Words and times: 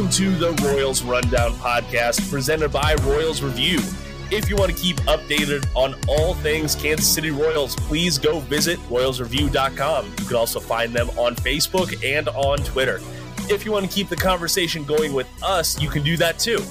welcome 0.00 0.16
to 0.16 0.34
the 0.36 0.52
Royals 0.64 1.02
Rundown 1.02 1.52
podcast 1.56 2.30
presented 2.30 2.72
by 2.72 2.94
Royals 3.02 3.42
Review. 3.42 3.80
If 4.30 4.48
you 4.48 4.56
want 4.56 4.74
to 4.74 4.82
keep 4.82 4.96
updated 5.00 5.68
on 5.76 5.94
all 6.08 6.32
things 6.36 6.74
Kansas 6.74 7.06
City 7.06 7.30
Royals, 7.30 7.76
please 7.76 8.16
go 8.16 8.40
visit 8.40 8.78
royalsreview.com. 8.88 10.06
You 10.06 10.24
can 10.24 10.36
also 10.36 10.58
find 10.58 10.94
them 10.94 11.10
on 11.18 11.36
Facebook 11.36 12.02
and 12.02 12.28
on 12.30 12.60
Twitter. 12.60 13.02
If 13.50 13.66
you 13.66 13.72
want 13.72 13.90
to 13.90 13.94
keep 13.94 14.08
the 14.08 14.16
conversation 14.16 14.84
going 14.84 15.12
with 15.12 15.28
us, 15.42 15.78
you 15.78 15.90
can 15.90 16.02
do 16.02 16.16
that 16.16 16.38
too. 16.38 16.64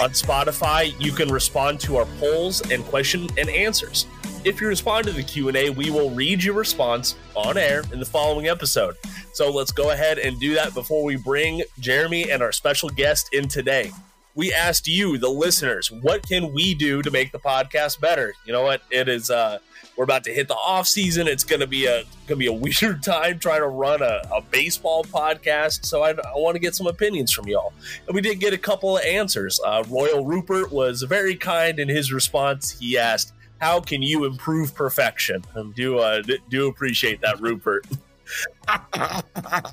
On 0.00 0.10
Spotify, 0.10 0.94
you 1.00 1.10
can 1.10 1.28
respond 1.28 1.80
to 1.80 1.96
our 1.96 2.06
polls 2.20 2.70
and 2.70 2.84
question 2.84 3.28
and 3.36 3.48
answers. 3.48 4.06
If 4.46 4.60
you 4.60 4.68
respond 4.68 5.06
to 5.06 5.12
the 5.12 5.24
Q&A, 5.24 5.70
we 5.70 5.90
will 5.90 6.10
read 6.10 6.44
your 6.44 6.54
response 6.54 7.16
on 7.34 7.58
air 7.58 7.82
in 7.92 7.98
the 7.98 8.06
following 8.06 8.46
episode. 8.46 8.94
So 9.32 9.50
let's 9.50 9.72
go 9.72 9.90
ahead 9.90 10.20
and 10.20 10.38
do 10.38 10.54
that 10.54 10.72
before 10.72 11.02
we 11.02 11.16
bring 11.16 11.64
Jeremy 11.80 12.30
and 12.30 12.40
our 12.44 12.52
special 12.52 12.88
guest 12.88 13.34
in 13.34 13.48
today. 13.48 13.90
We 14.36 14.52
asked 14.52 14.86
you, 14.86 15.18
the 15.18 15.28
listeners, 15.28 15.90
what 15.90 16.28
can 16.28 16.52
we 16.52 16.74
do 16.74 17.02
to 17.02 17.10
make 17.10 17.32
the 17.32 17.40
podcast 17.40 18.00
better? 18.00 18.34
You 18.44 18.52
know 18.52 18.62
what? 18.62 18.82
It 18.88 19.08
is 19.08 19.32
uh 19.32 19.58
we're 19.96 20.04
about 20.04 20.22
to 20.24 20.32
hit 20.32 20.46
the 20.46 20.54
off 20.54 20.86
season. 20.86 21.26
It's 21.26 21.42
gonna 21.42 21.66
be 21.66 21.86
a 21.86 22.04
gonna 22.28 22.38
be 22.38 22.46
a 22.46 22.52
weird 22.82 23.02
time 23.02 23.40
trying 23.40 23.62
to 23.62 23.68
run 23.68 24.00
a, 24.00 24.22
a 24.32 24.42
baseball 24.42 25.02
podcast. 25.02 25.86
So 25.86 26.04
I, 26.04 26.10
I 26.10 26.34
want 26.36 26.54
to 26.54 26.60
get 26.60 26.76
some 26.76 26.86
opinions 26.86 27.32
from 27.32 27.48
y'all. 27.48 27.72
And 28.06 28.14
we 28.14 28.20
did 28.20 28.38
get 28.38 28.52
a 28.52 28.58
couple 28.58 28.96
of 28.96 29.04
answers. 29.04 29.58
Uh, 29.64 29.82
Royal 29.88 30.24
Rupert 30.24 30.70
was 30.70 31.02
very 31.02 31.34
kind 31.34 31.80
in 31.80 31.88
his 31.88 32.12
response. 32.12 32.78
He 32.78 32.96
asked, 32.96 33.32
"How 33.60 33.80
can 33.80 34.02
you 34.02 34.24
improve 34.24 34.74
perfection?" 34.74 35.44
And 35.54 35.74
do 35.74 35.98
uh, 35.98 36.22
do 36.48 36.68
appreciate 36.68 37.20
that, 37.20 37.40
Rupert. 37.40 37.86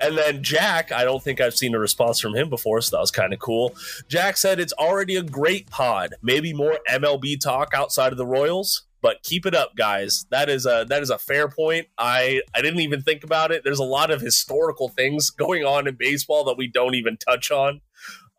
and 0.00 0.16
then 0.16 0.42
Jack, 0.42 0.92
I 0.92 1.04
don't 1.04 1.22
think 1.22 1.40
I've 1.40 1.56
seen 1.56 1.74
a 1.74 1.78
response 1.78 2.20
from 2.20 2.34
him 2.34 2.48
before, 2.48 2.80
so 2.80 2.96
that 2.96 3.00
was 3.00 3.10
kind 3.10 3.32
of 3.32 3.38
cool. 3.38 3.74
Jack 4.08 4.36
said 4.36 4.60
it's 4.60 4.72
already 4.74 5.16
a 5.16 5.22
great 5.22 5.70
pod. 5.70 6.14
Maybe 6.22 6.52
more 6.52 6.78
MLB 6.88 7.40
talk 7.40 7.72
outside 7.74 8.12
of 8.12 8.18
the 8.18 8.26
Royals, 8.26 8.84
but 9.02 9.22
keep 9.22 9.46
it 9.46 9.54
up, 9.54 9.76
guys. 9.76 10.26
That 10.30 10.48
is 10.48 10.66
a 10.66 10.84
that 10.88 11.02
is 11.02 11.10
a 11.10 11.18
fair 11.18 11.48
point. 11.48 11.88
I 11.98 12.42
I 12.54 12.62
didn't 12.62 12.80
even 12.80 13.02
think 13.02 13.24
about 13.24 13.50
it. 13.50 13.64
There's 13.64 13.78
a 13.78 13.84
lot 13.84 14.10
of 14.10 14.20
historical 14.20 14.88
things 14.88 15.30
going 15.30 15.64
on 15.64 15.86
in 15.86 15.96
baseball 15.96 16.44
that 16.44 16.56
we 16.56 16.66
don't 16.66 16.94
even 16.94 17.16
touch 17.16 17.50
on. 17.50 17.80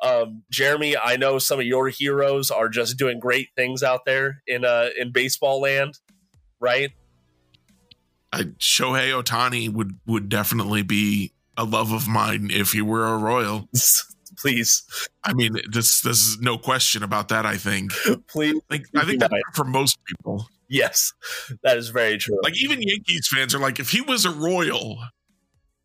Um, 0.01 0.43
Jeremy, 0.49 0.97
I 0.97 1.17
know 1.17 1.37
some 1.37 1.59
of 1.59 1.65
your 1.65 1.89
heroes 1.89 2.49
are 2.49 2.69
just 2.69 2.97
doing 2.97 3.19
great 3.19 3.49
things 3.55 3.83
out 3.83 4.01
there 4.05 4.41
in 4.47 4.65
uh 4.65 4.89
in 4.99 5.11
baseball 5.11 5.61
land, 5.61 5.99
right? 6.59 6.91
I, 8.33 8.43
Shohei 8.43 9.21
Ohtani 9.21 9.69
would 9.69 9.99
would 10.07 10.29
definitely 10.29 10.81
be 10.83 11.33
a 11.57 11.65
love 11.65 11.91
of 11.91 12.07
mine 12.07 12.49
if 12.51 12.71
he 12.71 12.81
were 12.81 13.05
a 13.05 13.17
royal. 13.17 13.69
Please, 14.37 14.83
I 15.23 15.33
mean, 15.33 15.57
this 15.69 16.01
this 16.01 16.19
is 16.19 16.39
no 16.39 16.57
question 16.57 17.03
about 17.03 17.27
that. 17.29 17.45
I 17.45 17.57
think. 17.57 17.91
Please, 18.27 18.59
like 18.69 18.85
I 18.95 19.05
think 19.05 19.19
that 19.19 19.31
for 19.53 19.65
most 19.65 19.99
people. 20.05 20.47
Yes, 20.67 21.13
that 21.63 21.77
is 21.77 21.89
very 21.89 22.17
true. 22.17 22.39
Like 22.41 22.57
even 22.57 22.81
Yankees 22.81 23.27
fans 23.27 23.53
are 23.53 23.59
like, 23.59 23.81
if 23.81 23.89
he 23.89 23.99
was 23.99 24.23
a 24.23 24.31
royal, 24.31 24.97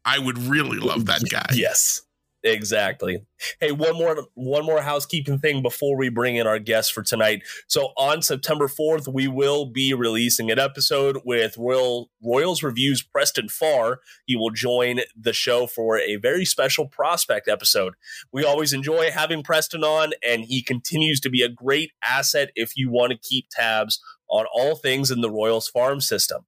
I 0.04 0.20
would 0.20 0.38
really 0.38 0.78
love 0.78 1.06
that 1.06 1.28
guy. 1.28 1.46
yes, 1.54 2.02
Exactly. 2.46 3.26
Hey, 3.60 3.72
one 3.72 3.94
more 3.94 4.24
one 4.34 4.64
more 4.64 4.80
housekeeping 4.80 5.40
thing 5.40 5.62
before 5.62 5.96
we 5.96 6.08
bring 6.08 6.36
in 6.36 6.46
our 6.46 6.60
guest 6.60 6.92
for 6.92 7.02
tonight. 7.02 7.42
So 7.66 7.92
on 7.96 8.22
September 8.22 8.68
4th, 8.68 9.12
we 9.12 9.26
will 9.26 9.66
be 9.66 9.92
releasing 9.92 10.48
an 10.52 10.58
episode 10.60 11.18
with 11.24 11.58
Royal 11.58 12.08
Royals 12.24 12.62
Reviews 12.62 13.02
Preston 13.02 13.48
Farr. 13.48 13.98
He 14.26 14.36
will 14.36 14.50
join 14.50 15.00
the 15.20 15.32
show 15.32 15.66
for 15.66 15.98
a 15.98 16.16
very 16.16 16.44
special 16.44 16.86
prospect 16.86 17.48
episode. 17.48 17.94
We 18.32 18.44
always 18.44 18.72
enjoy 18.72 19.10
having 19.10 19.42
Preston 19.42 19.82
on, 19.82 20.12
and 20.24 20.44
he 20.44 20.62
continues 20.62 21.18
to 21.22 21.28
be 21.28 21.42
a 21.42 21.48
great 21.48 21.90
asset 22.04 22.50
if 22.54 22.76
you 22.76 22.92
want 22.92 23.10
to 23.10 23.18
keep 23.18 23.46
tabs 23.50 24.00
on 24.30 24.46
all 24.54 24.76
things 24.76 25.10
in 25.10 25.20
the 25.20 25.30
Royals 25.30 25.66
farm 25.66 26.00
system. 26.00 26.44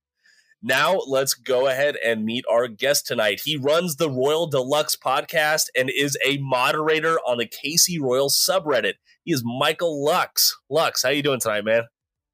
Now, 0.62 0.98
let's 1.06 1.34
go 1.34 1.68
ahead 1.68 1.96
and 2.04 2.24
meet 2.24 2.44
our 2.50 2.66
guest 2.66 3.06
tonight. 3.06 3.42
He 3.44 3.56
runs 3.56 3.96
the 3.96 4.10
Royal 4.10 4.48
de 4.48 4.60
Lux 4.60 4.96
podcast 4.96 5.66
and 5.76 5.88
is 5.88 6.18
a 6.26 6.38
moderator 6.38 7.18
on 7.20 7.38
the 7.38 7.46
KC 7.46 8.00
Royal 8.00 8.28
subreddit. 8.28 8.94
He 9.22 9.32
is 9.32 9.44
Michael 9.44 10.04
Lux. 10.04 10.56
Lux, 10.68 11.02
how 11.04 11.10
are 11.10 11.12
you 11.12 11.22
doing 11.22 11.38
tonight, 11.38 11.64
man? 11.64 11.82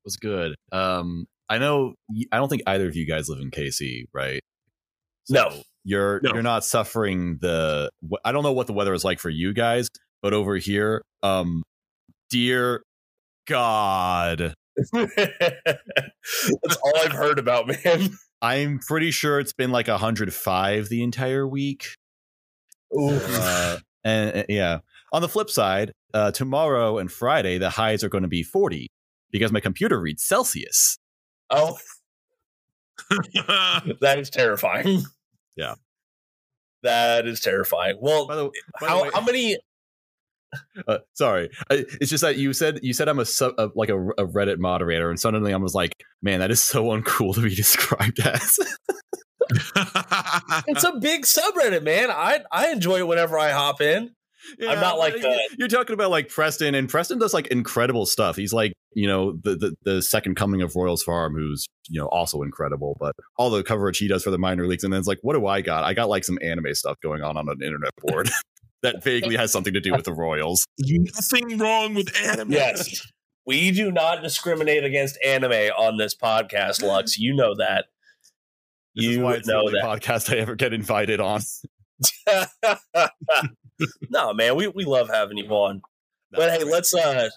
Was 0.04 0.16
good. 0.16 0.54
Um, 0.72 1.26
I 1.50 1.58
know. 1.58 1.94
I 2.32 2.38
don't 2.38 2.48
think 2.48 2.62
either 2.66 2.88
of 2.88 2.96
you 2.96 3.06
guys 3.06 3.28
live 3.28 3.40
in 3.40 3.50
KC, 3.50 4.04
right? 4.14 4.40
So 5.24 5.34
no, 5.34 5.62
you're 5.84 6.20
no. 6.22 6.32
you're 6.32 6.42
not 6.42 6.64
suffering 6.64 7.38
the. 7.40 7.90
I 8.24 8.32
don't 8.32 8.42
know 8.42 8.52
what 8.52 8.66
the 8.66 8.72
weather 8.72 8.94
is 8.94 9.04
like 9.04 9.18
for 9.18 9.30
you 9.30 9.52
guys, 9.52 9.88
but 10.22 10.32
over 10.32 10.56
here, 10.56 11.02
um, 11.22 11.62
dear 12.30 12.82
God, 13.46 14.54
That's 14.92 16.76
all 16.82 16.98
I've 16.98 17.12
heard 17.12 17.38
about, 17.38 17.68
man. 17.68 18.10
I'm 18.42 18.78
pretty 18.78 19.10
sure 19.10 19.40
it's 19.40 19.52
been 19.52 19.70
like 19.70 19.88
105 19.88 20.88
the 20.88 21.02
entire 21.02 21.46
week. 21.46 21.86
Uh, 22.96 23.78
and, 24.04 24.30
and, 24.36 24.46
yeah, 24.48 24.78
on 25.12 25.22
the 25.22 25.28
flip 25.28 25.50
side, 25.50 25.92
uh, 26.12 26.30
tomorrow 26.30 26.98
and 26.98 27.10
Friday 27.10 27.58
the 27.58 27.70
highs 27.70 28.04
are 28.04 28.08
going 28.08 28.22
to 28.22 28.28
be 28.28 28.42
40 28.42 28.90
because 29.30 29.50
my 29.50 29.60
computer 29.60 29.98
reads 30.00 30.22
Celsius. 30.22 30.98
Oh, 31.50 31.78
that 34.00 34.18
is 34.18 34.30
terrifying. 34.30 35.02
Yeah, 35.56 35.74
that 36.82 37.26
is 37.26 37.40
terrifying. 37.40 37.96
Well, 38.00 38.26
by 38.26 38.36
the, 38.36 38.50
by 38.80 38.88
how, 38.88 39.02
way, 39.02 39.10
how 39.12 39.20
many 39.22 39.56
Uh, 40.86 40.98
sorry, 41.14 41.48
it's 41.70 42.10
just 42.10 42.22
that 42.22 42.36
you 42.36 42.52
said 42.52 42.80
you 42.82 42.92
said 42.92 43.08
I'm 43.08 43.18
a, 43.18 43.24
sub, 43.24 43.54
a 43.58 43.70
like 43.74 43.88
a, 43.88 43.98
a, 43.98 44.26
Reddit 44.26 44.58
moderator, 44.58 45.08
and 45.08 45.18
suddenly 45.18 45.54
I 45.54 45.56
was 45.56 45.72
like, 45.72 45.94
man, 46.20 46.40
that 46.40 46.50
is 46.50 46.62
so 46.62 46.86
uncool 46.86 47.34
to 47.36 47.40
be 47.40 47.54
described 47.54 48.20
as. 48.20 48.58
it's 50.66 50.84
a 50.84 50.98
big 51.00 51.22
subreddit, 51.22 51.84
man. 51.84 52.10
I 52.10 52.40
I 52.50 52.70
enjoy 52.70 52.98
it 52.98 53.06
whenever 53.06 53.38
I 53.38 53.52
hop 53.52 53.80
in. 53.80 54.10
Yeah, 54.58 54.72
I'm 54.72 54.80
not 54.80 54.98
like 54.98 55.14
uh, 55.24 55.36
you're 55.58 55.68
talking 55.68 55.94
about 55.94 56.10
like 56.10 56.28
Preston, 56.28 56.74
and 56.74 56.88
Preston 56.88 57.18
does 57.18 57.32
like 57.32 57.46
incredible 57.46 58.04
stuff. 58.04 58.36
He's 58.36 58.52
like 58.52 58.74
you 58.94 59.06
know 59.06 59.38
the, 59.42 59.56
the 59.56 59.74
the 59.84 60.02
second 60.02 60.34
coming 60.34 60.60
of 60.60 60.74
Royals 60.76 61.02
Farm, 61.02 61.34
who's 61.34 61.66
you 61.88 62.00
know 62.00 62.08
also 62.08 62.42
incredible. 62.42 62.96
But 63.00 63.14
all 63.38 63.48
the 63.48 63.62
coverage 63.62 63.98
he 63.98 64.08
does 64.08 64.24
for 64.24 64.30
the 64.30 64.38
minor 64.38 64.66
leagues, 64.66 64.84
and 64.84 64.92
then 64.92 64.98
it's 64.98 65.08
like, 65.08 65.20
what 65.22 65.34
do 65.34 65.46
I 65.46 65.62
got? 65.62 65.84
I 65.84 65.94
got 65.94 66.08
like 66.08 66.24
some 66.24 66.38
anime 66.42 66.74
stuff 66.74 66.96
going 67.02 67.22
on 67.22 67.36
on 67.36 67.48
an 67.48 67.62
internet 67.62 67.92
board 68.02 68.28
that 68.84 69.02
vaguely 69.02 69.34
has 69.36 69.50
something 69.50 69.72
to 69.72 69.80
do 69.80 69.92
with 69.92 70.04
the 70.04 70.12
Royals. 70.12 70.66
Nothing 70.78 71.58
wrong 71.58 71.94
with 71.94 72.14
anime. 72.22 72.52
Yes. 72.52 73.00
We 73.46 73.70
do 73.70 73.90
not 73.90 74.22
discriminate 74.22 74.84
against 74.84 75.18
anime 75.24 75.70
on 75.76 75.96
this 75.96 76.14
podcast, 76.14 76.82
Lux. 76.82 77.18
You 77.18 77.34
know 77.34 77.54
that. 77.56 77.86
This 78.94 79.06
you 79.06 79.22
why 79.22 79.34
it's 79.34 79.48
know 79.48 79.68
the 79.68 79.78
that 79.82 79.84
podcast 79.84 80.32
I 80.32 80.38
ever 80.38 80.54
get 80.54 80.72
invited 80.72 81.18
on. 81.18 81.40
no, 84.10 84.32
man, 84.34 84.54
we, 84.54 84.68
we 84.68 84.84
love 84.84 85.08
having 85.08 85.38
you 85.38 85.48
on. 85.48 85.82
But 86.30 86.50
hey, 86.50 86.64
let's 86.64 86.94
uh 86.94 87.30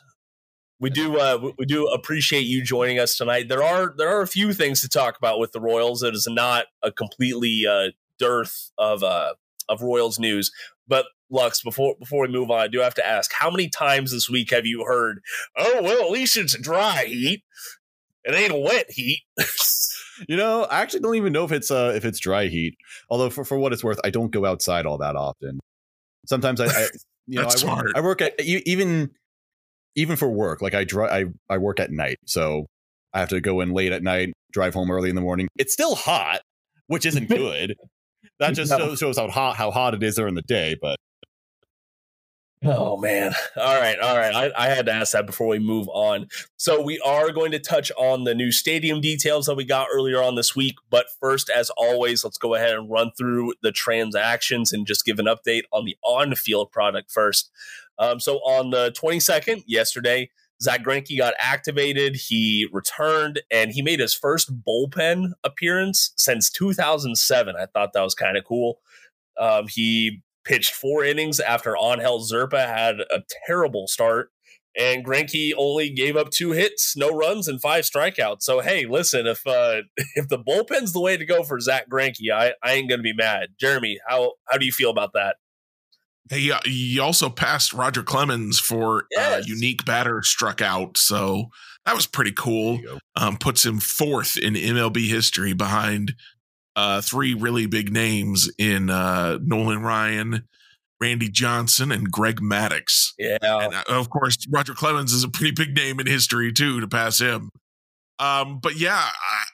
we 0.80 0.90
do 0.90 1.18
uh 1.18 1.52
we 1.58 1.66
do 1.66 1.88
appreciate 1.88 2.46
you 2.46 2.64
joining 2.64 3.00
us 3.00 3.18
tonight. 3.18 3.48
There 3.48 3.64
are 3.64 3.94
there 3.98 4.10
are 4.10 4.22
a 4.22 4.28
few 4.28 4.54
things 4.54 4.82
to 4.82 4.90
talk 4.90 5.18
about 5.18 5.40
with 5.40 5.52
the 5.52 5.62
Royals. 5.62 6.04
It 6.04 6.14
is 6.14 6.28
not 6.30 6.66
a 6.84 6.92
completely 6.92 7.66
uh 7.70 7.92
dearth 8.20 8.72
of 8.78 9.04
uh 9.04 9.34
of 9.70 9.82
Royals 9.82 10.20
news. 10.20 10.52
But 10.88 11.06
Lux, 11.30 11.62
before 11.62 11.96
before 12.00 12.22
we 12.22 12.28
move 12.30 12.50
on, 12.52 12.60
I 12.60 12.68
do 12.68 12.80
have 12.80 12.94
to 12.96 13.08
ask: 13.08 13.32
How 13.34 13.50
many 13.50 13.70
times 13.70 14.12
this 14.12 14.30
week 14.30 14.52
have 14.52 14.66
you 14.66 14.86
heard? 14.86 15.20
Oh 15.58 15.82
well, 15.82 16.06
at 16.06 16.12
least 16.12 16.38
it's 16.38 16.58
dry 16.58 17.06
heat. 17.06 17.44
It 18.24 18.36
ain't 18.36 18.52
a 18.52 18.58
wet 18.58 18.90
heat. 18.90 19.24
you 20.28 20.38
know, 20.38 20.64
I 20.64 20.82
actually 20.82 21.02
don't 21.02 21.16
even 21.16 21.34
know 21.34 21.46
if 21.46 21.52
it's 21.52 21.72
uh 21.72 21.94
if 21.96 22.06
it's 22.06 22.20
dry 22.20 22.48
heat. 22.48 22.76
Although 23.10 23.30
for 23.30 23.44
for 23.44 23.58
what 23.58 23.74
it's 23.74 23.84
worth, 23.84 24.00
I 24.04 24.10
don't 24.10 24.32
go 24.32 24.46
outside 24.46 24.86
all 24.86 24.98
that 25.00 25.16
often. 25.16 25.60
Sometimes 26.26 26.62
I, 26.62 26.66
I 26.66 26.88
you 27.28 27.42
know, 27.42 27.48
I 27.48 27.76
work, 27.76 27.92
I 27.96 28.02
work 28.02 28.22
at 28.22 28.40
even 28.40 29.12
even 29.96 30.16
for 30.16 30.30
work. 30.30 30.62
Like 30.62 30.74
I 30.74 30.84
drive, 30.84 31.12
I 31.12 31.54
I 31.54 31.58
work 31.58 31.80
at 31.80 31.92
night, 31.92 32.18
so 32.26 32.68
I 33.14 33.20
have 33.20 33.30
to 33.30 33.42
go 33.42 33.62
in 33.62 33.72
late 33.72 33.92
at 33.92 34.04
night, 34.04 34.34
drive 34.52 34.74
home 34.74 34.92
early 34.92 35.10
in 35.10 35.16
the 35.16 35.22
morning. 35.22 35.48
It's 35.58 35.74
still 35.74 35.96
hot, 35.96 36.42
which 36.88 37.06
isn't 37.06 37.30
good. 37.30 37.76
that 38.40 38.54
just 38.54 38.72
no. 38.72 38.96
shows 38.96 39.18
how 39.18 39.28
hot 39.28 39.56
how 39.56 39.72
hot 39.72 39.94
it 39.94 40.04
is 40.04 40.16
during 40.16 40.36
the 40.36 40.42
day. 40.44 40.76
But 40.80 40.98
Oh 42.66 42.98
man. 42.98 43.34
All 43.56 43.80
right. 43.80 44.00
All 44.00 44.18
right. 44.18 44.34
I, 44.34 44.66
I, 44.66 44.70
had 44.70 44.88
to 44.88 44.92
ask 44.92 45.14
that 45.14 45.28
before 45.28 45.48
we 45.48 45.60
move 45.60 45.88
on. 45.90 46.28
So 46.58 46.82
we 46.82 47.00
are 47.06 47.32
going 47.32 47.52
to 47.52 47.60
touch 47.60 47.92
on 47.98 48.24
the 48.24 48.34
new 48.34 48.52
stadium 48.52 49.00
details 49.00 49.46
that 49.46 49.56
we 49.56 49.64
got 49.64 49.90
earlier 49.94 50.24
on 50.24 50.34
this 50.34 50.56
week. 50.56 50.76
But 50.90 51.06
first, 51.20 51.52
as 51.52 51.70
always, 51.78 52.24
let's 52.24 52.40
go 52.40 52.56
ahead 52.56 52.74
and 52.74 52.90
run 52.90 53.12
through 53.16 53.54
the 53.62 53.72
transactions 53.72 54.74
and 54.74 54.88
just 54.88 55.06
give 55.06 55.20
an 55.20 55.28
update 55.28 55.64
on 55.72 55.86
the 55.86 55.98
on-field 56.02 56.72
product 56.72 57.12
first. 57.12 57.52
Um, 58.00 58.20
so 58.20 58.38
on 58.38 58.72
the 58.72 58.92
22nd, 58.92 59.64
yesterday, 59.68 60.32
Zach 60.60 60.84
Greinke 60.84 61.16
got 61.16 61.36
activated. 61.40 62.16
He 62.16 62.68
returned 62.72 63.42
and 63.52 63.72
he 63.72 63.84
made 63.84 64.00
his 64.00 64.16
first 64.16 64.64
bullpen 64.64 65.34
appearance 65.44 66.12
since 66.18 66.50
2007. 66.50 67.56
I 67.56 67.68
thought 67.68 67.94
that 67.94 68.02
was 68.02 68.16
kind 68.16 68.36
of 68.36 68.46
cool. 68.46 68.80
Um, 69.40 69.68
he 69.68 70.24
pitched 70.48 70.74
four 70.74 71.04
innings 71.04 71.40
after 71.40 71.76
Angel 71.78 72.20
Zerpa 72.20 72.66
had 72.66 73.02
a 73.02 73.24
terrible 73.46 73.88
start. 73.88 74.32
And 74.80 75.04
Greinke 75.04 75.54
only 75.58 75.90
gave 75.90 76.16
up 76.16 76.30
two 76.30 76.52
hits, 76.52 76.96
no 76.96 77.10
runs, 77.10 77.48
and 77.48 77.60
five 77.60 77.84
strikeouts. 77.84 78.44
So 78.44 78.60
hey, 78.60 78.86
listen, 78.86 79.26
if 79.26 79.46
uh, 79.46 79.82
if 80.16 80.28
the 80.30 80.38
bullpen's 80.38 80.94
the 80.94 81.00
way 81.00 81.18
to 81.18 81.26
go 81.26 81.44
for 81.44 81.60
Zach 81.60 81.90
Greinke, 81.90 82.32
I, 82.32 82.54
I 82.64 82.74
ain't 82.74 82.90
gonna 82.90 83.02
be 83.02 83.14
mad. 83.14 83.50
Jeremy, 83.60 84.00
how 84.08 84.34
how 84.48 84.58
do 84.58 84.66
you 84.66 84.72
feel 84.72 84.92
about 84.92 85.14
that? 85.14 85.38
He, 86.30 86.52
he 86.66 87.00
also 87.00 87.30
passed 87.30 87.74
Roger 87.74 88.04
Clemens 88.04 88.60
for 88.60 89.00
uh, 89.00 89.04
yes. 89.12 89.34
uh, 89.34 89.44
unique 89.48 89.86
batter 89.86 90.22
struck 90.24 90.62
out. 90.62 90.98
So 90.98 91.46
that 91.86 91.96
was 91.96 92.06
pretty 92.06 92.34
cool. 92.34 92.80
Um, 93.16 93.38
puts 93.38 93.66
him 93.66 93.80
fourth 93.80 94.38
in 94.38 94.56
MLB 94.56 95.08
history 95.08 95.54
behind 95.54 96.16
uh, 96.78 97.02
three 97.02 97.34
really 97.34 97.66
big 97.66 97.92
names 97.92 98.50
in 98.58 98.90
uh, 98.90 99.40
Nolan 99.44 99.82
Ryan, 99.82 100.48
Randy 101.02 101.28
Johnson, 101.28 101.92
and 101.92 102.10
Greg 102.12 102.40
Maddux. 102.40 103.14
Yeah. 103.18 103.38
And 103.42 103.74
uh, 103.74 103.84
of 103.90 104.10
course, 104.10 104.38
Roger 104.50 104.74
Clemens 104.74 105.12
is 105.12 105.24
a 105.24 105.30
pretty 105.30 105.52
big 105.52 105.76
name 105.76 106.00
in 106.00 106.06
history, 106.06 106.54
too, 106.54 106.80
to 106.80 106.88
pass 106.88 107.20
him. 107.20 107.50
Um, 108.20 108.60
but 108.60 108.76
yeah, 108.78 109.10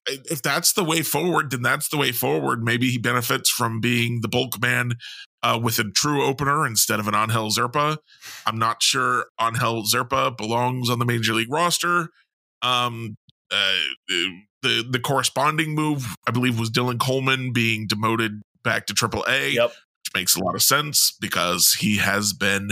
I, 0.07 0.19
if 0.25 0.41
that's 0.41 0.73
the 0.73 0.83
way 0.83 1.01
forward, 1.01 1.51
then 1.51 1.61
that's 1.61 1.89
the 1.89 1.97
way 1.97 2.11
forward. 2.11 2.63
Maybe 2.63 2.89
he 2.89 2.97
benefits 2.97 3.49
from 3.49 3.79
being 3.81 4.21
the 4.21 4.29
bulk 4.29 4.61
man 4.61 4.93
uh, 5.41 5.59
with 5.61 5.79
a 5.79 5.91
true 5.91 6.23
opener 6.23 6.65
instead 6.65 6.99
of 6.99 7.07
an 7.07 7.15
Angel 7.15 7.49
Zerpa. 7.49 7.97
I'm 8.45 8.57
not 8.57 8.81
sure 8.81 9.25
Angel 9.41 9.83
Zerpa 9.83 10.37
belongs 10.37 10.89
on 10.89 10.99
the 10.99 11.05
major 11.05 11.33
league 11.33 11.51
roster. 11.51 12.09
Um, 12.61 13.17
uh, 13.51 13.75
the 14.63 14.83
the 14.89 14.99
corresponding 14.99 15.75
move, 15.75 16.15
I 16.27 16.31
believe, 16.31 16.57
was 16.57 16.71
Dylan 16.71 16.99
Coleman 16.99 17.53
being 17.53 17.85
demoted 17.85 18.41
back 18.63 18.87
to 18.87 18.93
Triple 18.93 19.23
A, 19.27 19.51
yep. 19.51 19.69
which 19.69 20.13
makes 20.15 20.35
a 20.35 20.43
lot 20.43 20.55
of 20.55 20.63
sense 20.63 21.15
because 21.21 21.73
he 21.79 21.97
has 21.97 22.33
been 22.33 22.71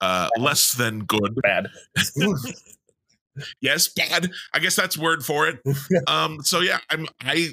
uh, 0.00 0.28
less 0.38 0.72
than 0.72 1.04
good. 1.04 1.34
Bad. 1.42 1.68
yes, 3.60 3.88
bad. 3.88 4.30
I 4.52 4.58
guess 4.58 4.76
that's 4.76 4.98
word 4.98 5.24
for 5.24 5.48
it. 5.48 5.60
um, 6.06 6.42
so 6.42 6.60
yeah, 6.60 6.78
I'm 6.90 7.06
I 7.22 7.48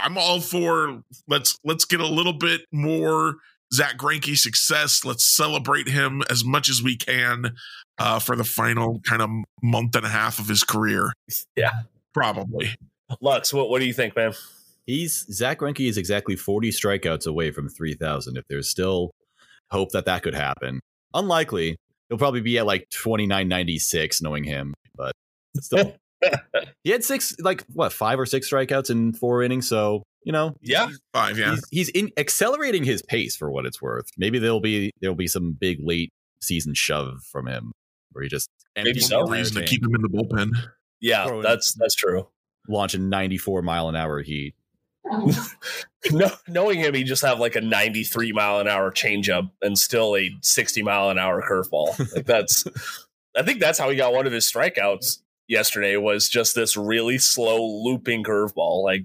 I'm 0.00 0.16
all 0.16 0.40
for 0.40 1.02
let's 1.28 1.58
let's 1.64 1.84
get 1.84 2.00
a 2.00 2.06
little 2.06 2.32
bit 2.32 2.62
more 2.72 3.36
Zach 3.72 3.96
Greinke 3.96 4.36
success. 4.36 5.04
Let's 5.04 5.24
celebrate 5.24 5.88
him 5.88 6.22
as 6.30 6.44
much 6.44 6.68
as 6.68 6.82
we 6.82 6.96
can 6.96 7.54
uh, 7.98 8.18
for 8.18 8.36
the 8.36 8.44
final 8.44 9.00
kind 9.00 9.22
of 9.22 9.30
month 9.62 9.96
and 9.96 10.06
a 10.06 10.08
half 10.08 10.38
of 10.38 10.48
his 10.48 10.64
career. 10.64 11.12
Yeah, 11.56 11.72
probably. 12.14 12.74
Lux, 13.20 13.52
what 13.52 13.68
what 13.68 13.80
do 13.80 13.86
you 13.86 13.92
think, 13.92 14.16
man? 14.16 14.32
He's 14.86 15.26
Zach 15.32 15.60
Greinke 15.60 15.88
is 15.88 15.98
exactly 15.98 16.36
40 16.36 16.70
strikeouts 16.70 17.26
away 17.26 17.50
from 17.50 17.68
3,000. 17.68 18.36
If 18.36 18.44
there's 18.48 18.68
still 18.68 19.10
hope 19.70 19.92
that 19.92 20.04
that 20.06 20.22
could 20.22 20.34
happen, 20.34 20.80
unlikely. 21.14 21.76
He'll 22.08 22.18
probably 22.18 22.42
be 22.42 22.58
at 22.58 22.66
like 22.66 22.86
29.96, 22.90 24.22
knowing 24.22 24.44
him, 24.44 24.74
but 24.94 25.12
still. 25.60 25.96
he 26.84 26.90
had 26.90 27.02
six, 27.02 27.34
like 27.40 27.64
what, 27.72 27.92
five 27.92 28.18
or 28.20 28.26
six 28.26 28.50
strikeouts 28.50 28.90
in 28.90 29.14
four 29.14 29.42
innings. 29.42 29.68
So 29.68 30.02
you 30.24 30.32
know, 30.32 30.54
yeah, 30.62 30.88
five, 31.12 31.38
yeah. 31.38 31.50
He's, 31.50 31.68
he's 31.70 31.88
in 31.90 32.10
accelerating 32.16 32.82
his 32.82 33.02
pace 33.02 33.36
for 33.36 33.50
what 33.50 33.66
it's 33.66 33.80
worth. 33.80 34.06
Maybe 34.16 34.38
there'll 34.38 34.60
be 34.60 34.90
there'll 35.00 35.16
be 35.16 35.26
some 35.26 35.52
big 35.52 35.78
late 35.82 36.12
season 36.40 36.74
shove 36.74 37.22
from 37.30 37.46
him 37.46 37.72
where 38.12 38.22
he 38.22 38.28
just 38.28 38.48
maybe 38.76 39.00
so 39.00 39.26
reason 39.26 39.56
to 39.56 39.64
keep 39.64 39.82
him 39.82 39.94
in 39.94 40.02
the 40.02 40.08
bullpen. 40.08 40.50
Yeah, 41.04 41.40
that's 41.42 41.74
that's 41.74 41.94
true. 41.94 42.28
Launching 42.66 43.10
94 43.10 43.60
mile 43.60 43.90
an 43.90 43.96
hour 43.96 44.22
heat. 44.22 44.54
no, 46.10 46.30
knowing 46.48 46.78
him, 46.78 46.94
he 46.94 47.04
just 47.04 47.22
have 47.22 47.38
like 47.38 47.56
a 47.56 47.60
93 47.60 48.32
mile 48.32 48.58
an 48.58 48.68
hour 48.68 48.90
changeup 48.90 49.50
and 49.60 49.78
still 49.78 50.16
a 50.16 50.30
60 50.40 50.82
mile 50.82 51.10
an 51.10 51.18
hour 51.18 51.42
curveball. 51.46 51.98
Like 52.14 52.24
that's, 52.24 52.64
I 53.36 53.42
think 53.42 53.60
that's 53.60 53.78
how 53.78 53.90
he 53.90 53.96
got 53.96 54.14
one 54.14 54.26
of 54.26 54.32
his 54.32 54.50
strikeouts 54.50 55.18
yesterday 55.46 55.98
was 55.98 56.30
just 56.30 56.54
this 56.54 56.74
really 56.74 57.18
slow 57.18 57.62
looping 57.62 58.24
curveball. 58.24 58.82
Like 58.82 59.04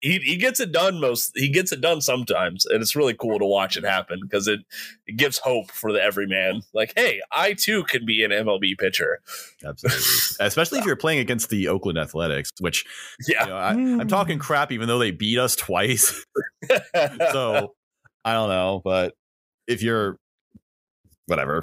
he, 0.00 0.18
he 0.18 0.36
gets 0.36 0.60
it 0.60 0.72
done 0.72 1.00
most 1.00 1.32
he 1.34 1.48
gets 1.48 1.72
it 1.72 1.80
done 1.80 2.00
sometimes 2.00 2.64
and 2.66 2.80
it's 2.80 2.96
really 2.96 3.14
cool 3.14 3.38
to 3.38 3.44
watch 3.44 3.76
it 3.76 3.84
happen 3.84 4.20
because 4.22 4.48
it, 4.48 4.60
it 5.06 5.16
gives 5.16 5.38
hope 5.38 5.70
for 5.70 5.92
the 5.92 6.02
everyman. 6.02 6.62
Like 6.72 6.92
hey 6.96 7.20
i 7.30 7.52
too 7.52 7.84
can 7.84 8.06
be 8.06 8.24
an 8.24 8.30
mlb 8.30 8.78
pitcher. 8.78 9.20
Absolutely. 9.64 10.00
Especially 10.46 10.78
if 10.78 10.86
you're 10.86 10.96
playing 10.96 11.20
against 11.20 11.50
the 11.50 11.68
oakland 11.68 11.98
athletics 11.98 12.50
which 12.60 12.84
yeah. 13.28 13.44
you 13.44 13.50
know, 13.50 13.56
I, 13.56 13.70
i'm 13.70 14.08
talking 14.08 14.38
hmm. 14.38 14.42
crap 14.42 14.72
even 14.72 14.88
though 14.88 14.98
they 14.98 15.10
beat 15.10 15.38
us 15.38 15.56
twice. 15.56 16.24
So 17.32 17.74
i 18.24 18.32
don't 18.34 18.48
know 18.48 18.80
but 18.84 19.14
if 19.66 19.82
you're 19.82 20.18
whatever. 21.26 21.62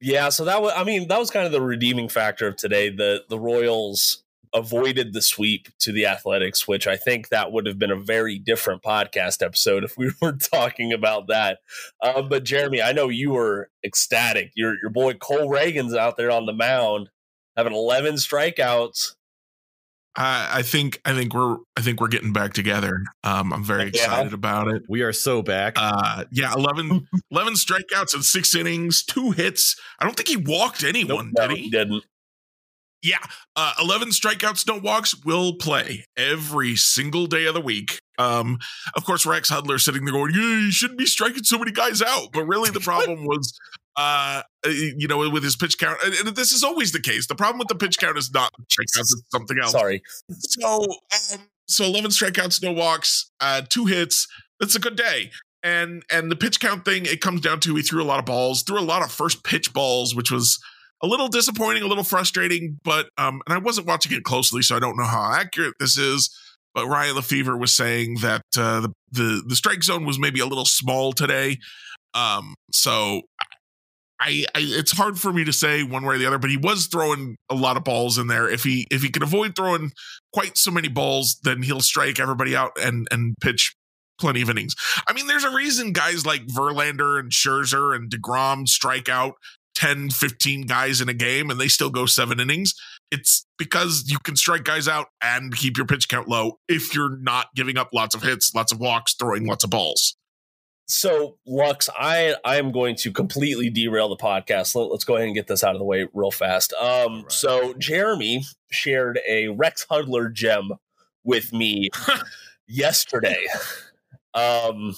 Yeah 0.00 0.28
so 0.28 0.44
that 0.44 0.60
was 0.60 0.72
i 0.76 0.84
mean 0.84 1.08
that 1.08 1.18
was 1.18 1.30
kind 1.30 1.46
of 1.46 1.52
the 1.52 1.62
redeeming 1.62 2.08
factor 2.08 2.46
of 2.46 2.56
today 2.56 2.90
the 2.90 3.22
the 3.28 3.38
royals 3.38 4.23
avoided 4.54 5.12
the 5.12 5.20
sweep 5.20 5.68
to 5.80 5.92
the 5.92 6.06
Athletics, 6.06 6.68
which 6.68 6.86
I 6.86 6.96
think 6.96 7.28
that 7.28 7.52
would 7.52 7.66
have 7.66 7.78
been 7.78 7.90
a 7.90 7.96
very 7.96 8.38
different 8.38 8.82
podcast 8.82 9.44
episode 9.44 9.84
if 9.84 9.98
we 9.98 10.12
were 10.22 10.32
talking 10.32 10.92
about 10.92 11.26
that. 11.28 11.58
Um, 12.02 12.28
but 12.28 12.44
Jeremy, 12.44 12.80
I 12.80 12.92
know 12.92 13.08
you 13.08 13.32
were 13.32 13.70
ecstatic. 13.84 14.52
Your 14.54 14.76
your 14.80 14.90
boy 14.90 15.14
Cole 15.14 15.50
Ragans 15.50 15.96
out 15.96 16.16
there 16.16 16.30
on 16.30 16.46
the 16.46 16.52
mound 16.52 17.10
having 17.56 17.72
11 17.72 18.14
strikeouts. 18.14 19.14
I, 20.16 20.58
I 20.58 20.62
think 20.62 21.00
I 21.04 21.12
think 21.12 21.34
we're 21.34 21.56
I 21.76 21.80
think 21.80 22.00
we're 22.00 22.08
getting 22.08 22.32
back 22.32 22.52
together. 22.52 23.02
Um, 23.24 23.52
I'm 23.52 23.64
very 23.64 23.88
excited 23.88 24.30
yeah. 24.30 24.34
about 24.34 24.68
it. 24.68 24.82
We 24.88 25.02
are 25.02 25.12
so 25.12 25.42
back. 25.42 25.74
Uh, 25.76 26.24
yeah, 26.30 26.52
11, 26.54 27.08
11 27.32 27.54
strikeouts 27.54 28.14
in 28.14 28.22
six 28.22 28.54
innings, 28.54 29.02
two 29.02 29.32
hits. 29.32 29.76
I 29.98 30.04
don't 30.04 30.16
think 30.16 30.28
he 30.28 30.36
walked 30.36 30.84
anyone, 30.84 31.32
nope, 31.34 31.48
did 31.48 31.50
no, 31.50 31.56
he? 31.56 31.62
he 31.64 31.70
didn't. 31.70 32.04
Yeah, 33.04 33.18
uh, 33.54 33.74
11 33.78 34.08
strikeouts, 34.08 34.66
no 34.66 34.78
walks 34.78 35.14
will 35.26 35.56
play 35.56 36.06
every 36.16 36.74
single 36.74 37.26
day 37.26 37.44
of 37.44 37.52
the 37.52 37.60
week. 37.60 38.00
Um, 38.18 38.58
of 38.96 39.04
course, 39.04 39.26
Rex 39.26 39.50
Hudler 39.50 39.78
sitting 39.78 40.06
there 40.06 40.14
going, 40.14 40.32
yeah, 40.34 40.40
you 40.40 40.72
shouldn't 40.72 40.98
be 40.98 41.04
striking 41.04 41.44
so 41.44 41.58
many 41.58 41.70
guys 41.70 42.00
out. 42.00 42.28
But 42.32 42.44
really, 42.44 42.70
the 42.70 42.80
problem 42.80 43.26
was, 43.26 43.60
uh, 43.96 44.40
you 44.64 45.06
know, 45.06 45.28
with 45.28 45.42
his 45.42 45.54
pitch 45.54 45.76
count, 45.76 45.98
and, 46.02 46.34
this 46.34 46.52
is 46.52 46.64
always 46.64 46.92
the 46.92 47.00
case. 47.00 47.26
The 47.26 47.34
problem 47.34 47.58
with 47.58 47.68
the 47.68 47.74
pitch 47.74 47.98
count 47.98 48.16
is 48.16 48.32
not 48.32 48.50
strikeouts, 48.72 49.00
it's 49.00 49.22
something 49.30 49.58
else. 49.62 49.72
Sorry. 49.72 50.02
So, 50.30 50.84
um, 51.34 51.40
so 51.68 51.84
11 51.84 52.10
strikeouts, 52.10 52.62
no 52.62 52.72
walks, 52.72 53.30
uh, 53.38 53.60
two 53.68 53.84
hits. 53.84 54.26
That's 54.60 54.76
a 54.76 54.80
good 54.80 54.96
day. 54.96 55.30
And 55.62 56.02
and 56.10 56.30
the 56.30 56.36
pitch 56.36 56.58
count 56.58 56.86
thing, 56.86 57.04
it 57.04 57.20
comes 57.20 57.42
down 57.42 57.60
to 57.60 57.74
he 57.74 57.82
threw 57.82 58.02
a 58.02 58.04
lot 58.04 58.18
of 58.18 58.24
balls, 58.24 58.62
threw 58.62 58.78
a 58.78 58.80
lot 58.80 59.02
of 59.02 59.12
first 59.12 59.44
pitch 59.44 59.74
balls, 59.74 60.14
which 60.14 60.30
was 60.30 60.58
a 61.02 61.06
little 61.06 61.28
disappointing, 61.28 61.82
a 61.82 61.86
little 61.86 62.04
frustrating, 62.04 62.80
but 62.84 63.08
um, 63.18 63.42
and 63.46 63.54
I 63.54 63.58
wasn't 63.58 63.86
watching 63.86 64.12
it 64.12 64.24
closely, 64.24 64.62
so 64.62 64.76
I 64.76 64.80
don't 64.80 64.96
know 64.96 65.04
how 65.04 65.32
accurate 65.32 65.74
this 65.78 65.98
is. 65.98 66.34
But 66.74 66.88
Ryan 66.88 67.16
Lefebvre 67.16 67.56
was 67.56 67.74
saying 67.74 68.16
that 68.22 68.42
uh, 68.56 68.80
the, 68.80 68.92
the 69.12 69.44
the 69.46 69.56
strike 69.56 69.84
zone 69.84 70.04
was 70.04 70.18
maybe 70.18 70.40
a 70.40 70.46
little 70.46 70.64
small 70.64 71.12
today. 71.12 71.58
Um, 72.14 72.54
so 72.72 73.22
I, 74.20 74.44
I, 74.54 74.60
it's 74.60 74.92
hard 74.92 75.18
for 75.18 75.32
me 75.32 75.44
to 75.44 75.52
say 75.52 75.82
one 75.82 76.04
way 76.04 76.14
or 76.14 76.18
the 76.18 76.26
other, 76.26 76.38
but 76.38 76.50
he 76.50 76.56
was 76.56 76.86
throwing 76.86 77.36
a 77.50 77.54
lot 77.54 77.76
of 77.76 77.84
balls 77.84 78.16
in 78.16 78.26
there. 78.28 78.48
If 78.48 78.62
he 78.62 78.86
if 78.90 79.02
he 79.02 79.10
can 79.10 79.22
avoid 79.22 79.54
throwing 79.54 79.92
quite 80.32 80.56
so 80.56 80.70
many 80.70 80.88
balls, 80.88 81.38
then 81.42 81.62
he'll 81.62 81.80
strike 81.80 82.18
everybody 82.18 82.56
out 82.56 82.72
and 82.80 83.06
and 83.10 83.34
pitch 83.40 83.74
plenty 84.18 84.40
of 84.42 84.48
innings. 84.48 84.74
I 85.08 85.12
mean, 85.12 85.26
there's 85.26 85.44
a 85.44 85.54
reason 85.54 85.92
guys 85.92 86.24
like 86.24 86.46
Verlander 86.46 87.18
and 87.18 87.30
Scherzer 87.30 87.94
and 87.94 88.10
DeGrom 88.10 88.68
strike 88.68 89.08
out 89.08 89.34
10, 89.74 90.10
15 90.10 90.66
guys 90.66 91.00
in 91.00 91.08
a 91.08 91.14
game 91.14 91.50
and 91.50 91.60
they 91.60 91.68
still 91.68 91.90
go 91.90 92.06
seven 92.06 92.40
innings. 92.40 92.74
It's 93.10 93.46
because 93.58 94.04
you 94.08 94.18
can 94.18 94.36
strike 94.36 94.64
guys 94.64 94.88
out 94.88 95.08
and 95.22 95.54
keep 95.54 95.76
your 95.76 95.86
pitch 95.86 96.08
count 96.08 96.28
low 96.28 96.58
if 96.68 96.94
you're 96.94 97.16
not 97.18 97.48
giving 97.54 97.76
up 97.76 97.90
lots 97.92 98.14
of 98.14 98.22
hits, 98.22 98.54
lots 98.54 98.72
of 98.72 98.80
walks, 98.80 99.14
throwing 99.14 99.46
lots 99.46 99.64
of 99.64 99.70
balls. 99.70 100.16
So, 100.86 101.38
Lux, 101.46 101.88
I 101.98 102.36
I 102.44 102.56
am 102.56 102.70
going 102.70 102.94
to 102.96 103.12
completely 103.12 103.70
derail 103.70 104.10
the 104.10 104.16
podcast. 104.16 104.74
Let, 104.74 104.94
us 104.94 105.04
go 105.04 105.16
ahead 105.16 105.26
and 105.26 105.34
get 105.34 105.46
this 105.46 105.64
out 105.64 105.74
of 105.74 105.78
the 105.78 105.84
way 105.84 106.06
real 106.12 106.30
fast. 106.30 106.74
Um, 106.74 107.22
right. 107.22 107.32
so 107.32 107.72
Jeremy 107.78 108.44
shared 108.70 109.18
a 109.26 109.48
Rex 109.48 109.86
Hudler 109.90 110.30
gem 110.30 110.72
with 111.24 111.54
me 111.54 111.88
yesterday. 112.68 113.46
Um, 114.34 114.94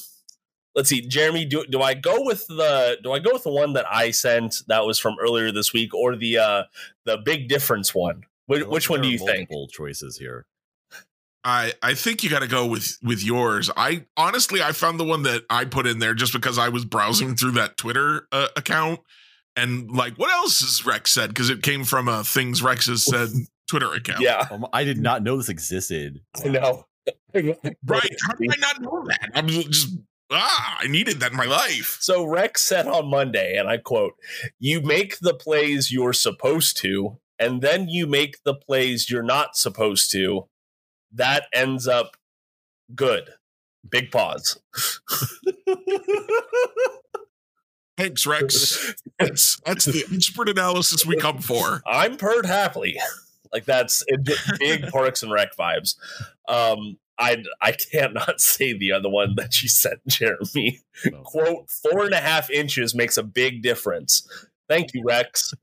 let's 0.76 0.90
see, 0.90 1.00
Jeremy, 1.00 1.46
do 1.46 1.64
do 1.66 1.80
I 1.82 1.94
go 1.94 2.22
with 2.22 2.46
the 2.46 2.98
do 3.02 3.12
I 3.12 3.18
go 3.18 3.32
with 3.32 3.42
the 3.42 3.50
one 3.50 3.72
that 3.72 3.86
I 3.90 4.10
sent 4.12 4.62
that 4.68 4.86
was 4.86 4.98
from 4.98 5.16
earlier 5.20 5.50
this 5.50 5.72
week 5.72 5.94
or 5.94 6.14
the 6.14 6.38
uh 6.38 6.62
the 7.04 7.16
big 7.16 7.48
difference 7.48 7.94
one? 7.94 8.22
Which, 8.46 8.64
which 8.66 8.90
one 8.90 9.00
do 9.00 9.08
you 9.08 9.18
think? 9.18 9.50
Multiple 9.50 9.68
choices 9.68 10.18
here. 10.18 10.46
I 11.42 11.72
I 11.82 11.94
think 11.94 12.22
you 12.22 12.30
got 12.30 12.42
to 12.42 12.48
go 12.48 12.66
with 12.66 12.98
with 13.02 13.24
yours. 13.24 13.70
I 13.76 14.04
honestly 14.16 14.62
I 14.62 14.72
found 14.72 15.00
the 15.00 15.04
one 15.04 15.22
that 15.24 15.44
I 15.50 15.64
put 15.64 15.86
in 15.86 15.98
there 15.98 16.14
just 16.14 16.32
because 16.32 16.58
I 16.58 16.68
was 16.68 16.84
browsing 16.84 17.34
through 17.34 17.52
that 17.52 17.76
Twitter 17.76 18.28
uh, 18.30 18.48
account 18.56 19.00
and 19.56 19.90
like 19.90 20.14
what 20.16 20.30
else 20.30 20.60
has 20.60 20.84
Rex 20.84 21.10
said 21.12 21.30
because 21.30 21.50
it 21.50 21.62
came 21.62 21.84
from 21.84 22.08
a 22.08 22.22
things 22.22 22.62
Rex 22.62 22.86
has 22.86 23.04
said 23.04 23.30
Twitter 23.68 23.92
account. 23.92 24.20
Yeah, 24.20 24.46
um, 24.50 24.66
I 24.72 24.84
did 24.84 24.98
not 24.98 25.22
know 25.22 25.36
this 25.36 25.48
existed. 25.48 26.20
I 26.44 26.48
know. 26.48 26.84
right? 27.34 28.16
How 28.26 28.34
did 28.34 28.52
I 28.52 28.56
not 28.58 28.80
know 28.80 29.04
that? 29.06 29.30
I'm 29.34 29.46
just 29.48 29.96
ah, 30.30 30.78
I 30.80 30.86
needed 30.86 31.20
that 31.20 31.32
in 31.32 31.36
my 31.36 31.46
life. 31.46 31.98
So 32.00 32.24
Rex 32.24 32.62
said 32.62 32.86
on 32.86 33.08
Monday, 33.10 33.56
and 33.56 33.68
I 33.68 33.78
quote, 33.78 34.14
You 34.58 34.80
make 34.80 35.18
the 35.20 35.34
plays 35.34 35.92
you're 35.92 36.12
supposed 36.12 36.76
to, 36.78 37.18
and 37.38 37.60
then 37.62 37.88
you 37.88 38.06
make 38.06 38.42
the 38.44 38.54
plays 38.54 39.10
you're 39.10 39.22
not 39.22 39.56
supposed 39.56 40.10
to. 40.12 40.48
That 41.12 41.46
ends 41.52 41.86
up 41.88 42.16
good. 42.94 43.30
Big 43.88 44.10
pause. 44.10 44.58
Thanks, 47.96 48.26
Rex. 48.26 48.94
that's 49.18 49.58
that's 49.64 49.86
the 49.86 50.04
expert 50.12 50.50
analysis 50.50 51.06
we 51.06 51.16
come 51.16 51.38
for. 51.38 51.82
I'm 51.86 52.16
purred 52.16 52.46
happily. 52.46 52.98
Like 53.52 53.64
that's 53.64 54.04
big 54.58 54.88
Parks 54.88 55.22
and 55.22 55.30
Rec 55.32 55.56
vibes. 55.56 55.94
Um, 56.48 56.98
I 57.18 57.42
I 57.60 57.72
can't 57.72 58.14
not 58.14 58.40
say 58.40 58.76
the 58.76 58.92
other 58.92 59.08
one 59.08 59.34
that 59.36 59.62
you 59.62 59.68
sent, 59.68 60.00
Jeremy. 60.08 60.80
No. 61.04 61.22
Quote: 61.22 61.70
Four 61.70 62.04
and 62.04 62.14
a 62.14 62.20
half 62.20 62.50
inches 62.50 62.94
makes 62.94 63.16
a 63.16 63.22
big 63.22 63.62
difference. 63.62 64.28
Thank 64.68 64.94
you, 64.94 65.02
Rex. 65.04 65.54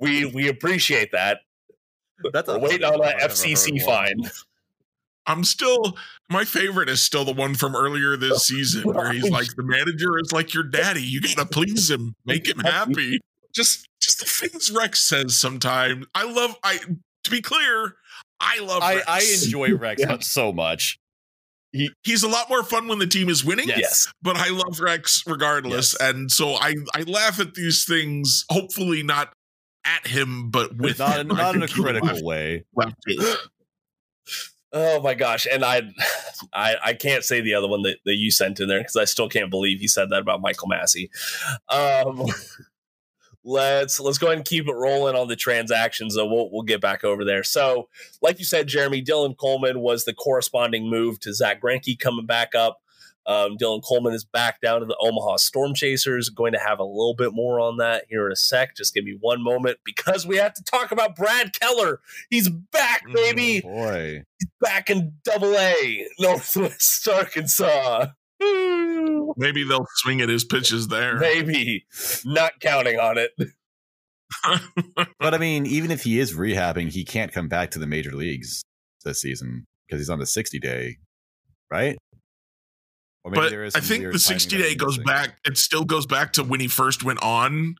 we 0.00 0.24
we 0.24 0.48
appreciate 0.48 1.12
that. 1.12 1.40
That's 2.32 2.48
a 2.48 2.58
wait 2.58 2.84
on 2.84 3.00
that 3.00 3.18
FCC 3.18 3.82
fine. 3.82 4.30
I'm 5.26 5.44
still 5.44 5.96
my 6.28 6.44
favorite 6.44 6.88
is 6.88 7.00
still 7.00 7.24
the 7.24 7.32
one 7.32 7.54
from 7.54 7.76
earlier 7.76 8.16
this 8.16 8.46
season 8.46 8.92
where 8.92 9.12
he's 9.12 9.30
like 9.30 9.54
the 9.56 9.62
manager 9.62 10.18
is 10.18 10.32
like 10.32 10.54
your 10.54 10.64
daddy. 10.64 11.02
You 11.02 11.20
gotta 11.20 11.46
please 11.46 11.90
him, 11.90 12.14
make 12.24 12.46
him 12.46 12.58
happy. 12.58 13.20
Just 13.54 13.88
just 14.00 14.20
the 14.20 14.26
things 14.26 14.70
Rex 14.70 15.00
says 15.00 15.38
sometimes. 15.38 16.06
I 16.14 16.24
love 16.30 16.56
I 16.62 16.78
to 17.24 17.30
be 17.30 17.40
clear, 17.40 17.96
I 18.42 18.58
love 18.60 18.82
I, 18.82 19.00
I 19.06 19.20
enjoy 19.20 19.74
Rex 19.76 20.02
yeah. 20.02 20.18
so 20.20 20.52
much. 20.52 20.98
He, 21.72 21.90
he's 22.02 22.22
a 22.22 22.28
lot 22.28 22.50
more 22.50 22.62
fun 22.62 22.86
when 22.86 22.98
the 22.98 23.06
team 23.06 23.30
is 23.30 23.42
winning. 23.44 23.68
Yes. 23.68 24.12
But 24.20 24.36
I 24.36 24.50
love 24.50 24.78
Rex 24.80 25.22
regardless. 25.26 25.96
Yes. 25.98 26.10
And 26.10 26.30
so 26.30 26.54
I, 26.54 26.74
I 26.94 27.02
laugh 27.02 27.40
at 27.40 27.54
these 27.54 27.86
things, 27.86 28.44
hopefully 28.50 29.02
not 29.02 29.32
at 29.84 30.06
him, 30.06 30.50
but 30.50 30.76
with 30.76 30.98
not, 30.98 31.20
him. 31.20 31.28
not 31.28 31.54
in 31.54 31.62
a 31.62 31.68
critical 31.68 32.22
way. 32.22 32.64
oh 34.72 35.00
my 35.00 35.14
gosh. 35.14 35.46
And 35.50 35.64
I, 35.64 35.82
I 36.52 36.76
I 36.84 36.94
can't 36.94 37.24
say 37.24 37.40
the 37.40 37.54
other 37.54 37.68
one 37.68 37.82
that, 37.82 37.98
that 38.04 38.16
you 38.16 38.30
sent 38.30 38.60
in 38.60 38.68
there 38.68 38.80
because 38.80 38.96
I 38.96 39.04
still 39.04 39.28
can't 39.28 39.50
believe 39.50 39.80
he 39.80 39.88
said 39.88 40.10
that 40.10 40.20
about 40.20 40.42
Michael 40.42 40.68
Massey. 40.68 41.10
Um 41.68 42.26
let's 43.44 43.98
let's 43.98 44.18
go 44.18 44.28
ahead 44.28 44.38
and 44.38 44.46
keep 44.46 44.68
it 44.68 44.74
rolling 44.74 45.16
on 45.16 45.28
the 45.28 45.36
transactions 45.36 46.14
though. 46.14 46.26
We'll, 46.26 46.50
we'll 46.50 46.62
get 46.62 46.80
back 46.80 47.04
over 47.04 47.24
there. 47.24 47.42
So 47.42 47.88
like 48.20 48.38
you 48.38 48.44
said 48.44 48.68
jeremy 48.68 49.02
dylan 49.02 49.36
coleman 49.36 49.80
was 49.80 50.04
the 50.04 50.14
corresponding 50.14 50.88
move 50.88 51.20
to 51.20 51.34
Zach 51.34 51.60
Greinke 51.60 51.98
coming 51.98 52.26
back 52.26 52.54
up. 52.54 52.80
Um, 53.24 53.56
dylan 53.56 53.82
coleman 53.84 54.14
is 54.14 54.24
back 54.24 54.60
down 54.60 54.80
to 54.80 54.86
the 54.86 54.96
omaha 55.00 55.36
storm 55.36 55.74
chasers. 55.74 56.28
Going 56.28 56.52
to 56.54 56.58
have 56.58 56.80
a 56.80 56.84
little 56.84 57.14
bit 57.14 57.32
more 57.32 57.60
on 57.60 57.76
that 57.76 58.06
here 58.08 58.26
in 58.26 58.32
a 58.32 58.36
sec. 58.36 58.76
Just 58.76 58.94
give 58.94 59.04
me 59.04 59.16
one 59.20 59.42
moment 59.42 59.78
because 59.84 60.26
we 60.26 60.38
have 60.38 60.54
to 60.54 60.64
talk 60.64 60.90
about 60.90 61.14
brad 61.14 61.52
keller. 61.58 62.00
He's 62.30 62.48
back 62.48 63.06
mm, 63.06 63.14
baby. 63.14 63.62
oh 63.64 63.68
boy. 63.68 64.24
He's 64.40 64.50
back 64.60 64.90
in 64.90 65.14
double 65.24 65.56
a 65.56 66.06
northwest 66.18 67.06
arkansas 67.08 68.06
Maybe 69.36 69.64
they'll 69.64 69.86
swing 69.96 70.20
at 70.20 70.28
his 70.28 70.44
pitches 70.44 70.88
there. 70.88 71.18
Maybe. 71.18 71.84
Not 72.24 72.60
counting 72.60 72.98
on 72.98 73.18
it. 73.18 73.32
but 75.18 75.34
I 75.34 75.38
mean, 75.38 75.66
even 75.66 75.90
if 75.90 76.02
he 76.02 76.18
is 76.18 76.34
rehabbing, 76.34 76.90
he 76.90 77.04
can't 77.04 77.32
come 77.32 77.48
back 77.48 77.70
to 77.72 77.78
the 77.78 77.86
major 77.86 78.12
leagues 78.12 78.62
this 79.04 79.20
season 79.20 79.66
because 79.86 80.00
he's 80.00 80.10
on 80.10 80.18
the 80.18 80.26
60 80.26 80.58
day, 80.58 80.96
right? 81.70 81.96
but 83.24 83.52
I 83.52 83.80
think 83.80 84.10
the 84.10 84.18
60 84.18 84.58
day 84.58 84.74
goes 84.74 84.98
back, 84.98 85.38
it 85.44 85.56
still 85.56 85.84
goes 85.84 86.06
back 86.06 86.32
to 86.34 86.42
when 86.42 86.58
he 86.58 86.66
first 86.66 87.04
went 87.04 87.22
on 87.22 87.76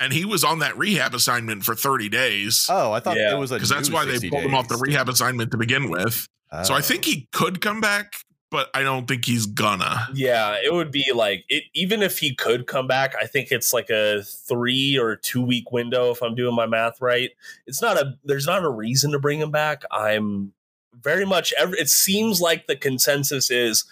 and 0.00 0.12
he 0.12 0.24
was 0.24 0.44
on 0.44 0.60
that 0.60 0.78
rehab 0.78 1.14
assignment 1.14 1.64
for 1.64 1.74
30 1.74 2.08
days. 2.08 2.66
Oh, 2.70 2.92
I 2.92 3.00
thought 3.00 3.16
yeah. 3.16 3.34
it 3.34 3.38
was 3.38 3.50
because 3.50 3.68
that's 3.68 3.90
why 3.90 4.04
they 4.04 4.18
pulled 4.18 4.42
days. 4.42 4.44
him 4.44 4.54
off 4.54 4.68
the 4.68 4.76
rehab 4.76 5.08
assignment 5.08 5.50
to 5.50 5.58
begin 5.58 5.90
with. 5.90 6.26
Oh. 6.52 6.62
So 6.62 6.74
I 6.74 6.80
think 6.80 7.04
oh. 7.06 7.10
he 7.10 7.28
could 7.32 7.60
come 7.60 7.80
back 7.80 8.14
but 8.50 8.70
I 8.74 8.82
don't 8.82 9.06
think 9.06 9.24
he's 9.24 9.46
gonna. 9.46 10.08
Yeah, 10.14 10.56
it 10.62 10.72
would 10.72 10.90
be 10.90 11.12
like 11.14 11.44
it. 11.48 11.64
Even 11.74 12.02
if 12.02 12.18
he 12.18 12.34
could 12.34 12.66
come 12.66 12.86
back, 12.86 13.14
I 13.20 13.26
think 13.26 13.50
it's 13.50 13.72
like 13.72 13.90
a 13.90 14.22
three 14.22 14.98
or 14.98 15.16
two 15.16 15.42
week 15.42 15.70
window. 15.70 16.10
If 16.10 16.22
I'm 16.22 16.34
doing 16.34 16.54
my 16.54 16.66
math 16.66 17.00
right, 17.00 17.30
it's 17.66 17.82
not 17.82 17.98
a. 17.98 18.16
There's 18.24 18.46
not 18.46 18.64
a 18.64 18.70
reason 18.70 19.12
to 19.12 19.18
bring 19.18 19.40
him 19.40 19.50
back. 19.50 19.82
I'm 19.90 20.52
very 20.94 21.26
much. 21.26 21.52
It 21.58 21.88
seems 21.88 22.40
like 22.40 22.66
the 22.66 22.76
consensus 22.76 23.50
is, 23.50 23.84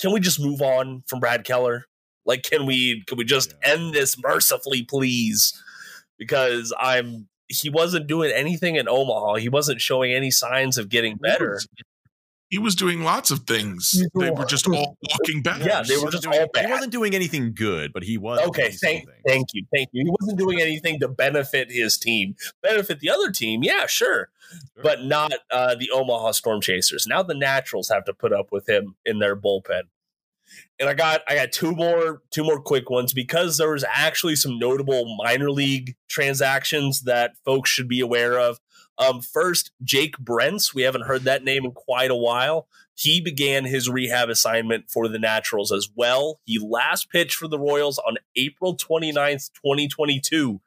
can 0.00 0.12
we 0.12 0.20
just 0.20 0.40
move 0.40 0.62
on 0.62 1.04
from 1.06 1.20
Brad 1.20 1.44
Keller? 1.44 1.86
Like, 2.24 2.44
can 2.44 2.64
we? 2.66 3.04
Can 3.06 3.18
we 3.18 3.24
just 3.24 3.52
yeah. 3.62 3.74
end 3.74 3.94
this 3.94 4.16
mercifully, 4.18 4.84
please? 4.84 5.60
Because 6.18 6.72
I'm. 6.80 7.28
He 7.48 7.68
wasn't 7.68 8.06
doing 8.06 8.32
anything 8.32 8.76
in 8.76 8.88
Omaha. 8.88 9.34
He 9.34 9.50
wasn't 9.50 9.82
showing 9.82 10.14
any 10.14 10.30
signs 10.30 10.78
of 10.78 10.88
getting 10.88 11.16
better 11.16 11.60
he 12.52 12.58
was 12.58 12.74
doing 12.74 13.02
lots 13.02 13.30
of 13.30 13.44
things. 13.46 14.04
They 14.14 14.30
were 14.30 14.44
just 14.44 14.68
all 14.68 14.98
walking 15.10 15.40
back. 15.40 15.64
Yeah, 15.64 15.82
they 15.82 15.96
were 15.96 16.10
just 16.10 16.26
all 16.26 16.46
bad. 16.52 16.66
He 16.66 16.70
wasn't 16.70 16.92
doing 16.92 17.14
anything 17.14 17.54
good, 17.54 17.94
but 17.94 18.02
he 18.02 18.18
was. 18.18 18.40
Okay, 18.48 18.70
thank, 18.72 19.08
thank 19.26 19.54
you, 19.54 19.64
thank 19.74 19.88
you. 19.92 20.04
He 20.04 20.14
wasn't 20.20 20.38
doing 20.38 20.60
anything 20.60 21.00
to 21.00 21.08
benefit 21.08 21.72
his 21.72 21.96
team, 21.96 22.34
benefit 22.62 23.00
the 23.00 23.08
other 23.08 23.30
team. 23.30 23.62
Yeah, 23.62 23.86
sure, 23.86 24.28
sure. 24.50 24.82
but 24.82 25.02
not 25.02 25.32
uh, 25.50 25.76
the 25.76 25.90
Omaha 25.90 26.32
Storm 26.32 26.60
Chasers. 26.60 27.06
Now 27.06 27.22
the 27.22 27.34
Naturals 27.34 27.88
have 27.88 28.04
to 28.04 28.12
put 28.12 28.34
up 28.34 28.52
with 28.52 28.68
him 28.68 28.96
in 29.06 29.18
their 29.18 29.34
bullpen. 29.34 29.84
And 30.78 30.90
I 30.90 30.94
got 30.94 31.22
I 31.26 31.34
got 31.34 31.52
two 31.52 31.72
more 31.72 32.20
two 32.30 32.44
more 32.44 32.60
quick 32.60 32.90
ones 32.90 33.14
because 33.14 33.56
there 33.56 33.70
was 33.72 33.84
actually 33.88 34.36
some 34.36 34.58
notable 34.58 35.16
minor 35.16 35.50
league 35.50 35.96
transactions 36.08 37.04
that 37.04 37.32
folks 37.46 37.70
should 37.70 37.88
be 37.88 38.00
aware 38.00 38.38
of. 38.38 38.58
Um, 38.98 39.20
first, 39.20 39.72
Jake 39.82 40.16
Brentz. 40.18 40.74
We 40.74 40.82
haven't 40.82 41.06
heard 41.06 41.22
that 41.22 41.44
name 41.44 41.64
in 41.64 41.72
quite 41.72 42.10
a 42.10 42.16
while. 42.16 42.68
He 42.94 43.20
began 43.20 43.64
his 43.64 43.88
rehab 43.88 44.28
assignment 44.28 44.90
for 44.90 45.08
the 45.08 45.18
Naturals 45.18 45.72
as 45.72 45.88
well. 45.94 46.40
He 46.44 46.58
last 46.58 47.10
pitched 47.10 47.36
for 47.36 47.48
the 47.48 47.58
Royals 47.58 47.98
on 47.98 48.16
April 48.36 48.76
29th, 48.76 49.50
2022. 49.54 50.60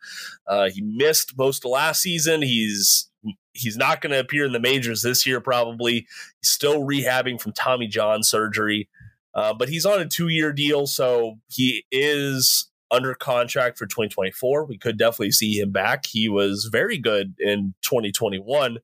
Uh, 0.48 0.70
he 0.70 0.82
missed 0.82 1.38
most 1.38 1.64
of 1.64 1.72
last 1.72 2.02
season. 2.02 2.42
He's 2.42 3.10
he's 3.54 3.78
not 3.78 4.02
going 4.02 4.12
to 4.12 4.20
appear 4.20 4.46
in 4.46 4.52
the 4.52 4.60
majors 4.60 5.02
this 5.02 5.26
year, 5.26 5.40
probably. 5.40 6.08
He's 6.42 6.50
still 6.50 6.82
rehabbing 6.82 7.40
from 7.40 7.54
Tommy 7.54 7.88
John 7.88 8.22
surgery. 8.24 8.90
Uh, 9.34 9.54
but 9.54 9.70
he's 9.70 9.86
on 9.86 10.00
a 10.00 10.08
two 10.08 10.30
year 10.30 10.52
deal, 10.52 10.88
so 10.88 11.40
he 11.48 11.86
is 11.92 12.70
under 12.92 13.14
contract 13.16 13.78
for 13.78 13.86
2024. 13.86 14.66
We 14.66 14.78
could 14.78 14.98
definitely 14.98 15.32
see 15.32 15.60
him 15.60 15.72
back. 15.72 16.06
He 16.06 16.30
was 16.30 16.70
very 16.72 16.98
good 16.98 17.36
in 17.40 17.74
2021. 17.82 18.80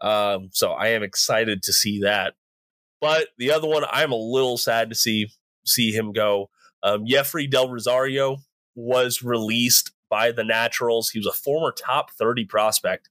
Um, 0.00 0.50
so 0.52 0.72
I 0.72 0.88
am 0.88 1.02
excited 1.02 1.62
to 1.64 1.72
see 1.72 2.00
that. 2.00 2.34
But 3.00 3.28
the 3.38 3.50
other 3.50 3.68
one, 3.68 3.84
I'm 3.90 4.12
a 4.12 4.16
little 4.16 4.56
sad 4.56 4.88
to 4.90 4.94
see 4.94 5.28
see 5.64 5.92
him 5.92 6.12
go. 6.12 6.50
Um, 6.82 7.04
Yefry 7.04 7.50
Del 7.50 7.68
Rosario 7.68 8.38
was 8.74 9.22
released 9.22 9.92
by 10.08 10.32
the 10.32 10.44
Naturals. 10.44 11.10
He 11.10 11.18
was 11.18 11.26
a 11.26 11.32
former 11.32 11.72
top 11.72 12.10
30 12.12 12.44
prospect, 12.44 13.08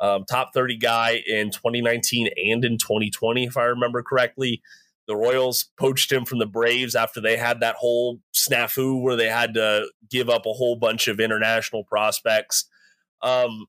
um, 0.00 0.24
top 0.24 0.54
30 0.54 0.76
guy 0.76 1.22
in 1.26 1.50
2019 1.50 2.28
and 2.36 2.64
in 2.64 2.78
2020, 2.78 3.44
if 3.44 3.56
I 3.56 3.64
remember 3.64 4.02
correctly. 4.02 4.62
The 5.08 5.16
Royals 5.16 5.70
poached 5.80 6.12
him 6.12 6.26
from 6.26 6.38
the 6.38 6.46
Braves 6.46 6.94
after 6.94 7.20
they 7.20 7.38
had 7.38 7.60
that 7.60 7.76
whole 7.76 8.20
snafu 8.34 9.02
where 9.02 9.16
they 9.16 9.28
had 9.28 9.54
to 9.54 9.88
give 10.10 10.28
up 10.28 10.44
a 10.44 10.52
whole 10.52 10.76
bunch 10.76 11.08
of 11.08 11.18
international 11.18 11.82
prospects. 11.82 12.66
Um, 13.22 13.66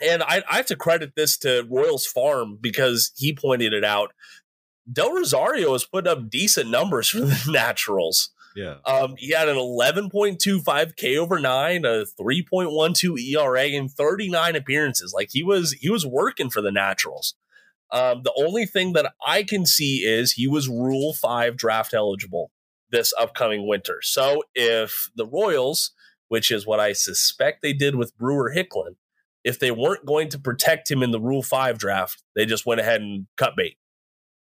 and 0.00 0.22
I, 0.22 0.44
I 0.48 0.56
have 0.56 0.66
to 0.66 0.76
credit 0.76 1.14
this 1.16 1.38
to 1.38 1.66
Royals 1.68 2.06
Farm 2.06 2.58
because 2.60 3.12
he 3.16 3.34
pointed 3.34 3.72
it 3.72 3.82
out. 3.82 4.12
Del 4.90 5.12
Rosario 5.12 5.72
has 5.72 5.84
put 5.84 6.06
up 6.06 6.28
decent 6.28 6.70
numbers 6.70 7.08
for 7.08 7.20
the 7.20 7.42
Naturals. 7.48 8.30
Yeah. 8.54 8.76
Um, 8.84 9.14
he 9.16 9.32
had 9.32 9.48
an 9.48 9.56
11.25 9.56 10.96
K 10.96 11.16
over 11.16 11.38
nine, 11.38 11.84
a 11.86 12.04
3.12 12.20 13.18
ERA, 13.20 13.64
and 13.64 13.90
39 13.90 14.56
appearances. 14.56 15.14
Like 15.14 15.30
he 15.32 15.42
was, 15.42 15.72
he 15.72 15.88
was 15.88 16.04
working 16.04 16.50
for 16.50 16.60
the 16.60 16.72
Naturals. 16.72 17.34
Um, 17.90 18.22
the 18.22 18.34
only 18.36 18.66
thing 18.66 18.92
that 18.92 19.12
I 19.26 19.42
can 19.42 19.64
see 19.64 19.98
is 20.04 20.32
he 20.32 20.46
was 20.46 20.68
Rule 20.68 21.14
5 21.14 21.56
draft 21.56 21.94
eligible 21.94 22.50
this 22.90 23.12
upcoming 23.18 23.66
winter. 23.66 23.98
So 24.02 24.42
if 24.54 25.10
the 25.14 25.26
Royals, 25.26 25.92
which 26.28 26.50
is 26.50 26.66
what 26.66 26.80
I 26.80 26.92
suspect 26.92 27.62
they 27.62 27.72
did 27.72 27.94
with 27.94 28.16
Brewer 28.16 28.52
Hicklen, 28.54 28.96
if 29.44 29.58
they 29.58 29.70
weren't 29.70 30.04
going 30.04 30.28
to 30.30 30.38
protect 30.38 30.90
him 30.90 31.02
in 31.02 31.10
the 31.10 31.20
Rule 31.20 31.42
5 31.42 31.78
draft, 31.78 32.22
they 32.34 32.44
just 32.44 32.66
went 32.66 32.80
ahead 32.80 33.00
and 33.00 33.26
cut 33.36 33.54
bait. 33.56 33.76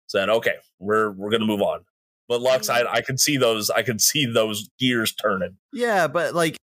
Said, 0.06 0.28
okay, 0.28 0.56
we're 0.78 1.10
we're 1.10 1.30
gonna 1.30 1.46
move 1.46 1.62
on. 1.62 1.84
But 2.28 2.42
Lux, 2.42 2.68
I, 2.68 2.84
I 2.84 3.00
could 3.00 3.18
see 3.18 3.38
those 3.38 3.70
I 3.70 3.82
could 3.82 4.00
see 4.00 4.26
those 4.26 4.68
gears 4.78 5.14
turning. 5.14 5.56
Yeah, 5.72 6.06
but 6.06 6.34
like 6.34 6.56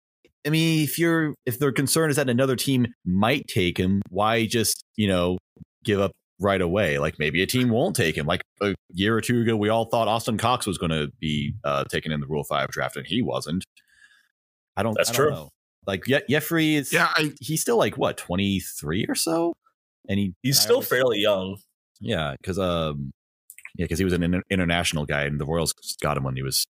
I 0.47 0.51
mean, 0.51 0.83
if 0.83 0.99
you're 0.99 1.35
if 1.45 1.59
their 1.59 1.73
concern 1.73 2.11
is 2.11 2.17
that 2.17 2.29
another 2.29 2.57
team 2.57 2.87
might 3.05 3.47
take 3.49 3.79
him, 3.79 4.03
why 4.11 4.47
just, 4.47 4.83
you 4.97 5.09
know, 5.09 5.39
give 5.85 6.01
up 6.01 6.13
right 6.39 6.61
away. 6.61 6.99
Like 6.99 7.19
maybe 7.19 7.43
a 7.43 7.47
team 7.47 7.71
won't 7.71 7.97
take 7.97 8.17
him. 8.17 8.27
Like 8.27 8.43
a 8.61 8.75
year 8.93 9.17
or 9.17 9.21
two 9.21 9.43
ago, 9.43 9.57
we 9.57 9.69
all 9.69 9.87
thought 9.87 10.09
Austin 10.09 10.39
Cox 10.39 10.67
was 10.67 10.79
going 10.79 10.91
to 10.91 11.11
be 11.21 11.55
uh, 11.65 11.85
taken 11.85 12.13
in 12.13 12.21
the 12.21 12.27
Rule 12.27 12.45
Five 12.45 12.71
draft, 12.71 12.97
and 12.97 13.07
he 13.07 13.23
wasn't. 13.23 13.65
I 14.77 14.83
don't. 14.83 14.95
That's 14.97 15.11
I 15.11 15.13
don't 15.13 15.23
true. 15.23 15.31
Know. 15.31 15.51
Like 15.87 16.07
Ye- 16.09 16.23
Jeffrey 16.29 16.75
is. 16.75 16.93
Yeah, 16.93 17.09
I, 17.17 17.33
he's 17.41 17.61
still 17.61 17.79
like 17.79 17.97
what 17.97 18.17
twenty 18.17 18.61
three 18.61 19.07
or 19.09 19.15
so, 19.15 19.55
and 20.09 20.19
he 20.19 20.35
he's 20.43 20.61
still 20.61 20.77
always, 20.77 20.89
fairly 20.89 21.19
young. 21.21 21.59
Yeah, 22.01 22.35
because 22.41 22.59
um, 22.59 23.13
yeah, 23.77 23.85
because 23.85 23.99
he 23.99 24.05
was 24.05 24.13
an 24.13 24.23
inter- 24.23 24.43
international 24.51 25.07
guy, 25.07 25.23
and 25.23 25.41
the 25.41 25.47
Royals 25.47 25.73
got 26.03 26.17
him 26.17 26.25
when 26.25 26.37
he 26.37 26.43
was 26.43 26.67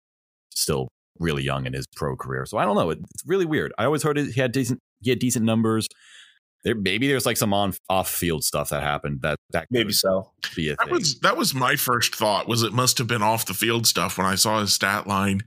still 0.53 0.89
really 1.19 1.43
young 1.43 1.65
in 1.65 1.74
his 1.74 1.86
pro 1.95 2.15
career. 2.15 2.45
So 2.45 2.57
I 2.57 2.65
don't 2.65 2.75
know. 2.75 2.89
It's 2.89 3.24
really 3.25 3.45
weird. 3.45 3.74
I 3.77 3.86
always 3.86 4.03
heard 4.03 4.17
he 4.17 4.39
had 4.39 4.51
decent 4.51 4.79
he 5.01 5.10
had 5.10 5.19
decent 5.19 5.45
numbers. 5.45 5.88
There 6.65 6.75
maybe 6.75 7.07
there's 7.07 7.25
like 7.25 7.38
some 7.38 7.53
on 7.53 7.74
off 7.89 8.10
field 8.10 8.43
stuff 8.43 8.69
that 8.69 8.81
happened 8.81 9.22
that 9.22 9.38
that 9.51 9.67
maybe 9.69 9.93
so. 9.93 10.31
Be 10.55 10.69
a 10.69 10.75
that 10.75 10.86
thing. 10.86 10.93
was 10.93 11.19
that 11.19 11.38
was 11.38 11.53
my 11.53 11.75
first 11.75 12.15
thought 12.15 12.48
was 12.48 12.63
it 12.63 12.74
must 12.74 12.98
have 12.98 13.07
been 13.07 13.22
off 13.22 13.45
the 13.45 13.53
field 13.53 13.86
stuff 13.88 14.17
when 14.17 14.25
I 14.25 14.36
saw 14.36 14.60
his 14.60 14.74
stat 14.74 15.05
line. 15.07 15.43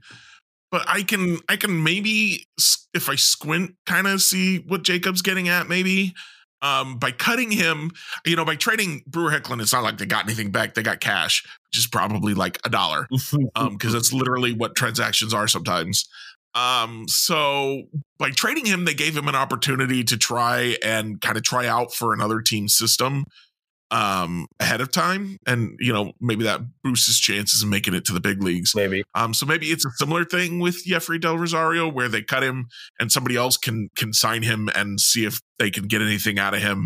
But 0.71 0.85
I 0.87 1.03
can 1.03 1.39
I 1.49 1.57
can 1.57 1.83
maybe 1.83 2.47
if 2.93 3.09
I 3.09 3.15
squint 3.15 3.75
kind 3.85 4.07
of 4.07 4.21
see 4.21 4.59
what 4.59 4.83
Jacob's 4.83 5.21
getting 5.21 5.49
at 5.49 5.67
maybe 5.67 6.13
um, 6.61 6.97
by 6.97 7.11
cutting 7.11 7.51
him, 7.51 7.91
you 8.25 8.35
know, 8.35 8.45
by 8.45 8.55
trading 8.55 9.03
Brewer 9.07 9.31
Hicklen, 9.31 9.61
it's 9.61 9.73
not 9.73 9.83
like 9.83 9.97
they 9.97 10.05
got 10.05 10.25
anything 10.25 10.51
back. 10.51 10.73
They 10.73 10.83
got 10.83 10.99
cash, 10.99 11.43
which 11.67 11.77
is 11.77 11.87
probably 11.87 12.33
like 12.33 12.59
a 12.65 12.69
dollar, 12.69 13.07
um, 13.55 13.73
because 13.73 13.93
that's 13.93 14.11
literally 14.13 14.53
what 14.53 14.75
transactions 14.75 15.33
are 15.33 15.47
sometimes. 15.47 16.07
Um, 16.55 17.07
so 17.07 17.83
by 18.17 18.31
trading 18.31 18.65
him, 18.65 18.85
they 18.85 18.93
gave 18.93 19.15
him 19.15 19.27
an 19.27 19.35
opportunity 19.35 20.03
to 20.05 20.17
try 20.17 20.77
and 20.83 21.21
kind 21.21 21.37
of 21.37 21.43
try 21.43 21.67
out 21.67 21.93
for 21.93 22.13
another 22.13 22.41
team 22.41 22.67
system 22.67 23.25
um 23.91 24.45
ahead 24.59 24.81
of 24.81 24.91
time 24.91 25.37
and 25.47 25.75
you 25.79 25.91
know 25.91 26.11
maybe 26.21 26.43
that 26.43 26.61
boosts 26.83 27.07
his 27.07 27.19
chances 27.19 27.63
of 27.63 27.69
making 27.69 27.95
it 27.95 28.05
to 28.05 28.13
the 28.13 28.19
big 28.19 28.43
leagues. 28.43 28.75
Maybe. 28.75 29.03
Um 29.15 29.33
so 29.33 29.45
maybe 29.45 29.67
it's 29.67 29.85
a 29.85 29.89
similar 29.95 30.25
thing 30.25 30.59
with 30.59 30.83
Jeffrey 30.85 31.17
Del 31.17 31.37
Rosario 31.37 31.89
where 31.89 32.07
they 32.07 32.21
cut 32.21 32.43
him 32.43 32.67
and 32.99 33.11
somebody 33.11 33.35
else 33.35 33.57
can 33.57 33.89
can 33.95 34.13
sign 34.13 34.43
him 34.43 34.69
and 34.75 34.99
see 34.99 35.25
if 35.25 35.39
they 35.57 35.71
can 35.71 35.87
get 35.87 36.01
anything 36.01 36.37
out 36.37 36.53
of 36.53 36.61
him 36.61 36.85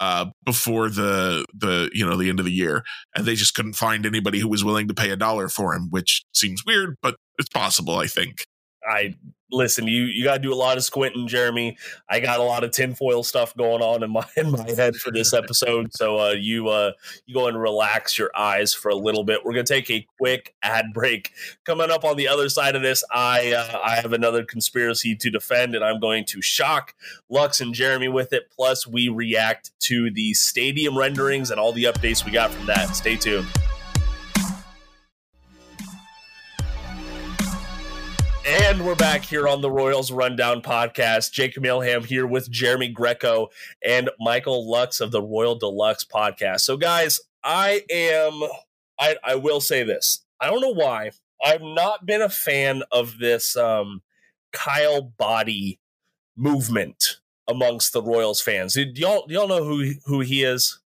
uh 0.00 0.26
before 0.44 0.90
the 0.90 1.46
the 1.54 1.88
you 1.94 2.04
know 2.06 2.16
the 2.16 2.28
end 2.28 2.40
of 2.40 2.44
the 2.44 2.52
year. 2.52 2.84
And 3.16 3.24
they 3.24 3.36
just 3.36 3.54
couldn't 3.54 3.76
find 3.76 4.04
anybody 4.04 4.38
who 4.38 4.48
was 4.48 4.62
willing 4.62 4.88
to 4.88 4.94
pay 4.94 5.10
a 5.10 5.16
dollar 5.16 5.48
for 5.48 5.74
him 5.74 5.88
which 5.88 6.24
seems 6.34 6.62
weird 6.66 6.96
but 7.00 7.16
it's 7.38 7.48
possible 7.48 7.96
i 7.96 8.06
think 8.06 8.44
I 8.88 9.14
listen, 9.54 9.86
you 9.86 10.02
you 10.04 10.24
got 10.24 10.34
to 10.34 10.42
do 10.42 10.52
a 10.52 10.56
lot 10.56 10.76
of 10.76 10.84
squinting, 10.84 11.26
Jeremy. 11.26 11.78
I 12.08 12.20
got 12.20 12.40
a 12.40 12.42
lot 12.42 12.64
of 12.64 12.72
tinfoil 12.72 13.22
stuff 13.22 13.56
going 13.56 13.82
on 13.82 14.02
in 14.02 14.10
my 14.10 14.26
in 14.36 14.50
my 14.50 14.70
head 14.70 14.96
for 14.96 15.10
this 15.10 15.32
episode. 15.32 15.94
So 15.94 16.18
uh, 16.18 16.30
you 16.32 16.68
uh, 16.68 16.92
you 17.26 17.34
go 17.34 17.48
and 17.48 17.60
relax 17.60 18.18
your 18.18 18.30
eyes 18.36 18.74
for 18.74 18.90
a 18.90 18.94
little 18.94 19.24
bit. 19.24 19.44
We're 19.44 19.52
gonna 19.52 19.64
take 19.64 19.90
a 19.90 20.06
quick 20.18 20.54
ad 20.62 20.92
break. 20.92 21.30
Coming 21.64 21.90
up 21.90 22.04
on 22.04 22.16
the 22.16 22.28
other 22.28 22.48
side 22.48 22.76
of 22.76 22.82
this, 22.82 23.04
I 23.10 23.52
uh, 23.52 23.80
I 23.82 23.96
have 23.96 24.12
another 24.12 24.44
conspiracy 24.44 25.14
to 25.16 25.30
defend, 25.30 25.74
and 25.74 25.84
I'm 25.84 26.00
going 26.00 26.24
to 26.26 26.42
shock 26.42 26.94
Lux 27.28 27.60
and 27.60 27.74
Jeremy 27.74 28.08
with 28.08 28.32
it. 28.32 28.50
Plus, 28.54 28.86
we 28.86 29.08
react 29.08 29.70
to 29.80 30.10
the 30.10 30.34
stadium 30.34 30.98
renderings 30.98 31.50
and 31.50 31.60
all 31.60 31.72
the 31.72 31.84
updates 31.84 32.24
we 32.24 32.32
got 32.32 32.50
from 32.50 32.66
that. 32.66 32.94
Stay 32.96 33.16
tuned. 33.16 33.46
And 38.46 38.84
we're 38.84 38.94
back 38.94 39.22
here 39.24 39.48
on 39.48 39.62
the 39.62 39.70
Royals 39.70 40.10
Rundown 40.10 40.60
podcast. 40.60 41.32
Jake 41.32 41.54
Milham 41.54 42.04
here 42.04 42.26
with 42.26 42.50
Jeremy 42.50 42.88
Greco 42.88 43.48
and 43.82 44.10
Michael 44.20 44.70
Lux 44.70 45.00
of 45.00 45.12
the 45.12 45.22
Royal 45.22 45.54
de 45.54 45.66
Lux 45.66 46.04
podcast. 46.04 46.60
So, 46.60 46.76
guys, 46.76 47.20
I 47.42 47.84
am, 47.90 48.42
I, 49.00 49.16
I 49.24 49.36
will 49.36 49.62
say 49.62 49.82
this. 49.82 50.26
I 50.40 50.50
don't 50.50 50.60
know 50.60 50.74
why. 50.74 51.12
I've 51.42 51.62
not 51.62 52.04
been 52.04 52.20
a 52.20 52.28
fan 52.28 52.82
of 52.92 53.18
this 53.18 53.56
um, 53.56 54.02
Kyle 54.52 55.00
Boddy 55.00 55.80
movement 56.36 57.20
amongst 57.48 57.94
the 57.94 58.02
Royals 58.02 58.42
fans. 58.42 58.74
Do 58.74 58.82
y'all, 58.94 59.26
do 59.26 59.32
y'all 59.32 59.48
know 59.48 59.64
who, 59.64 59.94
who 60.04 60.20
he 60.20 60.44
is? 60.44 60.80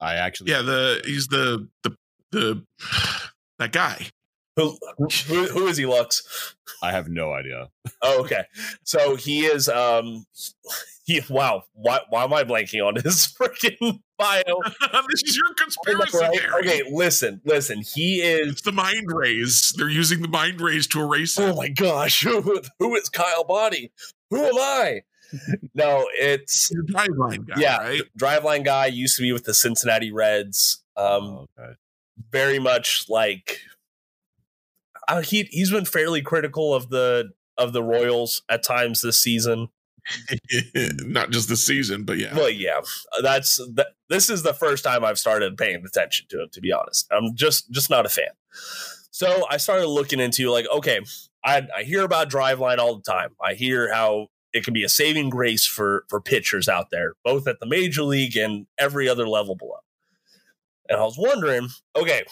I 0.00 0.14
actually, 0.14 0.52
yeah, 0.52 0.62
the, 0.62 1.02
he's 1.04 1.26
the, 1.26 1.66
the, 1.82 1.96
the, 2.30 2.64
that 3.58 3.72
guy. 3.72 4.06
Who, 4.60 5.06
who, 5.26 5.46
who 5.46 5.66
is 5.68 5.76
he, 5.76 5.86
Lux? 5.86 6.54
I 6.82 6.92
have 6.92 7.08
no 7.08 7.32
idea. 7.32 7.68
Oh, 8.02 8.20
okay. 8.20 8.44
So 8.84 9.16
he 9.16 9.44
is 9.44 9.68
um 9.68 10.26
he 11.04 11.20
wow, 11.28 11.64
why 11.72 12.00
why 12.08 12.24
am 12.24 12.32
I 12.32 12.44
blanking 12.44 12.86
on 12.86 12.96
his 12.96 13.26
freaking 13.40 14.00
bio? 14.18 14.42
this 15.08 15.22
is 15.24 15.36
your 15.36 15.52
conspiracy 15.54 16.18
right? 16.18 16.32
theory. 16.32 16.60
Okay, 16.60 16.82
listen, 16.90 17.40
listen. 17.44 17.82
He 17.94 18.20
is 18.22 18.52
it's 18.52 18.62
the 18.62 18.72
mind 18.72 19.10
rays. 19.12 19.72
They're 19.76 19.88
using 19.88 20.22
the 20.22 20.28
mind 20.28 20.60
rays 20.60 20.86
to 20.88 21.00
erase 21.00 21.38
it. 21.38 21.42
Oh 21.42 21.56
my 21.56 21.68
gosh, 21.68 22.22
who, 22.24 22.60
who 22.78 22.94
is 22.94 23.08
Kyle 23.08 23.44
Boddy? 23.44 23.92
Who 24.30 24.44
am 24.44 24.56
I? 24.56 25.02
no, 25.74 26.08
it's 26.14 26.70
the 26.70 26.82
driveline 26.92 27.46
guy. 27.46 27.54
Yeah, 27.60 27.78
right? 27.78 28.02
driveline 28.18 28.64
guy 28.64 28.86
used 28.86 29.16
to 29.16 29.22
be 29.22 29.32
with 29.32 29.44
the 29.44 29.54
Cincinnati 29.54 30.12
Reds. 30.12 30.82
Um, 30.96 31.22
oh, 31.22 31.48
okay. 31.58 31.72
very 32.30 32.58
much 32.58 33.06
like 33.08 33.60
he 35.18 35.48
he's 35.50 35.70
been 35.70 35.84
fairly 35.84 36.22
critical 36.22 36.74
of 36.74 36.90
the 36.90 37.30
of 37.58 37.72
the 37.72 37.82
Royals 37.82 38.42
at 38.48 38.62
times 38.62 39.00
this 39.02 39.18
season. 39.18 39.68
Not 41.04 41.30
just 41.30 41.48
this 41.48 41.64
season, 41.64 42.04
but 42.04 42.18
yeah. 42.18 42.34
Well, 42.34 42.50
yeah, 42.50 42.80
that's 43.22 43.56
that. 43.74 43.88
This 44.08 44.30
is 44.30 44.42
the 44.42 44.54
first 44.54 44.82
time 44.82 45.04
I've 45.04 45.18
started 45.18 45.56
paying 45.56 45.84
attention 45.84 46.26
to 46.30 46.42
him. 46.42 46.48
To 46.52 46.60
be 46.60 46.72
honest, 46.72 47.06
I'm 47.12 47.34
just 47.34 47.70
just 47.70 47.90
not 47.90 48.06
a 48.06 48.08
fan. 48.08 48.30
So 49.10 49.44
I 49.50 49.58
started 49.58 49.86
looking 49.86 50.20
into 50.20 50.50
like, 50.50 50.66
okay, 50.72 51.00
I, 51.44 51.66
I 51.76 51.82
hear 51.82 52.04
about 52.04 52.30
Driveline 52.30 52.78
all 52.78 52.96
the 52.96 53.02
time. 53.02 53.30
I 53.42 53.54
hear 53.54 53.92
how 53.92 54.28
it 54.52 54.64
can 54.64 54.74
be 54.74 54.84
a 54.84 54.88
saving 54.88 55.30
grace 55.30 55.66
for 55.66 56.04
for 56.08 56.20
pitchers 56.20 56.68
out 56.68 56.90
there, 56.90 57.14
both 57.24 57.46
at 57.46 57.60
the 57.60 57.66
major 57.66 58.02
league 58.02 58.36
and 58.36 58.66
every 58.78 59.08
other 59.08 59.28
level 59.28 59.54
below. 59.54 59.80
And 60.88 60.98
I 61.00 61.04
was 61.04 61.18
wondering, 61.18 61.68
okay, 61.94 62.24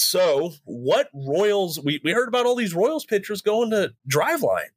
so, 0.00 0.52
what 0.64 1.08
Royals? 1.12 1.80
We, 1.80 2.00
we 2.04 2.12
heard 2.12 2.28
about 2.28 2.46
all 2.46 2.54
these 2.54 2.74
Royals 2.74 3.04
pitchers 3.04 3.42
going 3.42 3.70
to 3.70 3.94
Driveline. 4.10 4.70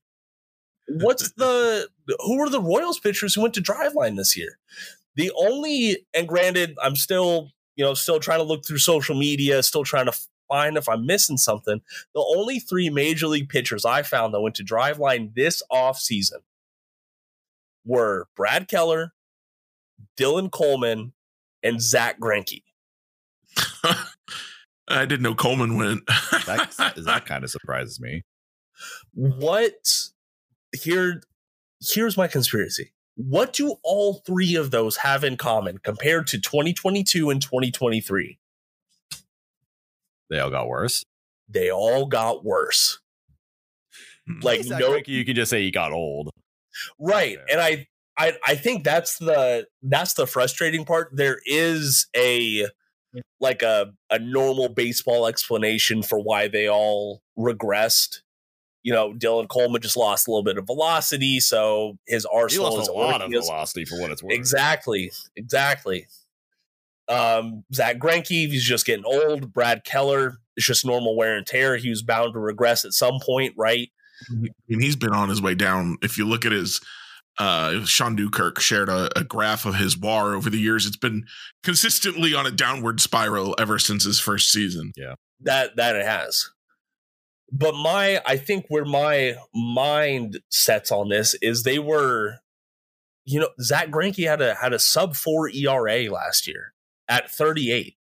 What's 0.88 1.32
the 1.38 1.88
who 2.20 2.40
are 2.42 2.50
the 2.50 2.62
Royals 2.62 3.00
pitchers 3.00 3.36
who 3.36 3.42
went 3.42 3.54
to 3.56 3.62
Driveline 3.62 4.18
this 4.18 4.38
year? 4.38 4.58
The 5.16 5.32
only 5.38 6.06
and 6.14 6.28
granted, 6.28 6.78
I'm 6.82 6.96
still 6.96 7.52
you 7.76 7.86
know 7.86 7.94
still 7.94 8.20
trying 8.20 8.40
to 8.40 8.46
look 8.46 8.66
through 8.66 8.80
social 8.80 9.16
media, 9.16 9.64
still 9.64 9.84
trying 9.84 10.06
to 10.08 10.18
find 10.48 10.78
if 10.78 10.90
I'm 10.90 11.06
missing 11.06 11.38
something. 11.38 11.82
The 12.14 12.26
only 12.36 12.60
three 12.60 12.90
major 12.90 13.28
league 13.28 13.50
pitchers 13.50 13.86
I 13.86 14.02
found 14.04 14.34
that 14.34 14.42
went 14.42 14.56
to 14.56 14.64
Driveline 14.64 15.34
this 15.36 15.64
off 15.70 15.98
season 15.98 16.40
were 17.86 18.28
Brad 18.36 18.68
Keller, 18.68 19.14
Dylan 20.20 20.52
Coleman, 20.52 21.14
and 21.64 21.82
Zach 21.82 22.20
Greinke. 22.20 22.64
I 24.92 25.06
didn't 25.06 25.24
know 25.24 25.36
Coleman 25.36 25.78
went. 25.78 26.06
that, 26.08 26.94
that 27.06 27.26
kind 27.26 27.44
of 27.44 27.50
surprises 27.50 28.00
me. 28.00 28.24
What 29.14 29.74
here? 30.74 31.22
Here's 31.82 32.18
my 32.18 32.28
conspiracy. 32.28 32.92
What 33.16 33.54
do 33.54 33.76
all 33.84 34.22
three 34.26 34.56
of 34.56 34.72
those 34.72 34.98
have 34.98 35.24
in 35.24 35.38
common 35.38 35.80
compared 35.80 36.28
to 36.28 36.40
2022 36.40 37.30
and 37.30 37.42
2023? 37.42 38.40
They 40.30 40.40
all 40.40 40.50
got 40.50 40.68
worse. 40.68 41.04
They 41.50 41.70
all 41.70 42.06
got 42.06 42.46
worse. 42.46 43.00
Hmm. 44.28 44.40
Like 44.42 44.66
no, 44.66 45.00
you 45.06 45.26
can 45.26 45.36
just 45.36 45.50
say 45.50 45.62
he 45.62 45.72
got 45.72 45.92
old, 45.92 46.30
right? 47.00 47.38
And 47.52 47.60
I, 47.60 47.88
I, 48.18 48.34
I 48.46 48.56
think 48.56 48.84
that's 48.84 49.18
the 49.18 49.68
that's 49.84 50.14
the 50.14 50.26
frustrating 50.26 50.86
part. 50.86 51.10
There 51.12 51.40
is 51.46 52.08
a 52.16 52.68
like 53.40 53.62
a, 53.62 53.94
a 54.10 54.20
normal 54.20 54.70
baseball 54.70 55.28
explanation 55.28 56.04
for 56.04 56.20
why 56.20 56.48
they 56.48 56.70
all 56.70 57.22
regressed. 57.38 58.22
You 58.84 58.94
know, 58.94 59.14
Dylan 59.14 59.48
Coleman 59.48 59.82
just 59.82 59.98
lost 59.98 60.28
a 60.28 60.32
little 60.32 60.44
bit 60.44 60.58
of 60.58 60.66
velocity, 60.66 61.40
so 61.40 61.98
his 62.08 62.26
arsenal 62.26 62.80
is 62.80 62.88
a 62.88 62.94
lot 62.94 63.22
of 63.22 63.30
velocity 63.30 63.86
for 63.86 64.00
what 64.00 64.12
it's 64.12 64.24
worth. 64.24 64.34
Exactly, 64.34 65.12
exactly. 65.36 66.08
Um, 67.08 67.64
Zack 67.74 67.98
Greinke, 67.98 68.48
he's 68.48 68.64
just 68.64 68.86
getting 68.86 69.06
old. 69.06 69.54
Brad 69.54 69.84
Keller, 69.84 70.38
it's 70.56 70.66
just 70.66 70.86
normal 70.86 71.16
wear 71.16 71.36
and 71.36 71.46
tear. 71.46 71.78
He 71.78 71.90
was 71.90 72.02
bound 72.02 72.34
to 72.34 72.40
regress 72.40 72.86
at 72.86 72.94
some 72.94 73.20
point, 73.22 73.54
right? 73.58 73.90
And 74.30 74.82
he's 74.82 74.96
been 74.96 75.14
on 75.14 75.30
his 75.30 75.42
way 75.42 75.56
down. 75.56 75.98
If 76.02 76.18
you 76.18 76.26
look 76.26 76.46
at 76.46 76.52
his 76.52 76.80
uh, 77.38 77.86
Shaun 77.86 78.16
Newkirk 78.16 78.60
shared 78.60 78.90
a, 78.90 79.18
a, 79.18 79.24
graph 79.24 79.66
of 79.66 79.76
his 79.76 79.98
WAR 79.98 80.36
over 80.36 80.50
the 80.50 80.60
years. 80.60 80.86
It's 80.86 80.98
been 80.98 81.26
consistently 81.64 82.34
on 82.34 82.46
a 82.46 82.52
downward 82.52 83.00
spiral 83.00 83.56
ever 83.58 83.80
since 83.80 84.04
his 84.04 84.20
first 84.20 84.52
season. 84.52 84.92
Yeah, 84.96 85.16
that 85.40 85.76
that 85.78 85.96
it 85.96 86.06
has. 86.06 86.50
But 87.52 87.76
my, 87.76 88.22
I 88.26 88.38
think 88.38 88.66
where 88.70 88.86
my 88.86 89.36
mind 89.54 90.40
sets 90.50 90.92
on 90.92 91.10
this 91.10 91.36
is 91.42 91.64
they 91.64 91.80
were, 91.80 92.38
you 93.26 93.42
know, 93.42 93.50
Zach 93.62 93.90
Greinke 93.90 94.26
had 94.26 94.42
a 94.42 94.56
had 94.56 94.74
a 94.74 94.80
sub 94.80 95.16
four 95.16 95.50
ERA 95.50 96.10
last 96.10 96.48
year. 96.48 96.74
at 97.10 97.30
38. 97.30 97.96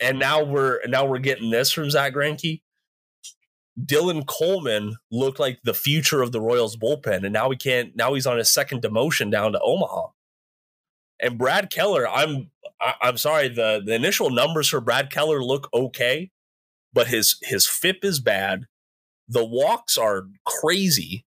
And 0.00 0.18
now 0.18 0.42
we're 0.42 0.80
now 0.86 1.06
we're 1.06 1.18
getting 1.18 1.50
this 1.50 1.70
from 1.70 1.88
Zack 1.88 2.14
Greinke. 2.14 2.62
Dylan 3.82 4.26
Coleman 4.26 4.96
looked 5.10 5.40
like 5.40 5.58
the 5.64 5.74
future 5.74 6.22
of 6.22 6.32
the 6.32 6.40
Royals 6.40 6.76
bullpen, 6.76 7.24
and 7.24 7.32
now 7.32 7.50
he 7.50 7.56
can't. 7.56 7.94
Now 7.96 8.14
he's 8.14 8.26
on 8.26 8.38
his 8.38 8.50
second 8.50 8.82
demotion 8.82 9.30
down 9.30 9.52
to 9.52 9.60
Omaha. 9.60 10.08
And 11.20 11.38
Brad 11.38 11.70
Keller, 11.70 12.08
I'm 12.08 12.50
I, 12.80 12.94
I'm 13.02 13.16
sorry. 13.16 13.48
the 13.48 13.82
The 13.84 13.94
initial 13.94 14.30
numbers 14.30 14.68
for 14.68 14.80
Brad 14.80 15.10
Keller 15.10 15.42
look 15.42 15.68
okay, 15.74 16.30
but 16.92 17.08
his 17.08 17.36
his 17.42 17.66
FIP 17.66 18.04
is 18.04 18.20
bad. 18.20 18.66
The 19.28 19.44
walks 19.44 19.98
are 19.98 20.24
crazy. 20.44 21.24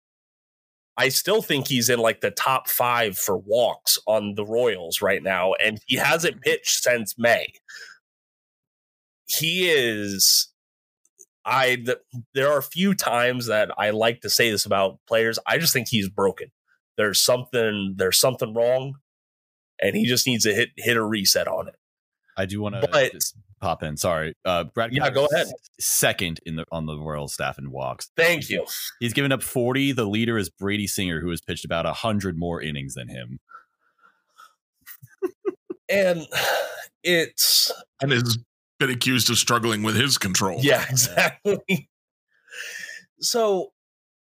I 0.97 1.09
still 1.09 1.41
think 1.41 1.67
he's 1.67 1.89
in 1.89 1.99
like 1.99 2.21
the 2.21 2.31
top 2.31 2.69
five 2.69 3.17
for 3.17 3.37
walks 3.37 3.97
on 4.05 4.35
the 4.35 4.45
Royals 4.45 5.01
right 5.01 5.23
now, 5.23 5.53
and 5.53 5.79
he 5.87 5.95
hasn't 5.95 6.41
pitched 6.41 6.83
since 6.83 7.17
May. 7.17 7.47
He 9.27 9.69
is. 9.69 10.52
I 11.45 11.75
th- 11.75 11.97
there 12.33 12.51
are 12.51 12.57
a 12.57 12.63
few 12.63 12.93
times 12.93 13.47
that 13.47 13.71
I 13.77 13.89
like 13.89 14.21
to 14.21 14.29
say 14.29 14.49
this 14.49 14.65
about 14.65 14.99
players. 15.07 15.39
I 15.45 15.57
just 15.57 15.73
think 15.73 15.87
he's 15.89 16.09
broken. 16.09 16.51
There's 16.97 17.19
something 17.19 17.95
there's 17.97 18.19
something 18.19 18.53
wrong, 18.53 18.95
and 19.81 19.95
he 19.95 20.05
just 20.05 20.27
needs 20.27 20.43
to 20.43 20.53
hit 20.53 20.69
hit 20.77 20.97
a 20.97 21.03
reset 21.03 21.47
on 21.47 21.67
it. 21.67 21.75
I 22.37 22.45
do 22.45 22.61
want 22.61 22.75
to 22.75 23.19
pop 23.59 23.83
in. 23.83 23.97
Sorry, 23.97 24.35
uh, 24.45 24.65
Brad. 24.65 24.93
Yeah, 24.93 25.09
go 25.09 25.27
ahead. 25.31 25.47
Second 25.79 26.39
in 26.45 26.55
the 26.55 26.65
on 26.71 26.85
the 26.85 26.97
Royal 26.97 27.27
staff 27.27 27.57
in 27.57 27.71
walks. 27.71 28.09
Thank 28.15 28.49
you. 28.49 28.65
He's 28.99 29.13
given 29.13 29.31
up 29.31 29.43
forty. 29.43 29.91
The 29.91 30.05
leader 30.05 30.37
is 30.37 30.49
Brady 30.49 30.87
Singer, 30.87 31.19
who 31.19 31.29
has 31.29 31.41
pitched 31.41 31.65
about 31.65 31.85
hundred 31.85 32.37
more 32.37 32.61
innings 32.61 32.93
than 32.93 33.09
him. 33.09 33.39
and 35.89 36.27
it's 37.03 37.71
and 38.01 38.11
has 38.11 38.37
been 38.79 38.89
accused 38.89 39.29
of 39.29 39.37
struggling 39.37 39.83
with 39.83 39.95
his 39.95 40.17
control. 40.17 40.59
Yeah, 40.61 40.85
exactly. 40.89 41.89
so 43.19 43.73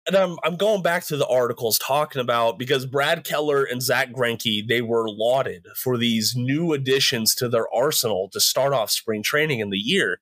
and 0.07 0.15
I'm 0.15 0.37
I'm 0.43 0.55
going 0.55 0.81
back 0.81 1.05
to 1.05 1.17
the 1.17 1.27
articles 1.27 1.77
talking 1.77 2.21
about 2.21 2.57
because 2.57 2.85
Brad 2.85 3.23
Keller 3.23 3.63
and 3.63 3.81
Zach 3.81 4.11
Greinke 4.11 4.67
they 4.67 4.81
were 4.81 5.09
lauded 5.09 5.67
for 5.75 5.97
these 5.97 6.33
new 6.35 6.73
additions 6.73 7.35
to 7.35 7.47
their 7.47 7.71
arsenal 7.73 8.29
to 8.33 8.39
start 8.39 8.73
off 8.73 8.91
spring 8.91 9.23
training 9.23 9.59
in 9.59 9.69
the 9.69 9.77
year, 9.77 10.19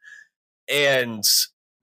and 0.70 1.24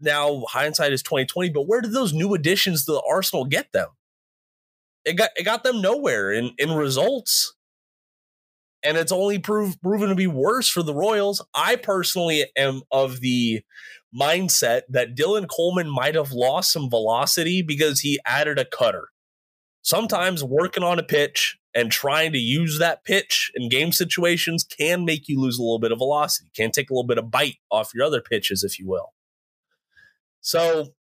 now 0.01 0.45
hindsight 0.49 0.93
is 0.93 1.03
2020. 1.03 1.51
But 1.51 1.67
where 1.67 1.81
did 1.81 1.93
those 1.93 2.13
new 2.13 2.35
additions 2.35 2.85
to 2.85 2.93
the 2.93 3.03
arsenal 3.09 3.45
get 3.45 3.73
them? 3.73 3.89
It 5.05 5.15
got 5.15 5.31
it 5.37 5.45
got 5.45 5.65
them 5.65 5.81
nowhere 5.81 6.33
in 6.33 6.53
in 6.59 6.73
results, 6.73 7.55
and 8.87 8.97
it's 8.97 9.13
only 9.13 9.39
proved 9.39 9.83
proven 9.83 10.09
to 10.11 10.15
be 10.15 10.29
worse 10.29 10.69
for 10.69 10.83
the 10.83 10.95
Royals. 10.95 11.45
I 11.55 11.77
personally 11.77 12.45
am 12.57 12.83
of 12.93 13.21
the 13.21 13.63
mindset 14.19 14.83
that 14.89 15.17
Dylan 15.17 15.49
Coleman 15.49 15.91
might 15.91 16.15
have 16.15 16.31
lost 16.33 16.73
some 16.73 16.89
velocity 16.89 17.63
because 17.63 18.01
he 18.01 18.21
added 18.25 18.59
a 18.59 18.65
cutter. 18.65 19.09
Sometimes 19.83 20.43
working 20.43 20.85
on 20.85 20.99
a 20.99 21.03
pitch 21.03 21.59
and 21.75 21.91
trying 21.91 22.33
to 22.33 22.39
use 22.39 22.79
that 22.79 23.05
pitch 23.05 23.51
in 23.55 23.69
game 23.69 23.93
situations 23.93 24.65
can 24.65 25.05
make 25.05 25.29
you 25.29 25.41
lose 25.41 25.59
a 25.59 25.63
little 25.63 25.79
bit 25.79 25.93
of 25.93 25.99
velocity, 25.99 26.49
can 26.55 26.71
take 26.71 26.89
a 26.89 26.95
little 26.95 27.07
bit 27.07 27.19
of 27.19 27.31
bite 27.31 27.57
off 27.71 27.93
your 27.95 28.05
other 28.05 28.21
pitches, 28.21 28.65
if 28.65 28.79
you 28.79 28.87
will. 28.89 29.13
So, 30.41 30.95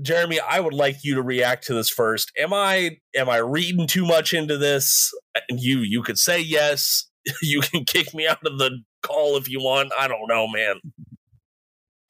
Jeremy, 0.00 0.40
I 0.40 0.60
would 0.60 0.74
like 0.74 1.04
you 1.04 1.14
to 1.14 1.22
react 1.22 1.66
to 1.66 1.74
this 1.74 1.88
first. 1.88 2.32
Am 2.38 2.52
I 2.52 2.98
am 3.14 3.28
I 3.28 3.38
reading 3.38 3.86
too 3.86 4.06
much 4.06 4.32
into 4.34 4.58
this? 4.58 5.12
You 5.50 5.78
you 5.78 6.02
could 6.02 6.18
say 6.18 6.40
yes. 6.40 7.10
You 7.42 7.60
can 7.60 7.84
kick 7.84 8.12
me 8.14 8.26
out 8.26 8.44
of 8.44 8.58
the 8.58 8.82
call 9.02 9.36
if 9.36 9.48
you 9.48 9.60
want. 9.60 9.92
I 9.98 10.08
don't 10.08 10.28
know, 10.28 10.48
man 10.48 10.80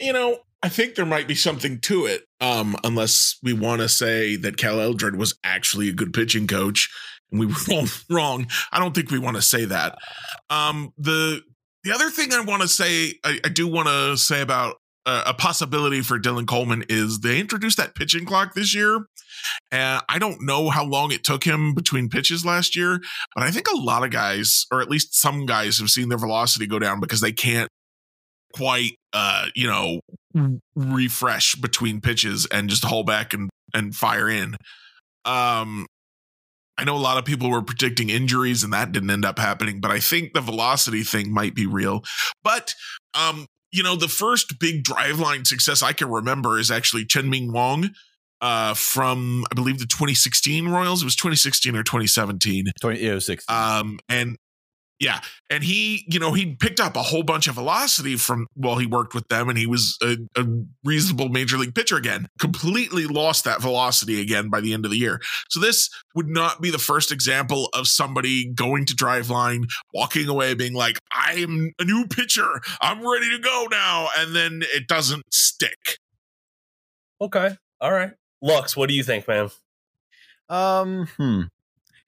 you 0.02 0.12
know, 0.12 0.38
I 0.62 0.68
think 0.68 0.94
there 0.94 1.06
might 1.06 1.28
be 1.28 1.34
something 1.34 1.80
to 1.80 2.06
it, 2.06 2.24
um, 2.40 2.76
unless 2.84 3.38
we 3.42 3.52
want 3.52 3.80
to 3.80 3.88
say 3.88 4.36
that 4.36 4.56
Cal 4.56 4.80
Eldred 4.80 5.16
was 5.16 5.34
actually 5.42 5.88
a 5.88 5.92
good 5.92 6.12
pitching 6.12 6.46
coach, 6.46 6.90
and 7.30 7.40
we 7.40 7.46
were 7.46 7.54
wrong. 7.68 7.88
wrong. 8.10 8.46
I 8.70 8.78
don't 8.78 8.94
think 8.94 9.10
we 9.10 9.18
want 9.18 9.36
to 9.36 9.42
say 9.42 9.64
that. 9.64 9.96
Um, 10.50 10.92
the 10.98 11.40
the 11.84 11.92
other 11.92 12.10
thing 12.10 12.32
I 12.32 12.40
want 12.40 12.62
to 12.62 12.68
say, 12.68 13.14
I, 13.24 13.40
I 13.44 13.48
do 13.48 13.66
want 13.66 13.88
to 13.88 14.16
say 14.16 14.40
about 14.40 14.76
uh, 15.06 15.24
a 15.26 15.34
possibility 15.34 16.00
for 16.00 16.18
Dylan 16.18 16.46
Coleman 16.46 16.84
is 16.88 17.20
they 17.20 17.40
introduced 17.40 17.76
that 17.76 17.94
pitching 17.94 18.24
clock 18.24 18.54
this 18.54 18.74
year. 18.74 19.06
And 19.70 20.02
I 20.08 20.18
don't 20.18 20.42
know 20.42 20.70
how 20.70 20.84
long 20.84 21.10
it 21.10 21.24
took 21.24 21.44
him 21.44 21.74
between 21.74 22.08
pitches 22.08 22.44
last 22.44 22.76
year, 22.76 23.00
but 23.34 23.42
I 23.42 23.50
think 23.50 23.66
a 23.68 23.76
lot 23.76 24.04
of 24.04 24.10
guys, 24.10 24.66
or 24.70 24.80
at 24.80 24.90
least 24.90 25.14
some 25.14 25.46
guys, 25.46 25.78
have 25.78 25.90
seen 25.90 26.08
their 26.08 26.18
velocity 26.18 26.66
go 26.66 26.78
down 26.78 27.00
because 27.00 27.20
they 27.20 27.32
can't 27.32 27.68
quite 28.54 28.92
uh 29.14 29.46
you 29.54 29.66
know 29.66 30.00
refresh 30.76 31.54
between 31.54 32.02
pitches 32.02 32.46
and 32.52 32.68
just 32.68 32.84
hold 32.84 33.06
back 33.06 33.32
and 33.32 33.48
and 33.72 33.94
fire 33.96 34.28
in 34.28 34.54
um 35.24 35.86
I 36.78 36.84
know 36.84 36.96
a 36.96 36.98
lot 36.98 37.18
of 37.18 37.24
people 37.24 37.50
were 37.50 37.62
predicting 37.62 38.08
injuries 38.08 38.64
and 38.64 38.72
that 38.72 38.92
didn't 38.92 39.10
end 39.10 39.24
up 39.24 39.38
happening, 39.38 39.80
but 39.80 39.90
I 39.90 40.00
think 40.00 40.32
the 40.32 40.40
velocity 40.40 41.02
thing 41.02 41.32
might 41.32 41.54
be 41.54 41.66
real. 41.66 42.02
But 42.42 42.74
um, 43.14 43.46
you 43.72 43.82
know, 43.82 43.96
the 43.96 44.08
first 44.08 44.58
big 44.60 44.84
driveline 44.84 45.46
success 45.46 45.82
I 45.82 45.92
can 45.92 46.08
remember 46.08 46.58
is 46.58 46.70
actually 46.70 47.06
Chien-Ming 47.06 47.52
Wang 47.52 47.90
uh, 48.42 48.74
from 48.74 49.44
I 49.50 49.54
believe 49.54 49.78
the 49.78 49.86
2016 49.86 50.68
Royals. 50.68 51.02
It 51.02 51.06
was 51.06 51.16
2016 51.16 51.74
or 51.74 51.82
2017. 51.82 52.66
2006. 52.80 53.44
Um, 53.48 53.98
and 54.08 54.36
yeah. 55.02 55.18
And 55.50 55.64
he, 55.64 56.04
you 56.08 56.20
know, 56.20 56.32
he 56.32 56.54
picked 56.54 56.78
up 56.78 56.94
a 56.94 57.02
whole 57.02 57.24
bunch 57.24 57.48
of 57.48 57.56
velocity 57.56 58.14
from 58.14 58.46
while 58.54 58.78
he 58.78 58.86
worked 58.86 59.14
with 59.14 59.26
them 59.26 59.48
and 59.48 59.58
he 59.58 59.66
was 59.66 59.98
a, 60.00 60.16
a, 60.36 60.46
reasonable 60.84 61.28
major 61.28 61.58
league 61.58 61.74
pitcher 61.74 61.96
again. 61.96 62.28
Completely 62.38 63.06
lost 63.06 63.42
that 63.44 63.60
velocity 63.60 64.20
again 64.20 64.48
by 64.48 64.60
the 64.60 64.72
end 64.72 64.84
of 64.84 64.92
the 64.92 64.96
year. 64.96 65.20
So 65.50 65.58
this 65.58 65.90
would 66.14 66.28
not 66.28 66.60
be 66.60 66.70
the 66.70 66.78
first 66.78 67.10
example 67.10 67.68
of 67.74 67.88
somebody 67.88 68.52
going 68.52 68.86
to 68.86 68.94
Driveline, 68.94 69.64
walking 69.92 70.28
away 70.28 70.54
being 70.54 70.72
like, 70.72 70.98
I 71.10 71.32
am 71.34 71.72
a 71.80 71.84
new 71.84 72.06
pitcher. 72.06 72.60
I'm 72.80 72.98
ready 72.98 73.28
to 73.30 73.38
go 73.40 73.66
now. 73.72 74.08
And 74.18 74.36
then 74.36 74.62
it 74.72 74.86
doesn't 74.86 75.24
stick. 75.32 75.98
Okay. 77.20 77.56
All 77.80 77.92
right. 77.92 78.12
Lux, 78.40 78.76
what 78.76 78.88
do 78.88 78.94
you 78.94 79.02
think, 79.02 79.26
man? 79.26 79.50
Um, 80.48 81.08
hmm. 81.16 81.42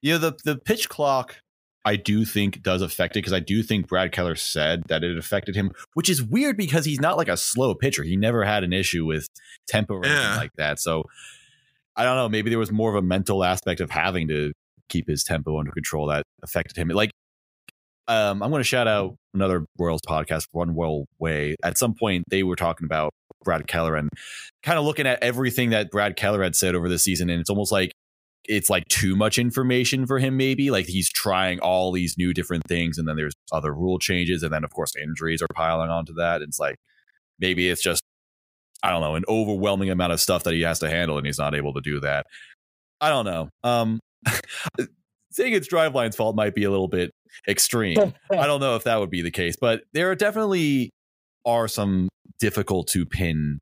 Yeah, 0.01 0.19
the 0.19 0.37
the 0.45 0.57
pitch 0.57 0.89
clock 0.89 1.37
I 1.85 1.97
do 1.97 2.25
think 2.25 2.63
does 2.63 2.81
affect 2.81 3.15
it 3.15 3.19
because 3.19 3.33
I 3.33 3.41
do 3.41 3.63
think 3.63 3.89
Brad 3.89 4.11
Keller 4.11 4.37
said 4.37 4.85
that 4.89 5.05
it 5.05 5.19
affected 5.19 5.55
him, 5.55 5.71
which 5.93 6.09
is 6.09 6.23
weird 6.23 6.57
because 6.57 6.85
he's 6.85 7.01
not 7.01 7.19
like 7.19 7.29
a 7.29 7.37
slow 7.37 7.75
pitcher. 7.75 8.03
He 8.03 8.17
never 8.17 8.45
had 8.45 8.65
an 8.65 8.73
issue 8.73 9.05
with 9.05 9.29
tempo 9.69 9.95
or 9.95 10.07
anything 10.07 10.37
like 10.37 10.53
that. 10.57 10.81
So 10.81 11.05
I 11.97 12.05
don't 12.05 12.17
know. 12.17 12.29
Maybe 12.29 12.51
there 12.51 12.59
was 12.59 12.73
more 12.73 12.91
of 12.91 12.97
a 12.97 13.03
mental 13.03 13.45
aspect 13.45 13.81
of 13.81 13.91
having 13.91 14.29
to 14.29 14.53
keep 14.89 15.09
his 15.09 15.25
tempo 15.25 15.59
under 15.59 15.73
control 15.73 16.07
that 16.09 16.25
affected 16.43 16.77
him. 16.77 16.89
Like, 16.89 17.11
um, 18.09 18.43
I'm 18.43 18.51
going 18.51 18.61
to 18.61 18.65
shout 18.65 18.87
out 18.89 19.17
another 19.33 19.65
Royals 19.79 20.01
podcast, 20.07 20.47
One 20.53 20.75
Royal 20.75 21.07
Way. 21.19 21.57
At 21.63 21.79
some 21.79 21.95
point, 21.95 22.25
they 22.29 22.43
were 22.43 22.57
talking 22.57 22.85
about 22.85 23.13
Brad 23.45 23.67
Keller 23.67 23.95
and 23.95 24.11
kind 24.63 24.79
of 24.79 24.85
looking 24.85 25.07
at 25.07 25.23
everything 25.23 25.71
that 25.71 25.91
Brad 25.91 26.17
Keller 26.17 26.43
had 26.43 26.57
said 26.57 26.75
over 26.75 26.89
the 26.89 26.99
season, 26.99 27.31
and 27.31 27.41
it's 27.41 27.51
almost 27.51 27.73
like 27.73 27.93
it's 28.47 28.69
like 28.69 28.87
too 28.89 29.17
much 29.17 29.39
information 29.39 30.07
for 30.07 30.19
him 30.19 30.37
maybe 30.37 30.71
like 30.71 30.87
he's 30.87 31.11
trying 31.11 31.59
all 31.61 31.93
these 31.93 32.17
new 32.19 32.33
different 32.33 32.63
things 32.65 32.99
and 32.99 33.09
then 33.09 33.17
there's 33.17 33.35
other 33.53 33.73
rule 33.73 33.99
changes 33.99 34.43
and 34.43 34.53
then 34.53 34.65
of 34.65 34.73
course 34.73 34.95
injuries 34.97 35.43
are 35.43 35.49
piling 35.55 35.91
onto 35.91 36.13
that 36.15 36.43
it's 36.43 36.59
like 36.59 36.77
maybe 37.39 37.69
it's 37.69 37.83
just 37.83 38.03
i 38.83 38.91
don't 38.91 39.01
know 39.01 39.15
an 39.15 39.25
overwhelming 39.29 39.91
amount 39.91 40.13
of 40.13 40.21
stuff 40.21 40.45
that 40.45 40.55
he 40.55 40.63
has 40.63 40.79
to 40.79 40.91
handle 40.91 41.17
and 41.17 41.27
he's 41.27 41.39
not 41.39 41.55
able 41.55 41.73
to 41.73 41.81
do 41.81 42.01
that. 42.01 42.27
I 43.01 43.09
don't 43.09 43.25
know 43.25 43.49
um 43.63 44.01
saying 45.31 45.53
it's 45.53 45.69
driveline's 45.69 46.17
fault 46.17 46.37
might 46.37 46.55
be 46.55 46.65
a 46.65 46.71
little 46.71 46.89
bit 46.89 47.11
extreme. 47.49 47.99
I 48.31 48.47
don't 48.47 48.61
know 48.61 48.77
if 48.77 48.85
that 48.85 49.01
would 49.01 49.11
be 49.11 49.23
the 49.23 49.31
case 49.31 49.57
but 49.61 49.83
there 49.93 50.11
are 50.11 50.15
definitely 50.15 50.91
are 51.45 51.69
some 51.69 52.09
difficult 52.41 52.89
to 52.89 53.05
pin 53.07 53.61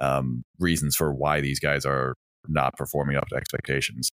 um, 0.00 0.42
reasons 0.58 0.96
for 0.96 1.12
why 1.12 1.40
these 1.40 1.60
guys 1.60 1.86
are 1.86 2.14
not 2.48 2.76
performing 2.76 3.16
up 3.16 3.28
to 3.28 3.36
expectations. 3.36 4.10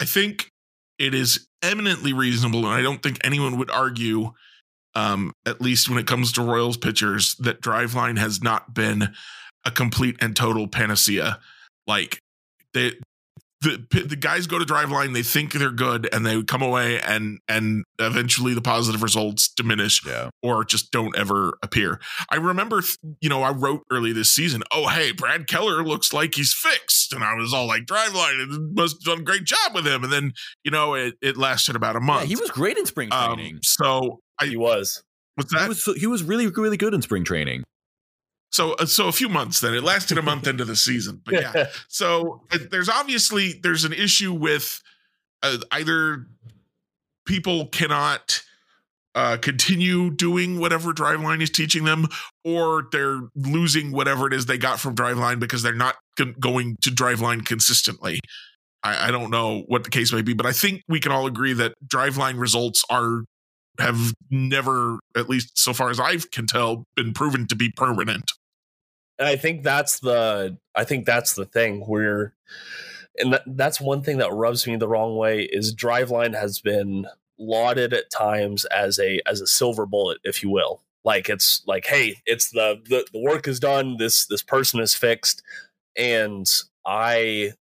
I 0.00 0.04
think 0.04 0.50
it 0.98 1.14
is 1.14 1.46
eminently 1.62 2.12
reasonable, 2.12 2.60
and 2.66 2.74
I 2.74 2.82
don't 2.82 3.02
think 3.02 3.18
anyone 3.24 3.58
would 3.58 3.70
argue, 3.70 4.32
um, 4.94 5.32
at 5.44 5.60
least 5.60 5.88
when 5.88 5.98
it 5.98 6.06
comes 6.06 6.32
to 6.32 6.42
Royals 6.42 6.76
pitchers, 6.76 7.34
that 7.36 7.60
Driveline 7.60 8.18
has 8.18 8.42
not 8.42 8.74
been 8.74 9.14
a 9.64 9.70
complete 9.70 10.16
and 10.20 10.34
total 10.34 10.68
panacea. 10.68 11.40
Like 11.86 12.20
they 12.72 12.92
the 13.62 14.04
the 14.06 14.16
guys 14.16 14.46
go 14.46 14.58
to 14.58 14.64
driveline 14.64 15.14
they 15.14 15.22
think 15.22 15.52
they're 15.52 15.70
good 15.70 16.08
and 16.12 16.26
they 16.26 16.42
come 16.42 16.62
away 16.62 17.00
and 17.00 17.38
and 17.48 17.84
eventually 17.98 18.52
the 18.54 18.60
positive 18.60 19.02
results 19.02 19.48
diminish 19.48 20.04
yeah. 20.06 20.28
or 20.42 20.64
just 20.64 20.92
don't 20.92 21.16
ever 21.16 21.56
appear 21.62 21.98
i 22.30 22.36
remember 22.36 22.82
you 23.20 23.28
know 23.28 23.42
i 23.42 23.50
wrote 23.50 23.82
early 23.90 24.12
this 24.12 24.30
season 24.30 24.62
oh 24.72 24.88
hey 24.88 25.10
brad 25.10 25.46
keller 25.48 25.82
looks 25.82 26.12
like 26.12 26.34
he's 26.34 26.52
fixed 26.52 27.12
and 27.14 27.24
i 27.24 27.34
was 27.34 27.54
all 27.54 27.66
like 27.66 27.84
driveline 27.86 28.42
and 28.42 28.74
must 28.74 28.96
have 28.96 29.14
done 29.14 29.20
a 29.20 29.24
great 29.24 29.44
job 29.44 29.74
with 29.74 29.86
him 29.86 30.04
and 30.04 30.12
then 30.12 30.32
you 30.62 30.70
know 30.70 30.94
it, 30.94 31.14
it 31.22 31.36
lasted 31.36 31.74
about 31.74 31.96
a 31.96 32.00
month 32.00 32.22
yeah, 32.22 32.28
he 32.28 32.36
was 32.36 32.50
great 32.50 32.76
in 32.76 32.84
spring 32.84 33.08
um, 33.12 33.34
training 33.34 33.54
um, 33.54 33.60
so 33.62 34.20
I, 34.38 34.46
he 34.46 34.56
was. 34.56 35.02
What's 35.36 35.52
that? 35.52 35.62
He 35.62 35.68
was, 35.68 35.84
he 36.00 36.06
was 36.06 36.22
really 36.22 36.46
really 36.48 36.76
good 36.76 36.94
in 36.94 37.02
spring 37.02 37.24
training. 37.24 37.64
So 38.50 38.74
uh, 38.74 38.86
so 38.86 39.08
a 39.08 39.12
few 39.12 39.28
months 39.28 39.60
then. 39.60 39.74
It 39.74 39.82
lasted 39.82 40.18
a 40.18 40.22
month 40.22 40.46
into 40.46 40.64
the 40.64 40.76
season. 40.76 41.20
But 41.24 41.34
yeah. 41.34 41.66
So 41.88 42.42
there's 42.70 42.88
obviously 42.88 43.54
there's 43.62 43.84
an 43.84 43.92
issue 43.92 44.32
with 44.32 44.82
uh, 45.42 45.58
either 45.72 46.26
people 47.26 47.66
cannot 47.66 48.42
uh, 49.14 49.38
continue 49.38 50.10
doing 50.10 50.58
whatever 50.58 50.92
Driveline 50.92 51.40
is 51.40 51.50
teaching 51.50 51.84
them, 51.84 52.06
or 52.44 52.84
they're 52.92 53.22
losing 53.34 53.90
whatever 53.90 54.26
it 54.26 54.34
is 54.34 54.44
they 54.44 54.58
got 54.58 54.78
from 54.78 54.94
Driveline 54.94 55.40
because 55.40 55.62
they're 55.62 55.74
not 55.74 55.96
con- 56.18 56.34
going 56.38 56.76
to 56.82 56.90
Driveline 56.90 57.44
consistently. 57.44 58.20
I, 58.82 59.08
I, 59.08 59.10
don't 59.10 59.30
know 59.30 59.64
what 59.68 59.84
the 59.84 59.90
case 59.90 60.12
may 60.12 60.20
be, 60.20 60.34
but 60.34 60.44
I 60.44 60.52
think 60.52 60.82
we 60.86 61.00
can 61.00 61.12
all 61.12 61.26
agree 61.26 61.54
that 61.54 61.72
Driveline 61.86 62.38
results 62.38 62.84
are 62.90 63.24
have 63.78 64.14
never, 64.30 64.98
at 65.16 65.28
least 65.28 65.58
so 65.58 65.72
far 65.72 65.90
as 65.90 66.00
I 66.00 66.16
can 66.32 66.46
tell, 66.46 66.84
been 66.94 67.12
proven 67.12 67.46
to 67.48 67.56
be 67.56 67.70
permanent. 67.70 68.32
And 69.18 69.28
I 69.28 69.36
think 69.36 69.62
that's 69.62 70.00
the 70.00 70.58
I 70.74 70.84
think 70.84 71.06
that's 71.06 71.34
the 71.34 71.46
thing 71.46 71.80
where 71.82 72.34
and 73.18 73.32
that, 73.32 73.42
that's 73.46 73.80
one 73.80 74.02
thing 74.02 74.18
that 74.18 74.32
rubs 74.32 74.66
me 74.66 74.76
the 74.76 74.88
wrong 74.88 75.16
way 75.16 75.42
is 75.42 75.74
driveline 75.74 76.34
has 76.38 76.60
been 76.60 77.06
lauded 77.38 77.92
at 77.92 78.10
times 78.10 78.64
as 78.66 78.98
a 78.98 79.20
as 79.26 79.40
a 79.40 79.46
silver 79.46 79.86
bullet 79.86 80.18
if 80.24 80.42
you 80.42 80.50
will 80.50 80.82
like 81.04 81.28
it's 81.28 81.62
like 81.66 81.86
hey 81.86 82.16
it's 82.24 82.50
the 82.50 82.80
the, 82.88 83.06
the 83.12 83.20
work 83.20 83.46
is 83.46 83.60
done 83.60 83.96
this 83.98 84.26
this 84.26 84.42
person 84.42 84.80
is 84.80 84.94
fixed 84.94 85.42
and 85.96 86.50
i 86.86 87.52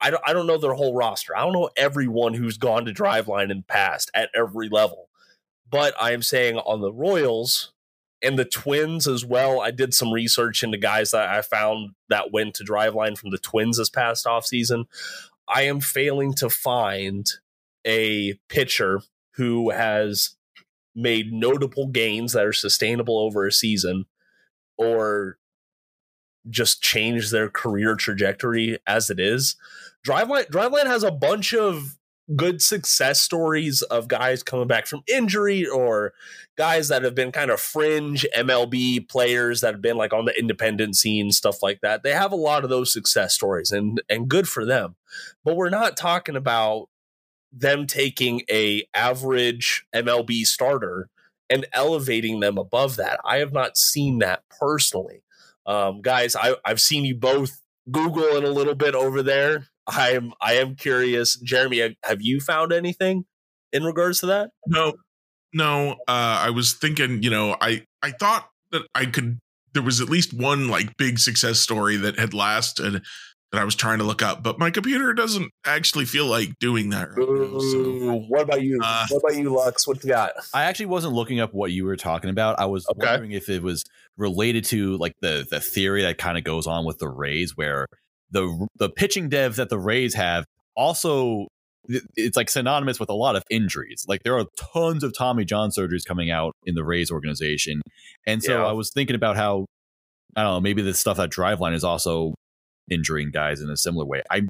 I 0.00 0.10
don't, 0.10 0.22
I 0.26 0.34
don't 0.34 0.46
know 0.46 0.58
their 0.58 0.74
whole 0.74 0.94
roster. 0.94 1.34
I 1.34 1.40
don't 1.40 1.54
know 1.54 1.70
everyone 1.78 2.34
who's 2.34 2.58
gone 2.58 2.84
to 2.84 2.92
Driveline 2.92 3.50
in 3.50 3.58
the 3.58 3.64
past 3.66 4.10
at 4.12 4.28
every 4.34 4.68
level. 4.68 5.03
But 5.74 6.00
I 6.00 6.12
am 6.12 6.22
saying 6.22 6.56
on 6.58 6.82
the 6.82 6.92
Royals 6.92 7.72
and 8.22 8.38
the 8.38 8.44
Twins 8.44 9.08
as 9.08 9.24
well, 9.24 9.60
I 9.60 9.72
did 9.72 9.92
some 9.92 10.12
research 10.12 10.62
into 10.62 10.78
guys 10.78 11.10
that 11.10 11.28
I 11.28 11.42
found 11.42 11.96
that 12.08 12.30
went 12.30 12.54
to 12.54 12.64
Driveline 12.64 13.18
from 13.18 13.32
the 13.32 13.38
Twins 13.38 13.78
this 13.78 13.90
past 13.90 14.24
offseason. 14.24 14.84
I 15.48 15.62
am 15.62 15.80
failing 15.80 16.32
to 16.34 16.48
find 16.48 17.28
a 17.84 18.34
pitcher 18.48 19.00
who 19.32 19.70
has 19.70 20.36
made 20.94 21.32
notable 21.32 21.88
gains 21.88 22.34
that 22.34 22.46
are 22.46 22.52
sustainable 22.52 23.18
over 23.18 23.44
a 23.44 23.50
season 23.50 24.06
or 24.78 25.38
just 26.48 26.84
changed 26.84 27.32
their 27.32 27.50
career 27.50 27.96
trajectory 27.96 28.78
as 28.86 29.10
it 29.10 29.18
is. 29.18 29.56
Driveline 30.06 30.48
Driveline 30.52 30.86
has 30.86 31.02
a 31.02 31.10
bunch 31.10 31.52
of 31.52 31.98
good 32.34 32.62
success 32.62 33.20
stories 33.20 33.82
of 33.82 34.08
guys 34.08 34.42
coming 34.42 34.66
back 34.66 34.86
from 34.86 35.02
injury 35.06 35.66
or 35.66 36.12
guys 36.56 36.88
that 36.88 37.02
have 37.02 37.14
been 37.14 37.32
kind 37.32 37.50
of 37.50 37.60
fringe 37.60 38.26
MLB 38.34 39.08
players 39.08 39.60
that 39.60 39.74
have 39.74 39.82
been 39.82 39.96
like 39.96 40.12
on 40.12 40.24
the 40.24 40.38
independent 40.38 40.96
scene 40.96 41.30
stuff 41.32 41.62
like 41.62 41.80
that. 41.82 42.02
They 42.02 42.12
have 42.12 42.32
a 42.32 42.36
lot 42.36 42.64
of 42.64 42.70
those 42.70 42.92
success 42.92 43.34
stories 43.34 43.70
and 43.70 44.00
and 44.08 44.28
good 44.28 44.48
for 44.48 44.64
them. 44.64 44.96
But 45.44 45.56
we're 45.56 45.70
not 45.70 45.96
talking 45.96 46.36
about 46.36 46.88
them 47.52 47.86
taking 47.86 48.42
a 48.50 48.84
average 48.94 49.86
MLB 49.94 50.46
starter 50.46 51.08
and 51.50 51.66
elevating 51.72 52.40
them 52.40 52.58
above 52.58 52.96
that. 52.96 53.20
I 53.24 53.36
have 53.38 53.52
not 53.52 53.76
seen 53.76 54.18
that 54.20 54.42
personally. 54.48 55.22
Um, 55.66 56.02
guys, 56.02 56.34
I, 56.36 56.56
I've 56.64 56.80
seen 56.80 57.04
you 57.04 57.14
both 57.14 57.60
Google 57.90 58.24
it 58.24 58.44
a 58.44 58.50
little 58.50 58.74
bit 58.74 58.94
over 58.94 59.22
there. 59.22 59.68
I'm 59.86 60.32
I 60.40 60.54
am 60.54 60.76
curious, 60.76 61.36
Jeremy. 61.36 61.96
Have 62.04 62.22
you 62.22 62.40
found 62.40 62.72
anything 62.72 63.24
in 63.72 63.84
regards 63.84 64.20
to 64.20 64.26
that? 64.26 64.50
No, 64.66 64.94
no. 65.52 65.92
Uh, 66.08 66.40
I 66.46 66.50
was 66.50 66.74
thinking, 66.74 67.22
you 67.22 67.30
know, 67.30 67.56
I 67.60 67.84
I 68.02 68.12
thought 68.12 68.48
that 68.72 68.82
I 68.94 69.06
could. 69.06 69.38
There 69.72 69.82
was 69.82 70.00
at 70.00 70.08
least 70.08 70.32
one 70.32 70.68
like 70.68 70.96
big 70.96 71.18
success 71.18 71.58
story 71.58 71.96
that 71.96 72.18
had 72.18 72.32
lasted 72.32 73.02
that 73.54 73.60
I 73.60 73.64
was 73.64 73.74
trying 73.74 73.98
to 73.98 74.04
look 74.04 74.22
up, 74.22 74.42
but 74.42 74.58
my 74.58 74.70
computer 74.70 75.14
doesn't 75.14 75.50
actually 75.64 76.04
feel 76.04 76.26
like 76.26 76.58
doing 76.58 76.90
that 76.90 77.08
right 77.10 77.28
now. 77.28 77.58
So. 77.58 78.24
What 78.28 78.42
about 78.42 78.62
you? 78.62 78.80
Uh, 78.82 79.06
what 79.10 79.18
about 79.18 79.36
you, 79.36 79.54
Lux? 79.54 79.86
What 79.86 80.02
you 80.02 80.10
got? 80.10 80.32
I 80.52 80.64
actually 80.64 80.86
wasn't 80.86 81.14
looking 81.14 81.40
up 81.40 81.54
what 81.54 81.70
you 81.70 81.84
were 81.84 81.96
talking 81.96 82.30
about. 82.30 82.58
I 82.58 82.66
was 82.66 82.86
okay. 82.90 83.06
wondering 83.06 83.32
if 83.32 83.48
it 83.48 83.62
was 83.62 83.84
related 84.16 84.64
to 84.66 84.96
like 84.98 85.14
the 85.20 85.46
the 85.48 85.60
theory 85.60 86.02
that 86.02 86.18
kind 86.18 86.36
of 86.36 86.44
goes 86.44 86.66
on 86.66 86.84
with 86.84 86.98
the 86.98 87.08
Rays, 87.08 87.56
where 87.56 87.86
the 88.34 88.68
the 88.76 88.90
pitching 88.90 89.30
dev 89.30 89.56
that 89.56 89.70
the 89.70 89.78
Rays 89.78 90.14
have 90.14 90.44
also 90.76 91.46
it's 92.16 92.36
like 92.36 92.50
synonymous 92.50 92.98
with 92.98 93.08
a 93.08 93.14
lot 93.14 93.36
of 93.36 93.42
injuries. 93.50 94.04
Like 94.08 94.22
there 94.22 94.36
are 94.38 94.46
tons 94.56 95.04
of 95.04 95.16
Tommy 95.16 95.44
John 95.44 95.70
surgeries 95.70 96.04
coming 96.04 96.30
out 96.30 96.54
in 96.64 96.74
the 96.74 96.84
Rays 96.84 97.10
organization, 97.10 97.80
and 98.26 98.42
so 98.42 98.58
yeah. 98.58 98.66
I 98.66 98.72
was 98.72 98.90
thinking 98.90 99.16
about 99.16 99.36
how 99.36 99.66
I 100.36 100.42
don't 100.42 100.54
know 100.54 100.60
maybe 100.60 100.82
the 100.82 100.94
stuff 100.94 101.16
that 101.16 101.30
Driveline 101.30 101.74
is 101.74 101.84
also 101.84 102.34
injuring 102.90 103.30
guys 103.30 103.60
in 103.60 103.70
a 103.70 103.76
similar 103.76 104.04
way. 104.04 104.22
I 104.30 104.42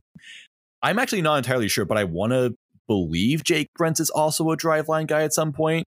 I'm 0.82 0.98
actually 0.98 1.22
not 1.22 1.36
entirely 1.36 1.68
sure, 1.68 1.84
but 1.84 1.98
I 1.98 2.04
want 2.04 2.32
to 2.32 2.54
believe 2.86 3.44
Jake 3.44 3.68
Brentz 3.78 4.00
is 4.00 4.10
also 4.10 4.50
a 4.50 4.56
driveline 4.56 5.06
guy 5.06 5.22
at 5.22 5.32
some 5.32 5.52
point. 5.52 5.86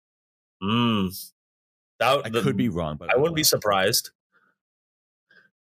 Mm. 0.62 1.32
That, 1.98 2.22
I 2.24 2.28
the, 2.28 2.42
could 2.42 2.56
be 2.56 2.68
wrong, 2.68 2.96
but 2.98 3.12
I, 3.12 3.16
wouldn't 3.16 3.36
be 3.36 3.44
surprised. 3.44 4.10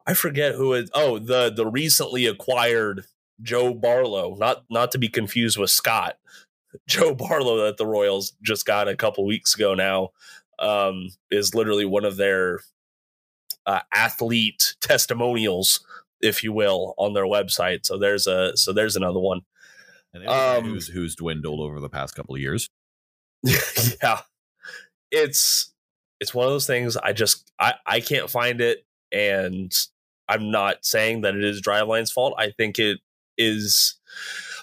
I 0.07 0.15
forget 0.15 0.55
who 0.55 0.75
is. 0.75 0.91
Oh, 0.95 1.19
the 1.19 1.51
the 1.51 1.67
recently 1.67 2.27
acquired 2.27 3.05
Joe 3.43 3.75
Barlow, 3.75 4.37
not 4.37 4.65
not 4.71 4.93
to 4.93 4.99
be 4.99 5.09
confused 5.09 5.59
with 5.59 5.71
Scott. 5.71 6.19
Joe 6.89 7.15
Barlow 7.15 7.65
that 7.65 7.77
the 7.77 7.87
Royals 7.87 8.33
just 8.43 8.67
got 8.67 8.89
a 8.89 8.97
couple 8.97 9.25
weeks 9.25 9.55
ago 9.55 9.75
now 9.75 10.11
um, 10.59 11.09
is 11.31 11.55
literally 11.55 11.85
one 11.85 12.05
of 12.05 12.17
their 12.17 12.61
uh, 13.67 13.81
athlete 13.93 14.75
testimonials 14.81 15.85
if 16.25 16.43
you 16.43 16.53
will, 16.53 16.95
on 16.97 17.13
their 17.13 17.27
website. 17.27 17.85
So 17.85 17.99
there's 17.99 18.27
a 18.27 18.57
so 18.57 18.73
there's 18.73 18.97
another 18.97 19.21
one. 19.21 19.43
Um, 20.27 20.65
who's 20.65 20.89
who's 20.89 21.15
dwindled 21.15 21.61
over 21.61 21.81
the 21.81 21.89
past 21.89 22.15
couple 22.15 22.35
of 22.35 22.41
years. 22.41 22.71
yeah, 24.03 24.21
it's 25.11 25.73
it's 26.21 26.35
one 26.35 26.47
of 26.47 26.53
those 26.53 26.67
things. 26.67 26.97
I 26.97 27.13
just 27.13 27.53
I 27.61 27.75
I 27.87 28.01
can't 28.01 28.31
find 28.31 28.61
it, 28.61 28.87
and 29.13 29.73
I'm 30.29 30.51
not 30.51 30.85
saying 30.85 31.23
that 31.23 31.35
it 31.35 31.45
is 31.45 31.61
Driveline's 31.61 32.13
fault. 32.13 32.35
I 32.39 32.51
think 32.51 32.79
it 32.79 32.99
is. 33.37 33.97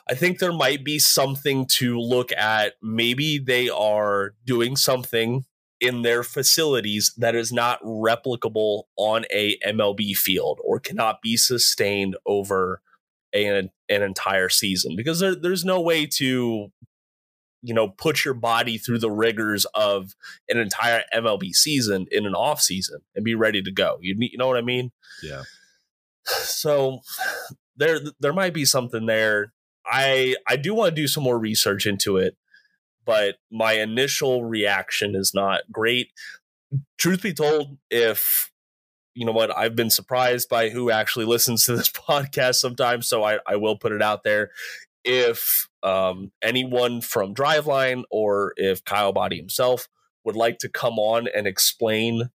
I 0.09 0.15
think 0.15 0.39
there 0.39 0.53
might 0.53 0.83
be 0.83 0.99
something 0.99 1.65
to 1.67 1.99
look 1.99 2.31
at. 2.33 2.73
Maybe 2.81 3.37
they 3.37 3.69
are 3.69 4.33
doing 4.45 4.75
something 4.75 5.45
in 5.79 6.03
their 6.03 6.23
facilities 6.23 7.11
that 7.17 7.35
is 7.35 7.51
not 7.51 7.81
replicable 7.83 8.83
on 8.97 9.25
a 9.31 9.57
MLB 9.65 10.15
field 10.15 10.59
or 10.63 10.79
cannot 10.79 11.21
be 11.21 11.35
sustained 11.35 12.15
over 12.25 12.81
an, 13.33 13.71
an 13.89 14.01
entire 14.03 14.49
season 14.49 14.95
because 14.95 15.19
there, 15.19 15.35
there's 15.35 15.65
no 15.65 15.81
way 15.81 16.05
to 16.05 16.71
you 17.61 17.73
know 17.73 17.89
put 17.89 18.25
your 18.25 18.33
body 18.33 18.77
through 18.77 18.99
the 18.99 19.11
rigors 19.11 19.65
of 19.73 20.15
an 20.49 20.57
entire 20.57 21.03
MLB 21.13 21.53
season 21.53 22.07
in 22.11 22.25
an 22.25 22.35
off 22.35 22.61
season 22.61 23.01
and 23.15 23.25
be 23.25 23.35
ready 23.35 23.61
to 23.61 23.71
go. 23.71 23.97
You, 24.01 24.15
you 24.19 24.37
know 24.37 24.47
what 24.47 24.57
I 24.57 24.61
mean? 24.61 24.91
Yeah. 25.23 25.43
So 26.23 26.99
there 27.77 27.99
there 28.19 28.31
might 28.31 28.53
be 28.53 28.63
something 28.63 29.07
there. 29.07 29.53
I 29.85 30.35
I 30.47 30.55
do 30.55 30.75
want 30.75 30.93
to 30.93 31.01
do 31.01 31.07
some 31.07 31.23
more 31.23 31.39
research 31.39 31.87
into 31.87 32.17
it 32.17 32.37
but 33.05 33.35
my 33.51 33.73
initial 33.73 34.43
reaction 34.43 35.15
is 35.15 35.33
not 35.33 35.61
great. 35.71 36.11
Truth 36.97 37.23
be 37.23 37.33
told, 37.33 37.77
if 37.89 38.51
you 39.13 39.25
know 39.25 39.31
what, 39.31 39.55
I've 39.55 39.75
been 39.75 39.89
surprised 39.89 40.49
by 40.49 40.69
who 40.69 40.89
actually 40.89 41.25
listens 41.33 41.65
to 41.65 41.75
this 41.75 41.89
podcast 42.09 42.55
sometimes, 42.55 43.07
so 43.07 43.23
I, 43.23 43.39
I 43.47 43.55
will 43.55 43.77
put 43.77 43.91
it 43.91 44.01
out 44.01 44.23
there. 44.23 44.51
If 45.03 45.67
um, 45.83 46.31
anyone 46.41 47.01
from 47.01 47.33
Driveline 47.33 48.03
or 48.11 48.53
if 48.57 48.83
Kyle 48.83 49.13
Boddy 49.13 49.37
himself 49.37 49.87
would 50.23 50.35
like 50.35 50.59
to 50.59 50.69
come 50.69 50.99
on 50.99 51.27
and 51.35 51.47
explain 51.47 52.29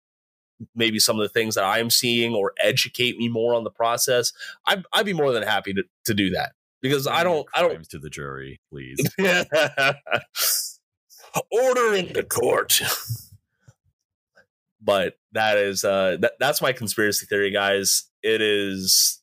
maybe 0.74 0.98
some 0.98 1.16
of 1.16 1.22
the 1.22 1.28
things 1.28 1.54
that 1.54 1.64
I'm 1.64 1.90
seeing 1.90 2.34
or 2.34 2.52
educate 2.58 3.18
me 3.18 3.28
more 3.28 3.54
on 3.54 3.64
the 3.64 3.70
process, 3.70 4.32
I'd, 4.66 4.84
I'd 4.92 5.06
be 5.06 5.12
more 5.12 5.32
than 5.32 5.42
happy 5.42 5.74
to, 5.74 5.84
to 6.06 6.14
do 6.14 6.30
that 6.30 6.52
because 6.82 7.06
I 7.06 7.22
don't 7.24 7.46
I 7.54 7.62
don't 7.62 7.88
to 7.90 7.98
the 7.98 8.10
jury, 8.10 8.60
please. 8.70 8.98
Order 11.52 11.94
in 11.94 12.12
the 12.12 12.24
court. 12.28 12.80
but 14.80 15.18
that 15.32 15.58
is 15.58 15.84
uh 15.84 16.16
that, 16.20 16.32
that's 16.38 16.62
my 16.62 16.72
conspiracy 16.72 17.26
theory, 17.26 17.50
guys. 17.50 18.04
It 18.22 18.40
is 18.40 19.20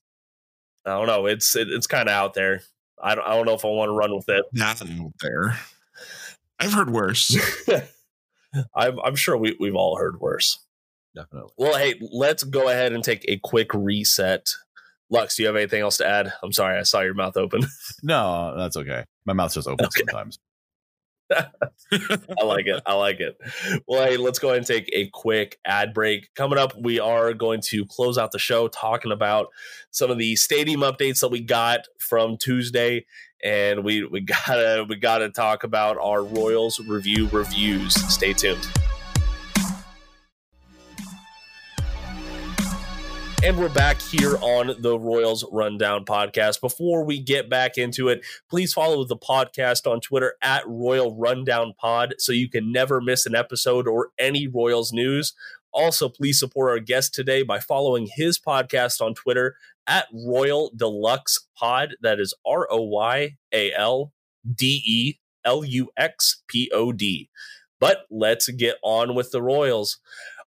I 0.86 0.92
don't 0.92 1.08
know, 1.08 1.26
it's 1.26 1.56
it, 1.56 1.70
it's 1.70 1.88
kind 1.88 2.10
of 2.10 2.14
out 2.14 2.34
there. 2.34 2.62
I 3.02 3.16
don't 3.16 3.26
I 3.26 3.36
don't 3.36 3.46
know 3.46 3.54
if 3.54 3.66
I 3.66 3.70
want 3.70 3.90
to 3.90 3.94
run 3.94 4.16
with 4.16 4.30
it. 4.30 4.46
Nothing 4.54 5.00
out 5.00 5.14
there. 5.22 5.60
I've 6.60 6.74
heard 6.74 6.90
worse. 6.90 7.36
I'm 8.76 9.00
I'm 9.00 9.16
sure 9.16 9.38
we 9.38 9.56
we've 9.60 9.76
all 9.76 9.98
heard 9.98 10.20
worse. 10.20 10.60
Definitely. 11.16 11.52
Well, 11.58 11.78
hey, 11.78 11.96
let's 12.12 12.44
go 12.44 12.70
ahead 12.70 12.94
and 12.94 13.04
take 13.04 13.24
a 13.28 13.38
quick 13.38 13.74
reset 13.74 14.50
Lux, 15.14 15.36
do 15.36 15.44
you 15.44 15.48
have 15.48 15.56
anything 15.56 15.82
else 15.82 15.98
to 15.98 16.08
add? 16.08 16.34
I'm 16.42 16.52
sorry, 16.52 16.80
I 16.80 16.84
saw 16.84 17.02
your 17.02 17.14
mouth 17.14 17.38
open. 17.38 17.62
no, 18.02 18.56
that's 18.58 18.76
okay. 18.76 19.04
My 19.26 19.34
mouth's 19.34 19.54
just 19.54 19.68
open 19.68 19.86
okay. 19.86 20.00
sometimes. 20.08 20.40
I 21.92 22.44
like 22.44 22.68
it. 22.68 22.82
I 22.86 22.94
like 22.94 23.20
it. 23.20 23.38
Well, 23.88 24.06
hey, 24.06 24.18
let's 24.18 24.40
go 24.40 24.50
ahead 24.50 24.58
and 24.60 24.68
take 24.68 24.90
a 24.94 25.08
quick 25.10 25.60
ad 25.66 25.94
break. 25.94 26.34
Coming 26.36 26.60
up, 26.60 26.74
we 26.80 27.00
are 27.00 27.34
going 27.34 27.62
to 27.70 27.86
close 27.86 28.18
out 28.18 28.32
the 28.32 28.40
show 28.40 28.68
talking 28.68 29.12
about 29.12 29.48
some 29.92 30.12
of 30.12 30.18
the 30.18 30.36
stadium 30.36 30.82
updates 30.82 31.20
that 31.22 31.30
we 31.30 31.42
got 31.42 31.88
from 32.00 32.38
Tuesday, 32.38 33.06
and 33.44 33.84
we 33.84 34.06
we 34.06 34.22
gotta 34.22 34.86
we 34.88 34.96
gotta 34.96 35.30
talk 35.30 35.64
about 35.64 35.98
our 35.98 36.24
Royals 36.24 36.80
review 36.80 37.28
reviews. 37.30 37.94
Stay 38.14 38.34
tuned. 38.34 38.68
And 43.44 43.58
we're 43.58 43.68
back 43.68 44.02
here 44.02 44.38
on 44.38 44.74
the 44.80 44.98
Royals 44.98 45.44
Rundown 45.52 46.06
podcast. 46.06 46.62
Before 46.62 47.04
we 47.04 47.20
get 47.20 47.50
back 47.50 47.78
into 47.78 48.08
it, 48.08 48.26
please 48.50 48.72
follow 48.72 49.04
the 49.04 49.18
podcast 49.18 49.86
on 49.86 50.00
Twitter 50.00 50.36
at 50.42 50.64
Royal 50.66 51.14
Rundown 51.14 51.74
Pod 51.78 52.14
so 52.20 52.32
you 52.32 52.50
can 52.50 52.72
never 52.72 53.02
miss 53.02 53.26
an 53.26 53.36
episode 53.36 53.86
or 53.86 54.12
any 54.18 54.48
Royals 54.48 54.94
news. 54.94 55.34
Also, 55.74 56.08
please 56.08 56.40
support 56.40 56.72
our 56.72 56.80
guest 56.80 57.14
today 57.14 57.44
by 57.44 57.60
following 57.60 58.08
his 58.16 58.40
podcast 58.40 59.02
on 59.02 59.14
Twitter 59.14 59.58
at 59.88 60.08
Royal 60.14 60.72
de 60.74 60.88
Lux 60.88 61.46
Pod. 61.54 61.96
That 62.02 62.22
is 62.22 62.34
R 62.46 62.66
O 62.72 62.82
Y 62.84 63.36
A 63.52 63.74
L 63.74 64.14
D 64.56 64.82
E 64.86 65.20
L 65.44 65.66
U 65.66 65.90
X 65.98 66.44
P 66.48 66.72
O 66.74 66.94
D. 66.94 67.30
But 67.82 68.06
let's 68.10 68.48
get 68.48 68.78
on 68.82 69.14
with 69.14 69.32
the 69.32 69.42
Royals. 69.42 69.98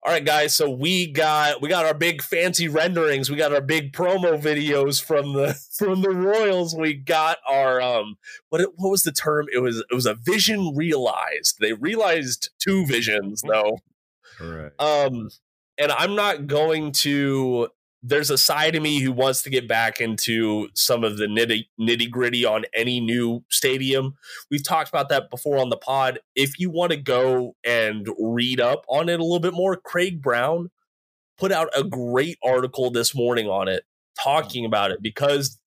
All 0.05 0.11
right, 0.11 0.23
guys. 0.23 0.53
So 0.53 0.69
we 0.69 1.07
got 1.07 1.63
we 1.63 1.69
got 1.69 1.87
our 1.87 1.95
big 1.95 2.21
fancy 2.21 2.67
renderings. 2.67 3.31
We 3.31 3.37
got 3.37 3.51
our 3.51 3.61
big 3.61 3.91
promo 3.91 4.39
videos 4.39 5.03
from 5.03 5.33
the 5.33 5.55
from 5.71 6.03
the 6.03 6.11
Royals. 6.11 6.75
We 6.75 6.93
got 6.93 7.39
our 7.49 7.81
um 7.81 8.17
what 8.49 8.61
what 8.75 8.91
was 8.91 9.01
the 9.01 9.11
term? 9.11 9.47
It 9.51 9.63
was 9.63 9.83
it 9.89 9.95
was 9.95 10.05
a 10.05 10.13
vision 10.13 10.75
realized. 10.75 11.57
They 11.59 11.73
realized 11.73 12.51
two 12.59 12.85
visions 12.85 13.41
though. 13.41 13.79
Correct. 14.37 14.79
Um, 14.79 15.31
and 15.79 15.91
I'm 15.91 16.15
not 16.15 16.45
going 16.45 16.91
to 16.91 17.69
there's 18.07 18.29
a 18.29 18.37
side 18.37 18.75
of 18.75 18.83
me 18.83 18.99
who 18.99 19.11
wants 19.11 19.41
to 19.41 19.49
get 19.49 19.67
back 19.67 19.99
into 19.99 20.69
some 20.75 21.03
of 21.03 21.17
the 21.17 21.25
nitty 21.25 21.65
nitty 21.79 22.09
gritty 22.09 22.45
on 22.45 22.65
any 22.75 22.99
new 22.99 23.43
stadium. 23.49 24.13
We've 24.51 24.65
talked 24.65 24.89
about 24.89 25.09
that 25.09 25.31
before 25.31 25.57
on 25.57 25.69
the 25.69 25.77
pod. 25.77 26.19
If 26.35 26.59
you 26.59 26.69
want 26.69 26.91
to 26.91 26.97
go 26.97 27.55
and 27.65 28.07
read 28.19 28.61
up 28.61 28.85
on 28.87 29.09
it 29.09 29.19
a 29.19 29.23
little 29.23 29.39
bit 29.39 29.53
more, 29.53 29.75
Craig 29.75 30.21
Brown 30.21 30.69
put 31.37 31.51
out 31.51 31.69
a 31.75 31.83
great 31.83 32.37
article 32.43 32.91
this 32.91 33.15
morning 33.15 33.47
on 33.47 33.67
it, 33.67 33.83
talking 34.21 34.65
about 34.65 34.91
it 34.91 35.01
because 35.01 35.59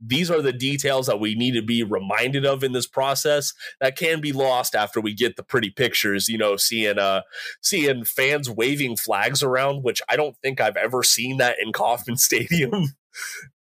these 0.00 0.30
are 0.30 0.40
the 0.40 0.52
details 0.52 1.06
that 1.06 1.20
we 1.20 1.34
need 1.34 1.52
to 1.52 1.62
be 1.62 1.82
reminded 1.82 2.46
of 2.46 2.64
in 2.64 2.72
this 2.72 2.86
process 2.86 3.52
that 3.80 3.96
can 3.96 4.20
be 4.20 4.32
lost 4.32 4.74
after 4.74 5.00
we 5.00 5.14
get 5.14 5.36
the 5.36 5.42
pretty 5.42 5.70
pictures 5.70 6.28
you 6.28 6.38
know 6.38 6.56
seeing 6.56 6.98
uh 6.98 7.22
seeing 7.60 8.04
fans 8.04 8.48
waving 8.48 8.96
flags 8.96 9.42
around 9.42 9.82
which 9.82 10.00
i 10.08 10.16
don't 10.16 10.36
think 10.38 10.60
i've 10.60 10.76
ever 10.76 11.02
seen 11.02 11.36
that 11.36 11.56
in 11.60 11.72
kauffman 11.72 12.16
stadium. 12.16 12.88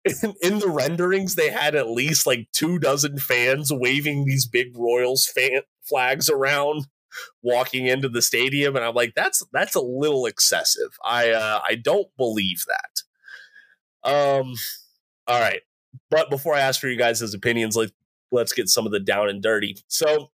In, 0.06 0.36
in, 0.42 0.60
the 0.60 0.70
renderings 0.70 1.34
they 1.34 1.50
had 1.50 1.74
at 1.74 1.90
least 1.90 2.28
like 2.28 2.48
two 2.54 2.78
dozen 2.78 3.18
fans 3.18 3.74
waving 3.74 4.26
these 4.26 4.48
big 4.48 4.78
royals 4.78 5.26
fan 5.26 5.62
flags 5.82 6.30
around 6.30 6.86
walking 7.42 7.88
into 7.88 8.08
the 8.08 8.22
stadium 8.22 8.76
and 8.76 8.86
i'm 8.86 8.94
like 8.94 9.14
that's 9.16 9.44
that's 9.52 9.74
a 9.74 9.82
little 9.82 10.28
excessive. 10.28 10.92
I 11.04 11.32
uh 11.32 11.60
i 11.68 11.76
don't 11.76 12.08
believe 12.16 12.64
that. 12.68 14.10
Um 14.10 14.54
all 15.28 15.42
right 15.42 15.62
but 16.10 16.30
before 16.30 16.56
I 16.56 16.62
ask 16.62 16.80
for 16.80 16.88
you 16.88 16.98
guys' 16.98 17.34
opinions, 17.34 17.76
like 17.76 17.92
let's 18.32 18.54
get 18.54 18.70
some 18.70 18.86
of 18.86 18.92
the 18.92 19.00
down 19.00 19.30
and 19.30 19.42
dirty. 19.42 19.78
So 19.88 20.32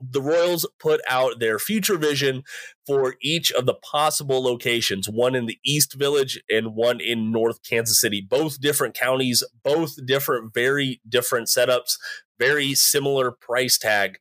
the 0.00 0.22
Royals 0.22 0.66
put 0.78 1.00
out 1.08 1.40
their 1.40 1.58
future 1.58 1.98
vision 1.98 2.42
for 2.86 3.16
each 3.20 3.52
of 3.52 3.66
the 3.66 3.74
possible 3.74 4.42
locations, 4.42 5.08
one 5.08 5.34
in 5.34 5.46
the 5.46 5.58
East 5.64 5.94
Village 5.94 6.42
and 6.48 6.74
one 6.74 7.00
in 7.00 7.30
North 7.30 7.62
Kansas 7.62 8.00
City, 8.00 8.20
both 8.26 8.60
different 8.60 8.94
counties, 8.94 9.44
both 9.62 9.94
different, 10.06 10.54
very 10.54 11.00
different 11.06 11.48
setups, 11.48 11.98
very 12.38 12.74
similar 12.74 13.30
price 13.30 13.76
tag. 13.76 14.18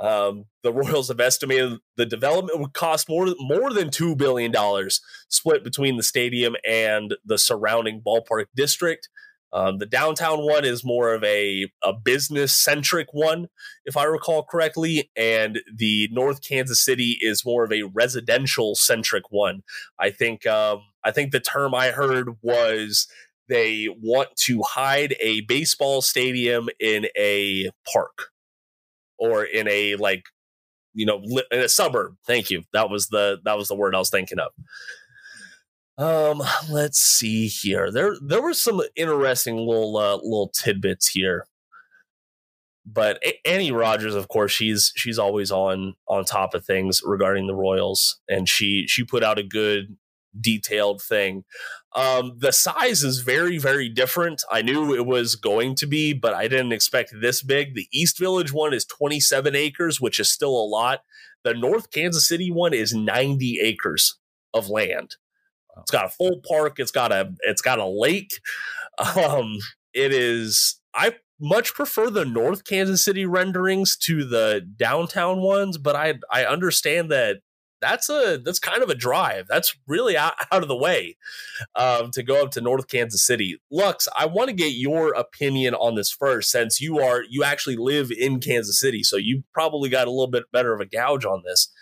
Um, 0.00 0.44
the 0.62 0.72
Royals 0.72 1.08
have 1.08 1.20
estimated 1.20 1.78
the 1.96 2.06
development 2.06 2.60
would 2.60 2.72
cost 2.72 3.08
more 3.08 3.34
more 3.38 3.72
than 3.72 3.90
two 3.90 4.14
billion 4.16 4.52
dollars, 4.52 5.00
split 5.28 5.64
between 5.64 5.96
the 5.96 6.02
stadium 6.02 6.54
and 6.66 7.16
the 7.24 7.36
surrounding 7.36 8.00
ballpark 8.00 8.46
district. 8.54 9.08
Um, 9.52 9.78
the 9.78 9.86
downtown 9.86 10.44
one 10.44 10.64
is 10.64 10.84
more 10.84 11.14
of 11.14 11.24
a, 11.24 11.70
a 11.82 11.92
business 11.92 12.52
centric 12.52 13.08
one, 13.12 13.48
if 13.84 13.96
I 13.96 14.04
recall 14.04 14.42
correctly, 14.42 15.10
and 15.16 15.60
the 15.74 16.08
North 16.12 16.42
Kansas 16.42 16.84
City 16.84 17.18
is 17.20 17.46
more 17.46 17.64
of 17.64 17.72
a 17.72 17.84
residential 17.84 18.74
centric 18.74 19.30
one. 19.30 19.62
I 19.98 20.10
think 20.10 20.46
um, 20.46 20.82
I 21.04 21.10
think 21.10 21.32
the 21.32 21.40
term 21.40 21.74
I 21.74 21.90
heard 21.90 22.36
was 22.42 23.08
they 23.48 23.88
want 24.02 24.36
to 24.36 24.62
hide 24.62 25.16
a 25.20 25.40
baseball 25.42 26.02
stadium 26.02 26.68
in 26.78 27.06
a 27.16 27.70
park 27.90 28.28
or 29.18 29.44
in 29.44 29.66
a 29.68 29.96
like 29.96 30.24
you 30.94 31.06
know 31.06 31.22
in 31.50 31.60
a 31.60 31.68
suburb. 31.68 32.16
Thank 32.26 32.50
you. 32.50 32.64
That 32.72 32.90
was 32.90 33.08
the 33.08 33.38
that 33.44 33.56
was 33.56 33.68
the 33.68 33.74
word 33.74 33.94
I 33.94 33.98
was 33.98 34.10
thinking 34.10 34.38
of. 34.38 34.50
Um, 35.98 36.42
let's 36.70 37.00
see 37.00 37.48
here. 37.48 37.90
There 37.90 38.14
there 38.24 38.40
were 38.40 38.54
some 38.54 38.80
interesting 38.94 39.56
little 39.56 39.96
uh, 39.96 40.14
little 40.16 40.48
tidbits 40.48 41.08
here. 41.08 41.46
But 42.86 43.22
Annie 43.44 43.72
Rogers, 43.72 44.14
of 44.14 44.28
course, 44.28 44.52
she's 44.52 44.92
she's 44.96 45.18
always 45.18 45.50
on 45.50 45.94
on 46.06 46.24
top 46.24 46.54
of 46.54 46.64
things 46.64 47.02
regarding 47.04 47.48
the 47.48 47.54
Royals, 47.54 48.20
and 48.28 48.48
she 48.48 48.86
she 48.86 49.04
put 49.04 49.24
out 49.24 49.38
a 49.38 49.42
good 49.42 49.96
detailed 50.40 51.02
thing. 51.02 51.44
Um, 51.94 52.34
the 52.38 52.52
size 52.52 53.02
is 53.02 53.20
very 53.20 53.58
very 53.58 53.88
different. 53.88 54.42
I 54.50 54.62
knew 54.62 54.94
it 54.94 55.04
was 55.04 55.34
going 55.34 55.74
to 55.76 55.86
be, 55.86 56.12
but 56.12 56.32
I 56.32 56.46
didn't 56.46 56.72
expect 56.72 57.12
this 57.20 57.42
big. 57.42 57.74
The 57.74 57.88
East 57.92 58.18
Village 58.18 58.52
one 58.52 58.72
is 58.72 58.84
27 58.84 59.56
acres, 59.56 60.00
which 60.00 60.20
is 60.20 60.30
still 60.30 60.56
a 60.56 60.68
lot. 60.68 61.00
The 61.42 61.54
North 61.54 61.90
Kansas 61.90 62.26
City 62.28 62.52
one 62.52 62.72
is 62.72 62.94
90 62.94 63.58
acres 63.60 64.16
of 64.54 64.70
land. 64.70 65.16
It's 65.82 65.90
got 65.90 66.06
a 66.06 66.10
full 66.10 66.40
park. 66.48 66.78
It's 66.78 66.90
got 66.90 67.12
a 67.12 67.32
it's 67.42 67.62
got 67.62 67.78
a 67.78 67.86
lake. 67.86 68.40
Um, 69.16 69.58
it 69.94 70.12
is. 70.12 70.80
I 70.94 71.14
much 71.40 71.74
prefer 71.74 72.10
the 72.10 72.24
North 72.24 72.64
Kansas 72.64 73.04
City 73.04 73.24
renderings 73.24 73.96
to 73.98 74.24
the 74.24 74.66
downtown 74.76 75.40
ones, 75.40 75.78
but 75.78 75.94
I 75.94 76.14
I 76.30 76.44
understand 76.44 77.10
that 77.10 77.38
that's 77.80 78.08
a 78.08 78.40
that's 78.44 78.58
kind 78.58 78.82
of 78.82 78.90
a 78.90 78.94
drive. 78.94 79.46
That's 79.48 79.76
really 79.86 80.16
out, 80.16 80.34
out 80.52 80.62
of 80.62 80.68
the 80.68 80.76
way 80.76 81.16
um, 81.74 82.10
to 82.12 82.22
go 82.22 82.42
up 82.42 82.50
to 82.52 82.60
North 82.60 82.88
Kansas 82.88 83.24
City. 83.24 83.58
Lux, 83.70 84.08
I 84.16 84.26
want 84.26 84.48
to 84.48 84.54
get 84.54 84.72
your 84.72 85.12
opinion 85.14 85.74
on 85.74 85.94
this 85.94 86.10
first, 86.10 86.50
since 86.50 86.80
you 86.80 86.98
are 86.98 87.22
you 87.28 87.44
actually 87.44 87.76
live 87.76 88.10
in 88.10 88.40
Kansas 88.40 88.80
City, 88.80 89.02
so 89.02 89.16
you 89.16 89.44
probably 89.52 89.88
got 89.88 90.06
a 90.06 90.10
little 90.10 90.30
bit 90.30 90.50
better 90.52 90.72
of 90.72 90.80
a 90.80 90.86
gouge 90.86 91.24
on 91.24 91.42
this. 91.44 91.72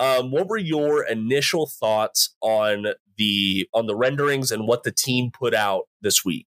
Um, 0.00 0.30
what 0.30 0.48
were 0.48 0.56
your 0.56 1.04
initial 1.04 1.66
thoughts 1.66 2.34
on 2.40 2.86
the 3.18 3.68
on 3.74 3.86
the 3.86 3.94
renderings 3.94 4.50
and 4.50 4.66
what 4.66 4.82
the 4.82 4.90
team 4.90 5.30
put 5.30 5.54
out 5.54 5.82
this 6.00 6.24
week? 6.24 6.46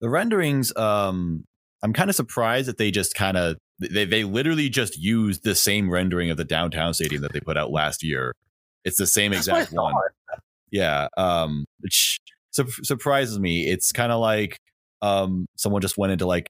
The 0.00 0.10
renderings, 0.10 0.74
um, 0.76 1.44
I'm 1.82 1.92
kind 1.92 2.10
of 2.10 2.16
surprised 2.16 2.68
that 2.68 2.78
they 2.78 2.90
just 2.90 3.14
kind 3.14 3.36
of 3.36 3.56
they 3.78 4.04
they 4.04 4.24
literally 4.24 4.68
just 4.68 4.98
used 4.98 5.44
the 5.44 5.54
same 5.54 5.88
rendering 5.90 6.30
of 6.30 6.36
the 6.36 6.44
downtown 6.44 6.92
stadium 6.92 7.22
that 7.22 7.32
they 7.32 7.40
put 7.40 7.56
out 7.56 7.70
last 7.70 8.02
year. 8.02 8.34
It's 8.84 8.98
the 8.98 9.06
same 9.06 9.32
exact 9.32 9.72
one. 9.72 9.94
Yeah, 10.72 11.08
um, 11.16 11.66
which 11.80 12.18
su- 12.50 12.66
surprises 12.82 13.38
me. 13.38 13.68
It's 13.68 13.92
kind 13.92 14.10
of 14.10 14.20
like 14.20 14.58
um, 15.00 15.46
someone 15.56 15.80
just 15.80 15.96
went 15.96 16.12
into 16.12 16.26
like 16.26 16.48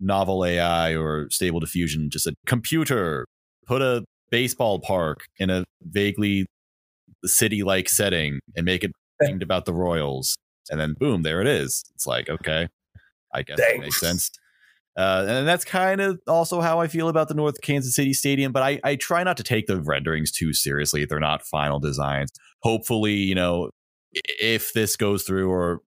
novel 0.00 0.44
AI 0.44 0.96
or 0.96 1.28
stable 1.30 1.60
diffusion, 1.60 2.08
just 2.08 2.26
a 2.26 2.34
computer 2.46 3.26
put 3.66 3.82
a 3.82 4.04
baseball 4.32 4.80
park 4.80 5.20
in 5.38 5.50
a 5.50 5.64
vaguely 5.82 6.46
city 7.24 7.62
like 7.62 7.88
setting 7.88 8.40
and 8.56 8.64
make 8.64 8.82
it 8.82 8.90
themed 9.22 9.42
about 9.42 9.66
the 9.66 9.72
Royals. 9.72 10.36
And 10.70 10.80
then 10.80 10.94
boom, 10.98 11.22
there 11.22 11.40
it 11.40 11.46
is. 11.46 11.84
It's 11.94 12.06
like, 12.06 12.28
okay, 12.28 12.66
I 13.32 13.42
guess 13.42 13.58
Thanks. 13.58 13.72
that 13.72 13.80
makes 13.80 14.00
sense. 14.00 14.30
Uh, 14.96 15.24
and 15.26 15.48
that's 15.48 15.64
kind 15.64 16.00
of 16.00 16.18
also 16.26 16.60
how 16.60 16.80
I 16.80 16.86
feel 16.86 17.08
about 17.08 17.28
the 17.28 17.34
North 17.34 17.60
Kansas 17.62 17.94
City 17.94 18.12
Stadium. 18.12 18.52
But 18.52 18.62
I, 18.62 18.80
I 18.84 18.96
try 18.96 19.22
not 19.22 19.36
to 19.38 19.42
take 19.42 19.66
the 19.66 19.80
renderings 19.80 20.30
too 20.30 20.52
seriously. 20.52 21.04
They're 21.04 21.20
not 21.20 21.46
final 21.46 21.80
designs. 21.80 22.30
Hopefully, 22.62 23.14
you 23.14 23.34
know, 23.34 23.70
if 24.12 24.72
this 24.74 24.96
goes 24.96 25.22
through 25.22 25.50
or 25.50 25.80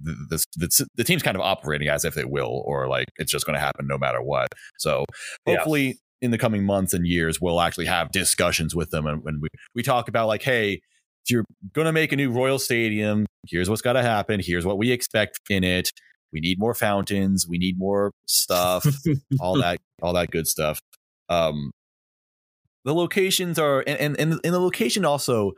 the, 0.00 0.44
the, 0.56 0.86
the 0.94 1.04
team's 1.04 1.22
kind 1.22 1.36
of 1.36 1.40
operating 1.40 1.88
as 1.88 2.04
if 2.04 2.16
it 2.16 2.30
will, 2.30 2.62
or 2.64 2.88
like 2.88 3.06
it's 3.16 3.32
just 3.32 3.46
going 3.46 3.54
to 3.54 3.60
happen 3.60 3.86
no 3.86 3.98
matter 3.98 4.22
what. 4.22 4.48
So 4.78 5.04
hopefully, 5.46 5.98
in 6.22 6.30
the 6.30 6.38
coming 6.38 6.64
months 6.64 6.94
and 6.94 7.06
years, 7.06 7.40
we'll 7.40 7.60
actually 7.60 7.86
have 7.86 8.10
discussions 8.12 8.74
with 8.74 8.90
them. 8.90 9.06
And 9.06 9.22
when 9.22 9.40
we, 9.40 9.48
we 9.74 9.82
talk 9.82 10.08
about 10.08 10.28
like, 10.28 10.42
hey, 10.42 10.80
if 11.24 11.30
you're 11.30 11.44
going 11.72 11.86
to 11.86 11.92
make 11.92 12.12
a 12.12 12.16
new 12.16 12.30
Royal 12.30 12.58
Stadium, 12.58 13.26
here's 13.48 13.68
what's 13.68 13.82
got 13.82 13.94
to 13.94 14.02
happen. 14.02 14.40
Here's 14.42 14.64
what 14.64 14.78
we 14.78 14.90
expect 14.90 15.40
in 15.50 15.64
it. 15.64 15.90
We 16.32 16.40
need 16.40 16.58
more 16.58 16.74
fountains. 16.74 17.46
We 17.46 17.58
need 17.58 17.78
more 17.78 18.12
stuff. 18.26 18.86
all 19.40 19.60
that, 19.60 19.78
all 20.00 20.14
that 20.14 20.30
good 20.30 20.46
stuff. 20.46 20.80
Um, 21.28 21.72
the 22.84 22.94
locations 22.94 23.58
are 23.58 23.84
and 23.86 23.98
and 24.00 24.16
and, 24.18 24.40
and 24.42 24.54
the 24.54 24.58
location 24.58 25.04
also 25.04 25.52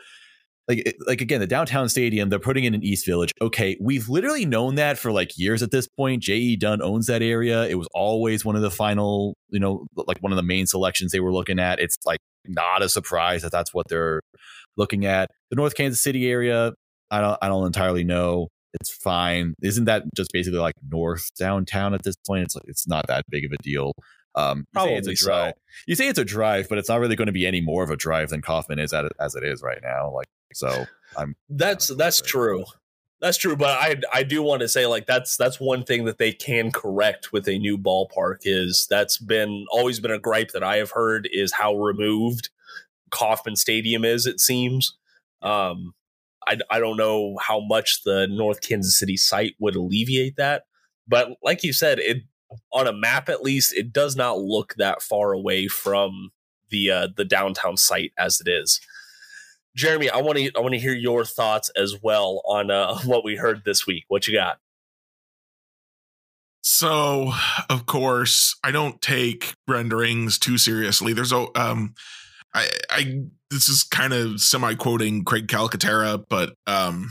like 0.68 0.96
like 1.06 1.20
again 1.20 1.40
the 1.40 1.46
downtown 1.46 1.88
stadium 1.88 2.28
they're 2.28 2.38
putting 2.38 2.64
in 2.64 2.74
an 2.74 2.82
east 2.82 3.06
village. 3.06 3.32
Okay 3.40 3.76
we've 3.80 4.08
literally 4.08 4.46
known 4.46 4.76
that 4.76 4.98
for 4.98 5.12
like 5.12 5.36
years 5.38 5.62
at 5.62 5.70
this 5.70 5.86
point. 5.86 6.22
J.E. 6.22 6.56
Dunn 6.56 6.82
owns 6.82 7.06
that 7.06 7.22
area. 7.22 7.64
It 7.64 7.76
was 7.76 7.88
always 7.94 8.44
one 8.44 8.56
of 8.56 8.62
the 8.62 8.70
final 8.70 9.36
you 9.50 9.60
know 9.60 9.86
like 9.96 10.18
one 10.20 10.32
of 10.32 10.36
the 10.36 10.42
main 10.42 10.66
selections 10.66 11.12
they 11.12 11.20
were 11.20 11.32
looking 11.32 11.58
at. 11.58 11.80
It's 11.80 11.96
like 12.04 12.20
not 12.46 12.82
a 12.82 12.88
surprise 12.88 13.42
that 13.42 13.52
that's 13.52 13.72
what 13.74 13.88
they're 13.88 14.20
looking 14.76 15.06
at. 15.06 15.30
The 15.50 15.56
north 15.56 15.74
kansas 15.74 16.02
city 16.02 16.28
area 16.28 16.72
i 17.10 17.20
don't 17.20 17.38
i 17.42 17.48
don't 17.48 17.66
entirely 17.66 18.04
know. 18.04 18.48
It's 18.80 18.92
fine. 18.92 19.54
Isn't 19.62 19.84
that 19.84 20.02
just 20.16 20.32
basically 20.32 20.58
like 20.58 20.74
north 20.90 21.30
downtown 21.38 21.94
at 21.94 22.02
this 22.02 22.16
point? 22.26 22.42
It's 22.42 22.56
like 22.56 22.64
it's 22.66 22.88
not 22.88 23.06
that 23.06 23.24
big 23.30 23.44
of 23.44 23.52
a 23.52 23.56
deal. 23.62 23.92
Um, 24.34 24.66
Probably 24.72 24.94
it's 24.94 25.06
a 25.06 25.14
drive. 25.14 25.54
So. 25.56 25.60
You 25.86 25.94
say 25.94 26.08
it's 26.08 26.18
a 26.18 26.24
drive, 26.24 26.68
but 26.68 26.78
it's 26.78 26.88
not 26.88 27.00
really 27.00 27.16
going 27.16 27.26
to 27.26 27.32
be 27.32 27.46
any 27.46 27.60
more 27.60 27.84
of 27.84 27.90
a 27.90 27.96
drive 27.96 28.30
than 28.30 28.42
Kauffman 28.42 28.78
is 28.78 28.92
at, 28.92 29.04
as 29.20 29.34
it 29.34 29.44
is 29.44 29.62
right 29.62 29.78
now. 29.82 30.10
Like 30.12 30.26
so, 30.52 30.86
I'm. 31.16 31.36
That's 31.48 31.88
that's 31.88 32.20
true. 32.20 32.64
That's 33.20 33.38
true, 33.38 33.56
but 33.56 33.70
I 33.70 33.96
I 34.12 34.22
do 34.22 34.42
want 34.42 34.60
to 34.60 34.68
say 34.68 34.86
like 34.86 35.06
that's 35.06 35.36
that's 35.36 35.58
one 35.58 35.84
thing 35.84 36.04
that 36.04 36.18
they 36.18 36.32
can 36.32 36.70
correct 36.70 37.32
with 37.32 37.48
a 37.48 37.58
new 37.58 37.78
ballpark 37.78 38.40
is 38.42 38.86
that's 38.90 39.16
been 39.16 39.64
always 39.70 40.00
been 40.00 40.10
a 40.10 40.18
gripe 40.18 40.50
that 40.50 40.62
I 40.62 40.76
have 40.76 40.90
heard 40.90 41.28
is 41.32 41.52
how 41.52 41.74
removed 41.74 42.50
Kauffman 43.10 43.56
Stadium 43.56 44.04
is. 44.04 44.26
It 44.26 44.40
seems. 44.40 44.96
Um, 45.40 45.94
I 46.46 46.58
I 46.70 46.78
don't 46.80 46.96
know 46.96 47.38
how 47.40 47.60
much 47.60 48.02
the 48.04 48.26
North 48.28 48.60
Kansas 48.60 48.98
City 48.98 49.16
site 49.16 49.54
would 49.58 49.76
alleviate 49.76 50.36
that, 50.36 50.64
but 51.08 51.28
like 51.42 51.62
you 51.62 51.72
said, 51.72 51.98
it 52.00 52.24
on 52.72 52.86
a 52.86 52.92
map 52.92 53.28
at 53.28 53.42
least 53.42 53.72
it 53.74 53.92
does 53.92 54.16
not 54.16 54.38
look 54.38 54.74
that 54.76 55.02
far 55.02 55.32
away 55.32 55.66
from 55.66 56.30
the 56.70 56.90
uh, 56.90 57.08
the 57.16 57.24
downtown 57.24 57.76
site 57.76 58.12
as 58.18 58.40
it 58.40 58.48
is. 58.48 58.80
Jeremy, 59.76 60.08
I 60.10 60.18
want 60.18 60.38
to 60.38 60.50
I 60.56 60.60
want 60.60 60.74
to 60.74 60.80
hear 60.80 60.94
your 60.94 61.24
thoughts 61.24 61.70
as 61.76 62.00
well 62.02 62.42
on 62.46 62.70
uh, 62.70 62.98
what 63.04 63.24
we 63.24 63.36
heard 63.36 63.62
this 63.64 63.86
week. 63.86 64.04
What 64.08 64.26
you 64.26 64.34
got? 64.34 64.58
So, 66.62 67.32
of 67.68 67.84
course, 67.84 68.56
I 68.64 68.70
don't 68.70 69.00
take 69.02 69.54
renderings 69.68 70.38
too 70.38 70.56
seriously. 70.56 71.12
There's 71.12 71.32
a 71.32 71.46
um, 71.54 71.94
I 72.54 72.68
I 72.90 73.22
this 73.50 73.68
is 73.68 73.82
kind 73.82 74.12
of 74.12 74.40
semi 74.40 74.74
quoting 74.74 75.24
Craig 75.24 75.48
Calcaterra, 75.48 76.24
but 76.28 76.54
um, 76.66 77.10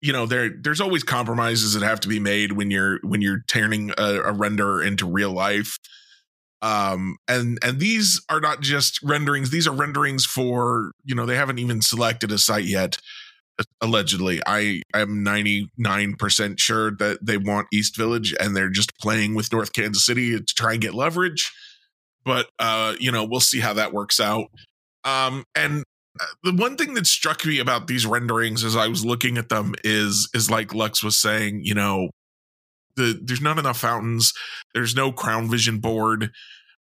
you 0.00 0.12
know 0.12 0.26
there 0.26 0.50
there's 0.50 0.80
always 0.80 1.04
compromises 1.04 1.74
that 1.74 1.82
have 1.82 2.00
to 2.00 2.08
be 2.08 2.18
made 2.18 2.52
when 2.52 2.70
you're 2.70 2.98
when 3.02 3.22
you're 3.22 3.44
turning 3.46 3.92
a, 3.98 4.20
a 4.20 4.32
render 4.32 4.82
into 4.82 5.06
real 5.06 5.32
life 5.32 5.78
um 6.66 7.16
and 7.28 7.58
and 7.62 7.78
these 7.78 8.20
are 8.28 8.40
not 8.40 8.60
just 8.60 9.00
renderings 9.02 9.50
these 9.50 9.68
are 9.68 9.74
renderings 9.74 10.24
for 10.24 10.90
you 11.04 11.14
know 11.14 11.24
they 11.24 11.36
haven't 11.36 11.58
even 11.58 11.80
selected 11.80 12.32
a 12.32 12.38
site 12.38 12.64
yet 12.64 12.98
allegedly 13.80 14.40
i 14.46 14.82
am 14.92 15.24
99% 15.24 16.58
sure 16.58 16.90
that 16.90 17.18
they 17.22 17.38
want 17.38 17.68
east 17.72 17.96
village 17.96 18.34
and 18.40 18.54
they're 18.54 18.68
just 18.68 18.98
playing 18.98 19.34
with 19.34 19.52
north 19.52 19.72
kansas 19.72 20.04
city 20.04 20.32
to 20.32 20.44
try 20.44 20.72
and 20.72 20.82
get 20.82 20.92
leverage 20.92 21.52
but 22.24 22.48
uh 22.58 22.94
you 22.98 23.12
know 23.12 23.24
we'll 23.24 23.40
see 23.40 23.60
how 23.60 23.72
that 23.72 23.92
works 23.92 24.18
out 24.18 24.46
um 25.04 25.44
and 25.54 25.84
uh, 26.18 26.24
the 26.42 26.54
one 26.54 26.76
thing 26.76 26.94
that 26.94 27.06
struck 27.06 27.44
me 27.44 27.58
about 27.58 27.86
these 27.86 28.06
renderings 28.06 28.64
as 28.64 28.74
I 28.74 28.88
was 28.88 29.04
looking 29.04 29.36
at 29.36 29.50
them 29.50 29.74
is 29.84 30.30
is 30.32 30.50
like 30.50 30.72
Lux 30.72 31.04
was 31.04 31.20
saying, 31.20 31.60
you 31.62 31.74
know, 31.74 32.08
the 32.96 33.20
there's 33.22 33.42
not 33.42 33.58
enough 33.58 33.78
fountains, 33.78 34.32
there's 34.74 34.96
no 34.96 35.12
crown 35.12 35.50
vision 35.50 35.78
board. 35.78 36.30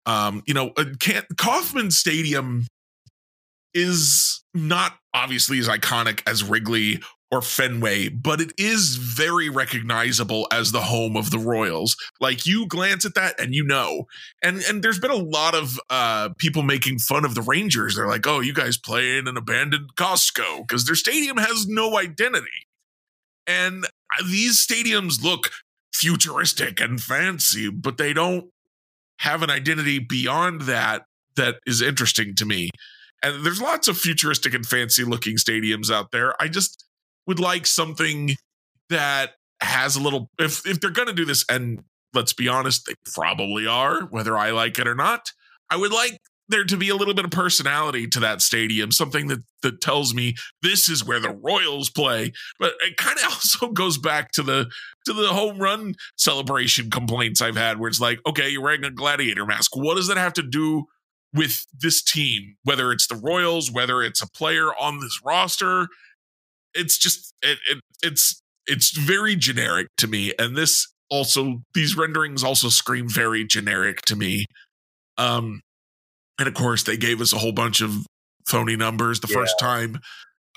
Um, 0.06 0.43
you 0.45 0.53
know, 0.53 0.72
uh, 0.78 0.86
can't, 0.99 1.26
Kauffman 1.38 1.91
Stadium 1.91 2.68
is 3.74 4.43
not 4.53 4.97
obviously 5.14 5.60
as 5.60 5.68
iconic 5.68 6.22
as 6.28 6.43
Wrigley 6.43 7.01
or 7.32 7.41
Fenway, 7.41 8.10
but 8.10 8.39
it 8.39 8.53
is 8.58 8.95
very 8.95 9.49
recognizable 9.49 10.47
as 10.51 10.72
the 10.72 10.82
home 10.82 11.18
of 11.18 11.32
the 11.32 11.39
Royals. 11.39 11.97
Like 12.22 12.45
you 12.45 12.68
glance 12.68 13.06
at 13.06 13.16
that 13.16 13.39
and 13.39 13.53
you 13.53 13.64
know. 13.66 14.06
And 14.43 14.62
and 14.70 14.84
there's 14.84 14.99
been 14.99 15.12
a 15.12 15.16
lot 15.16 15.56
of 15.56 15.80
uh 15.89 16.30
people 16.38 16.62
making 16.62 16.99
fun 16.99 17.26
of 17.26 17.36
the 17.36 17.41
Rangers. 17.41 17.95
They're 17.95 18.08
like, 18.08 18.28
"Oh, 18.28 18.39
you 18.39 18.53
guys 18.53 18.78
play 18.78 19.18
in 19.18 19.28
an 19.28 19.38
abandoned 19.38 19.95
Costco 19.95 20.68
because 20.68 20.86
their 20.86 20.95
stadium 20.95 21.38
has 21.38 21.68
no 21.68 21.97
identity." 21.97 22.68
And 23.47 23.86
these 24.30 24.66
stadiums 24.66 25.22
look 25.24 25.51
futuristic 25.93 26.80
and 26.80 27.01
fancy, 27.01 27.70
but 27.70 27.97
they 27.97 28.14
don't 28.14 28.49
have 29.20 29.41
an 29.41 29.49
identity 29.49 29.99
beyond 29.99 30.61
that 30.61 31.05
that 31.36 31.55
is 31.66 31.82
interesting 31.82 32.36
to 32.36 32.45
me. 32.45 32.70
And 33.24 33.45
there's 33.45 33.61
lots 33.61 33.88
of 33.88 33.97
futuristic 33.97 34.53
and 34.53 34.66
fancy 34.66 35.03
looking 35.03 35.36
stadiums 35.38 35.91
out 35.91 36.11
there. 36.11 36.39
I 36.41 36.47
just 36.47 36.86
would 37.28 37.39
like 37.39 37.66
something 37.66 38.36
that 38.89 39.32
has 39.61 39.95
a 39.95 40.01
little 40.01 40.30
if 40.38 40.66
if 40.68 40.80
they're 40.80 40.91
going 40.91 41.07
to 41.07 41.13
do 41.13 41.26
this 41.26 41.45
and 41.49 41.84
let's 42.13 42.34
be 42.34 42.47
honest 42.47 42.86
they 42.86 42.93
probably 43.13 43.66
are 43.66 44.01
whether 44.01 44.38
I 44.38 44.51
like 44.51 44.78
it 44.80 44.88
or 44.88 44.95
not. 44.95 45.32
I 45.70 45.78
would 45.78 45.91
like 45.91 46.20
there 46.47 46.63
to 46.63 46.77
be 46.77 46.89
a 46.89 46.95
little 46.95 47.13
bit 47.13 47.25
of 47.25 47.31
personality 47.31 48.07
to 48.07 48.19
that 48.19 48.41
stadium, 48.41 48.91
something 48.91 49.27
that 49.27 49.43
that 49.63 49.81
tells 49.81 50.13
me 50.13 50.35
this 50.61 50.89
is 50.89 51.03
where 51.03 51.19
the 51.19 51.31
Royals 51.31 51.89
play. 51.89 52.31
But 52.59 52.73
it 52.81 52.97
kind 52.97 53.17
of 53.17 53.25
also 53.33 53.67
goes 53.69 53.97
back 53.97 54.31
to 54.33 54.43
the 54.43 54.69
to 55.05 55.13
the 55.13 55.29
home 55.29 55.59
run 55.59 55.95
celebration 56.17 56.89
complaints 56.89 57.41
I've 57.41 57.57
had, 57.57 57.79
where 57.79 57.89
it's 57.89 57.99
like, 57.99 58.19
okay, 58.27 58.49
you're 58.49 58.61
wearing 58.61 58.83
a 58.83 58.91
gladiator 58.91 59.45
mask. 59.45 59.75
What 59.75 59.95
does 59.95 60.07
that 60.07 60.17
have 60.17 60.33
to 60.33 60.43
do 60.43 60.85
with 61.33 61.65
this 61.73 62.03
team? 62.03 62.55
Whether 62.63 62.91
it's 62.91 63.07
the 63.07 63.15
Royals, 63.15 63.71
whether 63.71 64.01
it's 64.03 64.21
a 64.21 64.29
player 64.29 64.69
on 64.79 64.99
this 64.99 65.19
roster, 65.23 65.87
it's 66.73 66.97
just 66.97 67.33
it, 67.41 67.57
it 67.69 67.79
it's 68.03 68.41
it's 68.67 68.95
very 68.95 69.35
generic 69.35 69.87
to 69.97 70.07
me, 70.07 70.33
and 70.37 70.55
this 70.55 70.87
also 71.09 71.61
these 71.73 71.95
renderings 71.95 72.43
also 72.43 72.69
scream 72.69 73.09
very 73.09 73.45
generic 73.45 74.01
to 74.03 74.15
me. 74.15 74.45
Um, 75.17 75.61
and 76.39 76.47
of 76.47 76.53
course, 76.53 76.83
they 76.83 76.97
gave 76.97 77.21
us 77.21 77.33
a 77.33 77.38
whole 77.38 77.51
bunch 77.51 77.81
of 77.81 78.05
phony 78.47 78.75
numbers 78.75 79.19
the 79.19 79.27
yeah. 79.29 79.36
first 79.36 79.59
time. 79.59 79.99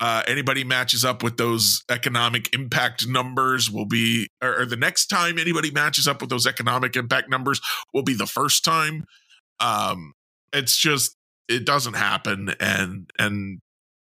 Uh, 0.01 0.23
anybody 0.27 0.63
matches 0.63 1.03
up 1.03 1.23
with 1.23 1.35
those 1.35 1.83
economic 1.89 2.53
impact 2.53 3.05
numbers 3.05 3.69
will 3.69 3.85
be, 3.85 4.27
or, 4.41 4.61
or, 4.61 4.65
the 4.65 4.77
next 4.77 5.07
time 5.07 5.37
anybody 5.37 5.71
matches 5.71 6.07
up 6.07 6.21
with 6.21 6.29
those 6.29 6.47
economic 6.47 6.95
impact 6.95 7.29
numbers 7.29 7.59
will 7.93 8.03
be 8.03 8.13
the 8.13 8.25
first 8.25 8.63
time. 8.63 9.03
Um, 9.59 10.13
it's 10.53 10.77
just 10.77 11.17
it 11.49 11.65
doesn't 11.65 11.95
happen, 11.95 12.55
and 12.61 13.09
and 13.19 13.59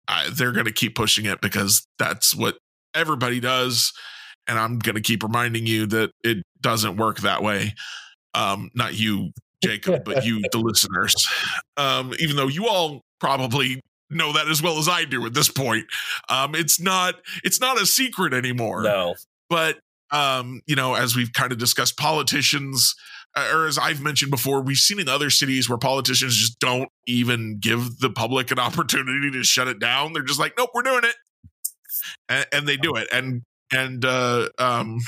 uh, 0.07 0.31
they're 0.33 0.51
going 0.51 0.65
to 0.65 0.71
keep 0.71 0.95
pushing 0.95 1.25
it 1.25 1.41
because 1.41 1.85
that's 1.99 2.33
what 2.33 2.57
everybody 2.95 3.39
does, 3.39 3.93
and 4.47 4.57
I'm 4.57 4.79
going 4.79 4.95
to 4.95 5.01
keep 5.01 5.21
reminding 5.21 5.67
you 5.67 5.85
that 5.87 6.11
it 6.23 6.39
doesn't 6.59 6.97
work 6.97 7.19
that 7.19 7.43
way. 7.43 7.75
Um, 8.33 8.71
not 8.73 8.95
you, 8.95 9.31
Jacob, 9.63 10.03
but 10.03 10.25
you, 10.25 10.41
the 10.51 10.59
listeners. 10.59 11.27
Um, 11.77 12.13
even 12.19 12.35
though 12.35 12.47
you 12.47 12.67
all 12.67 13.01
probably 13.19 13.81
know 14.09 14.33
that 14.33 14.47
as 14.47 14.61
well 14.61 14.77
as 14.77 14.87
I 14.87 15.05
do 15.05 15.25
at 15.25 15.33
this 15.33 15.49
point. 15.49 15.85
Um, 16.29 16.55
it's 16.55 16.79
not 16.79 17.15
it's 17.43 17.59
not 17.59 17.81
a 17.81 17.85
secret 17.85 18.33
anymore. 18.33 18.83
No. 18.83 19.15
But 19.49 19.79
um, 20.11 20.61
you 20.67 20.75
know, 20.75 20.93
as 20.93 21.15
we've 21.15 21.33
kind 21.33 21.51
of 21.51 21.57
discussed, 21.57 21.97
politicians, 21.97 22.95
uh, 23.35 23.49
or 23.53 23.65
as 23.65 23.77
I've 23.77 24.01
mentioned 24.01 24.31
before, 24.31 24.61
we've 24.61 24.77
seen 24.77 24.99
in 24.99 25.09
other 25.09 25.29
cities 25.29 25.67
where 25.67 25.77
politicians 25.77 26.35
just 26.35 26.59
don't 26.59 26.89
even 27.07 27.57
give 27.59 27.99
the 27.99 28.09
public 28.09 28.51
an 28.51 28.59
opportunity 28.59 29.31
to 29.31 29.43
shut 29.43 29.67
it 29.67 29.79
down. 29.79 30.13
They're 30.13 30.23
just 30.23 30.39
like, 30.39 30.53
nope, 30.57 30.69
we're 30.73 30.83
doing 30.83 31.03
it, 31.03 31.15
and, 32.29 32.45
and 32.51 32.67
they 32.67 32.77
do 32.77 32.95
it. 32.95 33.07
And 33.11 33.41
and 33.71 34.05
uh, 34.05 34.49
um, 34.59 34.99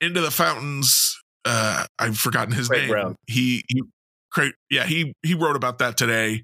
into 0.00 0.20
the 0.20 0.30
fountains 0.30 1.18
uh, 1.46 1.86
I've 1.98 2.18
forgotten 2.18 2.52
his 2.52 2.68
Craig 2.68 2.82
name. 2.82 2.90
Brown. 2.90 3.16
He, 3.26 3.64
he, 3.68 3.82
Craig, 4.32 4.52
yeah, 4.70 4.84
he 4.84 5.14
he 5.22 5.34
wrote 5.34 5.56
about 5.56 5.78
that 5.78 5.96
today 5.96 6.42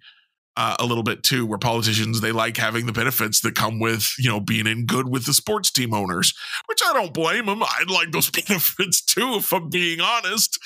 uh, 0.56 0.76
a 0.78 0.86
little 0.86 1.02
bit 1.02 1.22
too, 1.22 1.46
where 1.46 1.58
politicians 1.58 2.20
they 2.20 2.32
like 2.32 2.56
having 2.56 2.86
the 2.86 2.92
benefits 2.92 3.40
that 3.40 3.54
come 3.54 3.80
with 3.80 4.14
you 4.18 4.30
know 4.30 4.40
being 4.40 4.66
in 4.66 4.86
good 4.86 5.08
with 5.08 5.26
the 5.26 5.34
sports 5.34 5.70
team 5.70 5.92
owners, 5.92 6.32
which 6.66 6.80
I 6.84 6.92
don't 6.92 7.12
blame 7.12 7.46
them. 7.46 7.62
I'd 7.62 7.90
like 7.90 8.12
those 8.12 8.30
benefits 8.46 9.02
too, 9.02 9.34
if 9.34 9.52
I'm 9.52 9.68
being 9.68 10.00
honest. 10.00 10.58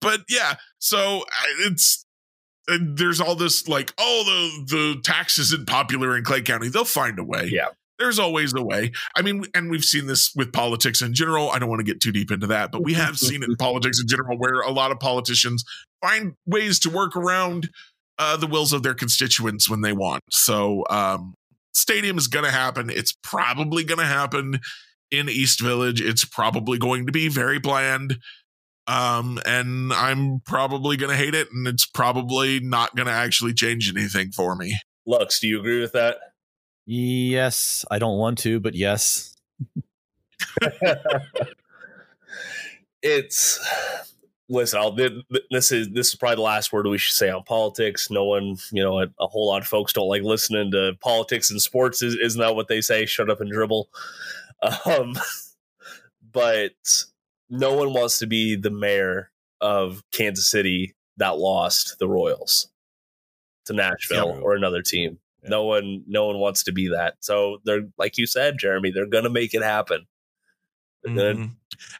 But 0.00 0.22
yeah, 0.28 0.54
so 0.78 1.24
it's 1.60 2.04
there's 2.68 3.20
all 3.20 3.34
this 3.34 3.68
like, 3.68 3.92
oh, 3.98 4.22
the 4.66 4.76
the 4.76 5.00
tax 5.02 5.38
isn't 5.38 5.66
popular 5.66 6.16
in 6.16 6.24
Clay 6.24 6.42
County. 6.42 6.68
They'll 6.68 6.84
find 6.84 7.18
a 7.18 7.24
way. 7.24 7.50
Yeah 7.52 7.68
there's 8.02 8.18
always 8.18 8.52
a 8.52 8.62
way. 8.62 8.90
I 9.16 9.22
mean, 9.22 9.44
and 9.54 9.70
we've 9.70 9.84
seen 9.84 10.06
this 10.06 10.32
with 10.34 10.52
politics 10.52 11.02
in 11.02 11.14
general. 11.14 11.50
I 11.50 11.60
don't 11.60 11.68
want 11.68 11.78
to 11.78 11.84
get 11.84 12.00
too 12.00 12.10
deep 12.10 12.32
into 12.32 12.48
that, 12.48 12.72
but 12.72 12.82
we 12.82 12.94
have 12.94 13.16
seen 13.16 13.42
it 13.42 13.48
in 13.48 13.56
politics 13.58 14.00
in 14.00 14.08
general 14.08 14.36
where 14.36 14.60
a 14.60 14.72
lot 14.72 14.90
of 14.90 14.98
politicians 14.98 15.64
find 16.00 16.34
ways 16.44 16.80
to 16.80 16.90
work 16.90 17.16
around 17.16 17.70
uh, 18.18 18.36
the 18.36 18.48
wills 18.48 18.72
of 18.72 18.82
their 18.82 18.94
constituents 18.94 19.70
when 19.70 19.82
they 19.82 19.92
want. 19.92 20.22
So, 20.30 20.84
um, 20.90 21.34
stadium 21.72 22.18
is 22.18 22.26
going 22.26 22.44
to 22.44 22.50
happen. 22.50 22.90
It's 22.90 23.14
probably 23.22 23.84
going 23.84 24.00
to 24.00 24.04
happen 24.04 24.58
in 25.12 25.28
East 25.28 25.60
Village. 25.60 26.00
It's 26.00 26.24
probably 26.24 26.78
going 26.78 27.06
to 27.06 27.12
be 27.12 27.28
very 27.28 27.60
bland. 27.60 28.18
Um, 28.88 29.38
and 29.46 29.92
I'm 29.92 30.40
probably 30.40 30.96
gonna 30.96 31.14
hate 31.14 31.36
it, 31.36 31.46
and 31.52 31.68
it's 31.68 31.86
probably 31.86 32.58
not 32.58 32.96
gonna 32.96 33.12
actually 33.12 33.54
change 33.54 33.88
anything 33.88 34.32
for 34.32 34.56
me. 34.56 34.76
Lux, 35.06 35.38
do 35.38 35.46
you 35.46 35.60
agree 35.60 35.80
with 35.80 35.92
that? 35.92 36.16
Yes, 36.86 37.84
I 37.90 37.98
don't 37.98 38.18
want 38.18 38.38
to, 38.38 38.60
but 38.60 38.74
yes. 38.74 39.36
it's 43.02 43.60
listen. 44.48 44.80
I'll, 44.80 44.92
this 44.92 45.72
is 45.72 45.88
this 45.90 46.08
is 46.08 46.14
probably 46.14 46.36
the 46.36 46.42
last 46.42 46.72
word 46.72 46.86
we 46.86 46.98
should 46.98 47.16
say 47.16 47.30
on 47.30 47.44
politics. 47.44 48.10
No 48.10 48.24
one, 48.24 48.56
you 48.72 48.82
know, 48.82 49.00
a, 49.00 49.06
a 49.20 49.26
whole 49.26 49.48
lot 49.48 49.62
of 49.62 49.68
folks 49.68 49.92
don't 49.92 50.08
like 50.08 50.22
listening 50.22 50.70
to 50.72 50.92
politics 51.00 51.50
and 51.50 51.60
sports. 51.60 52.02
Is, 52.02 52.14
isn't 52.16 52.40
that 52.40 52.56
what 52.56 52.68
they 52.68 52.80
say? 52.80 53.06
Shut 53.06 53.30
up 53.30 53.40
and 53.40 53.50
dribble. 53.50 53.88
Um, 54.86 55.16
but 56.32 56.74
no 57.48 57.74
one 57.74 57.92
wants 57.92 58.18
to 58.18 58.26
be 58.26 58.56
the 58.56 58.70
mayor 58.70 59.30
of 59.60 60.02
Kansas 60.12 60.48
City 60.48 60.94
that 61.18 61.38
lost 61.38 61.96
the 61.98 62.08
Royals 62.08 62.68
to 63.66 63.72
Nashville 63.72 64.40
or 64.42 64.54
another 64.54 64.82
team. 64.82 65.18
Yeah. 65.42 65.50
No 65.50 65.64
one, 65.64 66.04
no 66.06 66.26
one 66.26 66.38
wants 66.38 66.62
to 66.64 66.72
be 66.72 66.88
that. 66.88 67.14
So 67.20 67.58
they're 67.64 67.88
like 67.98 68.18
you 68.18 68.26
said, 68.26 68.58
Jeremy. 68.58 68.90
They're 68.90 69.06
going 69.06 69.24
to 69.24 69.30
make 69.30 69.54
it 69.54 69.62
happen. 69.62 70.06
Mm-hmm. 71.06 71.46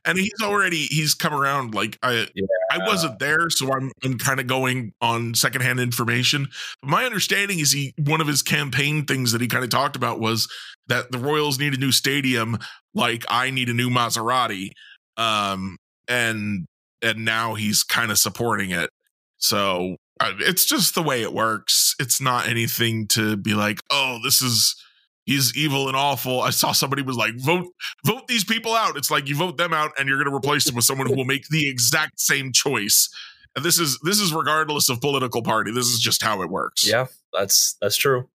And 0.05 0.18
he's 0.18 0.40
already 0.40 0.82
he's 0.82 1.14
come 1.14 1.34
around. 1.34 1.74
Like 1.74 1.99
I, 2.03 2.28
yeah. 2.34 2.47
I 2.70 2.78
wasn't 2.86 3.18
there, 3.18 3.51
so 3.51 3.72
I'm 3.72 3.90
I'm 4.05 4.16
kind 4.16 4.38
of 4.38 4.47
going 4.47 4.93
on 5.01 5.34
secondhand 5.34 5.80
information. 5.80 6.47
But 6.80 6.90
my 6.90 7.05
understanding 7.05 7.59
is 7.59 7.72
he 7.72 7.95
one 7.99 8.20
of 8.20 8.28
his 8.28 8.43
campaign 8.43 9.05
things 9.05 9.32
that 9.32 9.40
he 9.40 9.49
kind 9.49 9.64
of 9.64 9.70
talked 9.70 9.97
about 9.97 10.20
was 10.20 10.49
that 10.86 11.11
the 11.11 11.18
Royals 11.18 11.59
need 11.59 11.74
a 11.74 11.78
new 11.78 11.90
stadium, 11.90 12.59
like 12.95 13.24
I 13.28 13.51
need 13.51 13.68
a 13.68 13.74
new 13.74 13.90
Maserati. 13.90 14.70
Um, 15.16 15.78
and 16.07 16.66
and 17.01 17.24
now 17.24 17.55
he's 17.55 17.82
kind 17.82 18.12
of 18.12 18.18
supporting 18.18 18.70
it. 18.70 18.90
So 19.38 19.97
it's 20.38 20.64
just 20.64 20.94
the 20.94 21.02
way 21.02 21.22
it 21.22 21.32
works. 21.32 21.94
It's 21.98 22.20
not 22.20 22.48
anything 22.48 23.06
to 23.08 23.36
be 23.36 23.54
like, 23.54 23.80
oh, 23.90 24.18
this 24.22 24.42
is 24.42 24.76
he's 25.24 25.56
evil 25.56 25.88
and 25.88 25.96
awful. 25.96 26.40
I 26.40 26.50
saw 26.50 26.72
somebody 26.72 27.02
was 27.02 27.16
like, 27.16 27.34
vote 27.36 27.66
vote 28.04 28.26
these 28.28 28.44
people 28.44 28.74
out. 28.74 28.96
It's 28.96 29.10
like 29.10 29.28
you 29.28 29.36
vote 29.36 29.56
them 29.56 29.72
out 29.72 29.92
and 29.98 30.08
you're 30.08 30.22
to 30.22 30.34
replace 30.34 30.64
them 30.64 30.74
with 30.74 30.84
someone 30.84 31.06
who 31.06 31.16
will 31.16 31.24
make 31.24 31.48
the 31.48 31.68
exact 31.68 32.20
same 32.20 32.52
choice. 32.52 33.08
And 33.54 33.64
this 33.64 33.78
is 33.78 33.98
this 34.02 34.18
is 34.18 34.32
regardless 34.32 34.88
of 34.88 35.00
political 35.00 35.42
party. 35.42 35.72
This 35.72 35.86
is 35.86 36.00
just 36.00 36.22
how 36.22 36.42
it 36.42 36.50
works. 36.50 36.86
Yeah, 36.86 37.06
that's 37.32 37.76
that's 37.80 37.96
true. 37.96 38.28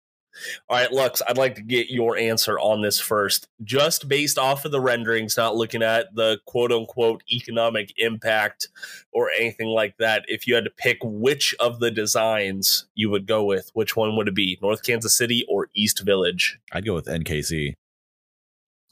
All 0.68 0.76
right, 0.76 0.92
Lux, 0.92 1.22
I'd 1.28 1.38
like 1.38 1.54
to 1.56 1.62
get 1.62 1.90
your 1.90 2.16
answer 2.16 2.58
on 2.58 2.82
this 2.82 2.98
first. 2.98 3.48
Just 3.62 4.08
based 4.08 4.38
off 4.38 4.64
of 4.64 4.72
the 4.72 4.80
renderings, 4.80 5.36
not 5.36 5.56
looking 5.56 5.82
at 5.82 6.14
the 6.14 6.38
quote 6.46 6.72
unquote 6.72 7.22
economic 7.30 7.92
impact 7.96 8.68
or 9.12 9.30
anything 9.30 9.68
like 9.68 9.96
that. 9.98 10.24
If 10.28 10.46
you 10.46 10.54
had 10.54 10.64
to 10.64 10.70
pick 10.70 10.98
which 11.02 11.54
of 11.60 11.80
the 11.80 11.90
designs 11.90 12.86
you 12.94 13.10
would 13.10 13.26
go 13.26 13.44
with, 13.44 13.70
which 13.74 13.96
one 13.96 14.16
would 14.16 14.28
it 14.28 14.34
be? 14.34 14.58
North 14.62 14.82
Kansas 14.82 15.16
City 15.16 15.44
or 15.48 15.68
East 15.74 16.00
Village? 16.04 16.58
I'd 16.72 16.86
go 16.86 16.94
with 16.94 17.06
NKC. 17.06 17.74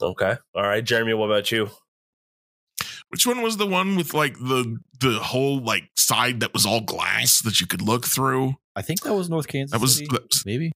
Okay. 0.01 0.37
All 0.53 0.63
right, 0.63 0.83
Jeremy, 0.83 1.13
what 1.13 1.27
about 1.27 1.51
you? 1.51 1.69
Which 3.09 3.25
one 3.25 3.41
was 3.41 3.57
the 3.57 3.67
one 3.67 3.95
with 3.95 4.13
like 4.13 4.37
the 4.39 4.77
the 4.99 5.19
whole 5.19 5.59
like 5.59 5.89
side 5.95 6.39
that 6.41 6.53
was 6.53 6.65
all 6.65 6.81
glass 6.81 7.41
that 7.41 7.61
you 7.61 7.67
could 7.67 7.81
look 7.81 8.05
through? 8.05 8.55
I 8.75 8.81
think 8.81 9.01
that 9.03 9.13
was 9.13 9.29
North 9.29 9.47
Kansas. 9.47 9.71
That 9.71 9.81
was 9.81 9.97
City, 9.97 10.09
maybe. 10.45 10.71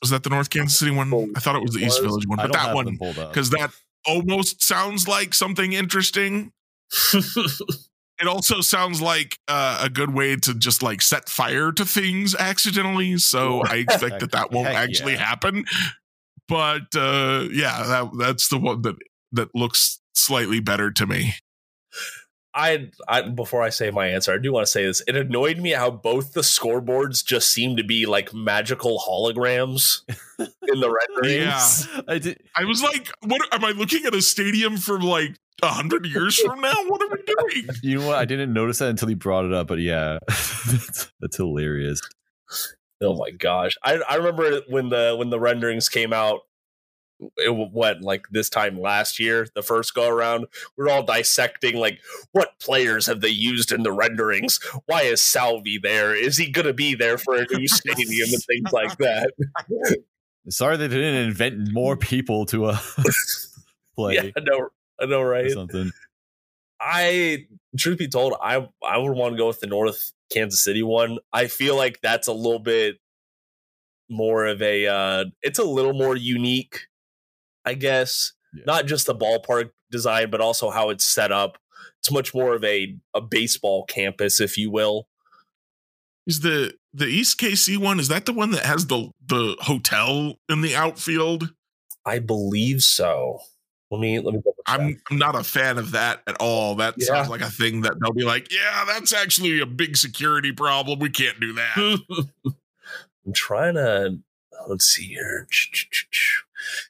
Was 0.00 0.10
that 0.10 0.22
the 0.22 0.30
North 0.30 0.50
Kansas 0.50 0.78
City 0.78 0.90
one? 0.90 1.12
I 1.36 1.40
thought 1.40 1.56
it 1.56 1.62
was 1.62 1.72
the 1.72 1.84
East 1.84 2.02
Village 2.02 2.26
one, 2.26 2.36
but 2.36 2.52
that 2.52 2.74
one 2.74 2.98
because 2.98 3.50
that 3.50 3.70
almost 4.06 4.62
sounds 4.62 5.08
like 5.08 5.34
something 5.34 5.72
interesting. 5.72 6.52
it 7.14 8.28
also 8.28 8.60
sounds 8.60 9.00
like 9.00 9.38
uh, 9.48 9.80
a 9.82 9.90
good 9.90 10.14
way 10.14 10.36
to 10.36 10.54
just 10.54 10.82
like 10.82 11.02
set 11.02 11.28
fire 11.28 11.72
to 11.72 11.84
things 11.84 12.34
accidentally. 12.34 13.16
So 13.18 13.62
I 13.62 13.76
expect 13.76 14.20
that 14.20 14.32
that 14.32 14.50
won't 14.52 14.68
actually 14.68 15.14
yeah. 15.14 15.24
happen. 15.24 15.64
But 16.48 16.94
uh, 16.94 17.48
yeah, 17.50 17.82
that 17.84 18.10
that's 18.18 18.48
the 18.48 18.58
one 18.58 18.82
that 18.82 18.96
that 19.32 19.54
looks 19.54 20.00
slightly 20.14 20.60
better 20.60 20.90
to 20.90 21.06
me. 21.06 21.34
I, 22.54 22.90
I 23.08 23.22
before 23.22 23.62
I 23.62 23.70
say 23.70 23.90
my 23.90 24.06
answer, 24.06 24.32
I 24.32 24.38
do 24.38 24.52
want 24.52 24.64
to 24.66 24.70
say 24.70 24.84
this. 24.84 25.02
It 25.08 25.16
annoyed 25.16 25.58
me 25.58 25.70
how 25.70 25.90
both 25.90 26.34
the 26.34 26.42
scoreboards 26.42 27.24
just 27.24 27.52
seem 27.52 27.76
to 27.76 27.84
be 27.84 28.06
like 28.06 28.32
magical 28.32 29.02
holograms 29.06 30.02
in 30.38 30.80
the 30.80 30.90
renderings. 30.90 31.88
Yeah, 31.92 32.00
I 32.06 32.18
did. 32.18 32.40
I 32.54 32.64
was 32.64 32.82
like, 32.82 33.10
"What 33.22 33.42
am 33.52 33.64
I 33.64 33.70
looking 33.72 34.04
at 34.04 34.14
a 34.14 34.22
stadium 34.22 34.76
from 34.76 35.02
like 35.02 35.36
a 35.62 35.68
hundred 35.68 36.06
years 36.06 36.38
from 36.38 36.60
now? 36.60 36.74
What 36.86 37.02
are 37.02 37.08
we 37.08 37.22
doing?" 37.22 37.68
You 37.82 37.98
know 37.98 38.06
what? 38.06 38.18
I 38.18 38.24
didn't 38.24 38.52
notice 38.52 38.78
that 38.78 38.88
until 38.88 39.08
he 39.08 39.14
brought 39.14 39.44
it 39.44 39.52
up, 39.52 39.66
but 39.66 39.80
yeah, 39.80 40.18
that's, 40.28 41.12
that's 41.20 41.36
hilarious. 41.36 42.00
Oh 43.02 43.16
my 43.16 43.30
gosh! 43.30 43.76
I 43.82 44.00
I 44.08 44.14
remember 44.14 44.60
when 44.68 44.90
the 44.90 45.16
when 45.18 45.30
the 45.30 45.40
renderings 45.40 45.88
came 45.88 46.12
out 46.12 46.42
it 47.36 47.72
went 47.72 48.02
like 48.02 48.26
this 48.30 48.48
time 48.48 48.80
last 48.80 49.18
year, 49.18 49.46
the 49.54 49.62
first 49.62 49.94
go 49.94 50.08
around, 50.08 50.46
we 50.76 50.84
are 50.84 50.90
all 50.90 51.02
dissecting 51.02 51.76
like 51.76 52.00
what 52.32 52.58
players 52.60 53.06
have 53.06 53.20
they 53.20 53.28
used 53.28 53.72
in 53.72 53.82
the 53.82 53.92
renderings? 53.92 54.60
Why 54.86 55.02
is 55.02 55.22
Salvy 55.22 55.78
there? 55.78 56.14
Is 56.14 56.36
he 56.36 56.50
going 56.50 56.66
to 56.66 56.74
be 56.74 56.94
there 56.94 57.18
for 57.18 57.36
a 57.36 57.46
new 57.52 57.68
stadium 57.68 58.28
and 58.32 58.42
things 58.42 58.72
like 58.72 58.96
that? 58.98 59.32
Sorry 60.48 60.76
they 60.76 60.88
didn't 60.88 61.26
invent 61.26 61.72
more 61.72 61.96
people 61.96 62.44
to 62.46 62.66
uh, 62.66 62.78
play. 63.96 64.14
Yeah, 64.14 64.30
I 64.36 64.40
know, 64.40 64.68
I 65.00 65.06
know, 65.06 65.22
right? 65.22 65.50
Something. 65.50 65.90
I, 66.78 67.46
truth 67.78 67.98
be 67.98 68.08
told, 68.08 68.34
I 68.42 68.68
I 68.86 68.98
would 68.98 69.16
want 69.16 69.32
to 69.32 69.38
go 69.38 69.46
with 69.46 69.60
the 69.60 69.66
North 69.66 70.12
Kansas 70.30 70.62
City 70.62 70.82
one. 70.82 71.18
I 71.32 71.46
feel 71.46 71.76
like 71.76 72.00
that's 72.02 72.28
a 72.28 72.32
little 72.32 72.58
bit 72.58 72.98
more 74.10 74.44
of 74.44 74.60
a 74.60 74.86
uh 74.86 75.24
it's 75.42 75.58
a 75.58 75.64
little 75.64 75.94
more 75.94 76.14
unique 76.14 76.80
I 77.64 77.74
guess. 77.74 78.32
Yeah. 78.54 78.64
Not 78.66 78.86
just 78.86 79.06
the 79.06 79.14
ballpark 79.14 79.70
design, 79.90 80.30
but 80.30 80.40
also 80.40 80.70
how 80.70 80.90
it's 80.90 81.04
set 81.04 81.32
up. 81.32 81.58
It's 82.00 82.10
much 82.10 82.34
more 82.34 82.54
of 82.54 82.64
a, 82.64 82.96
a 83.14 83.20
baseball 83.20 83.84
campus, 83.84 84.40
if 84.40 84.58
you 84.58 84.70
will. 84.70 85.08
Is 86.26 86.40
the 86.40 86.74
the 86.92 87.06
East 87.06 87.38
KC 87.38 87.76
one? 87.76 88.00
Is 88.00 88.08
that 88.08 88.26
the 88.26 88.32
one 88.32 88.50
that 88.52 88.64
has 88.64 88.86
the 88.86 89.10
the 89.26 89.56
hotel 89.60 90.34
in 90.48 90.60
the 90.60 90.74
outfield? 90.74 91.52
I 92.06 92.18
believe 92.18 92.82
so. 92.82 93.40
Let 93.90 94.00
me 94.00 94.18
let 94.18 94.34
me. 94.34 94.42
I'm, 94.66 95.00
I'm 95.10 95.18
not 95.18 95.36
a 95.36 95.44
fan 95.44 95.78
of 95.78 95.92
that 95.92 96.22
at 96.26 96.36
all. 96.40 96.76
That 96.76 96.94
yeah. 96.96 97.06
sounds 97.06 97.28
like 97.28 97.42
a 97.42 97.50
thing 97.50 97.82
that 97.82 97.94
they'll 98.00 98.12
be 98.12 98.24
like, 98.24 98.50
yeah, 98.50 98.84
that's 98.86 99.12
actually 99.12 99.60
a 99.60 99.66
big 99.66 99.96
security 99.96 100.52
problem. 100.52 100.98
We 100.98 101.10
can't 101.10 101.38
do 101.38 101.52
that. 101.54 102.00
I'm 103.26 103.32
trying 103.32 103.74
to 103.74 104.18
let's 104.66 104.86
see 104.86 105.06
here. 105.06 105.46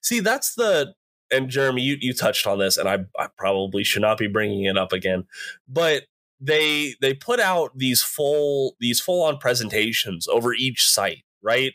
See, 0.02 0.20
that's 0.20 0.54
the 0.54 0.94
and 1.30 1.48
Jeremy, 1.48 1.82
you 1.82 1.96
you 2.00 2.14
touched 2.14 2.46
on 2.46 2.58
this, 2.58 2.76
and 2.76 2.88
I 2.88 2.98
I 3.18 3.28
probably 3.36 3.84
should 3.84 4.02
not 4.02 4.18
be 4.18 4.28
bringing 4.28 4.64
it 4.64 4.78
up 4.78 4.92
again, 4.92 5.24
but 5.68 6.04
they 6.40 6.94
they 7.00 7.14
put 7.14 7.40
out 7.40 7.76
these 7.76 8.02
full 8.02 8.76
these 8.80 9.00
full 9.00 9.22
on 9.22 9.38
presentations 9.38 10.28
over 10.28 10.54
each 10.54 10.86
site, 10.86 11.24
right? 11.42 11.72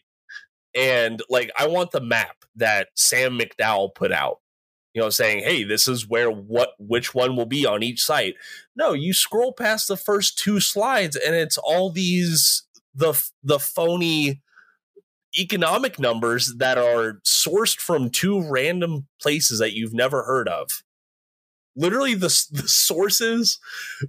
And 0.76 1.22
like 1.30 1.52
I 1.58 1.68
want 1.68 1.92
the 1.92 2.02
map 2.02 2.46
that 2.56 2.90
Sam 2.96 3.40
McDowell 3.40 3.94
put 3.96 4.12
out 4.12 4.40
you 4.94 5.02
know, 5.02 5.10
saying, 5.10 5.44
"Hey, 5.44 5.64
this 5.64 5.88
is 5.88 6.08
where 6.08 6.32
what 6.32 6.72
which 6.80 7.14
one 7.14 7.36
will 7.36 7.46
be 7.46 7.66
on 7.66 7.84
each 7.84 8.04
site." 8.04 8.36
No, 8.76 8.94
you 8.94 9.14
scroll 9.14 9.54
past 9.54 9.88
the 9.88 9.98
first 9.98 10.38
two 10.38 10.60
slides, 10.60 11.16
and 11.16 11.36
it's 11.36 11.58
all 11.58 11.92
these 11.92 12.64
the 12.96 13.14
the 13.44 13.60
phony 13.60 14.42
economic 15.38 16.00
numbers 16.00 16.56
that 16.58 16.78
are 16.78 17.20
sourced 17.26 17.78
from 17.78 18.10
two 18.10 18.42
random 18.50 19.08
places 19.22 19.60
that 19.60 19.74
you've 19.74 19.94
never 19.94 20.24
heard 20.24 20.48
of. 20.48 20.84
Literally, 21.76 22.14
the, 22.14 22.28
the 22.52 22.68
sources 22.68 23.60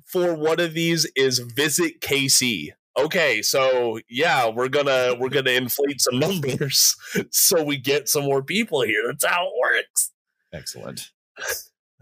for 0.04 0.34
one 0.34 0.60
of 0.60 0.74
these 0.74 1.10
is 1.14 1.38
Visit 1.38 2.00
KC. 2.00 2.70
Okay, 2.98 3.42
so 3.42 4.00
yeah, 4.08 4.48
we're 4.48 4.68
gonna 4.68 5.14
we're 5.18 5.28
gonna 5.28 5.52
inflate 5.52 6.00
some 6.00 6.18
numbers 6.18 6.96
so 7.30 7.62
we 7.62 7.76
get 7.76 8.08
some 8.08 8.24
more 8.24 8.42
people 8.42 8.82
here. 8.82 9.02
That's 9.06 9.24
how 9.24 9.46
it 9.46 9.52
works. 9.60 10.10
Excellent. 10.52 11.10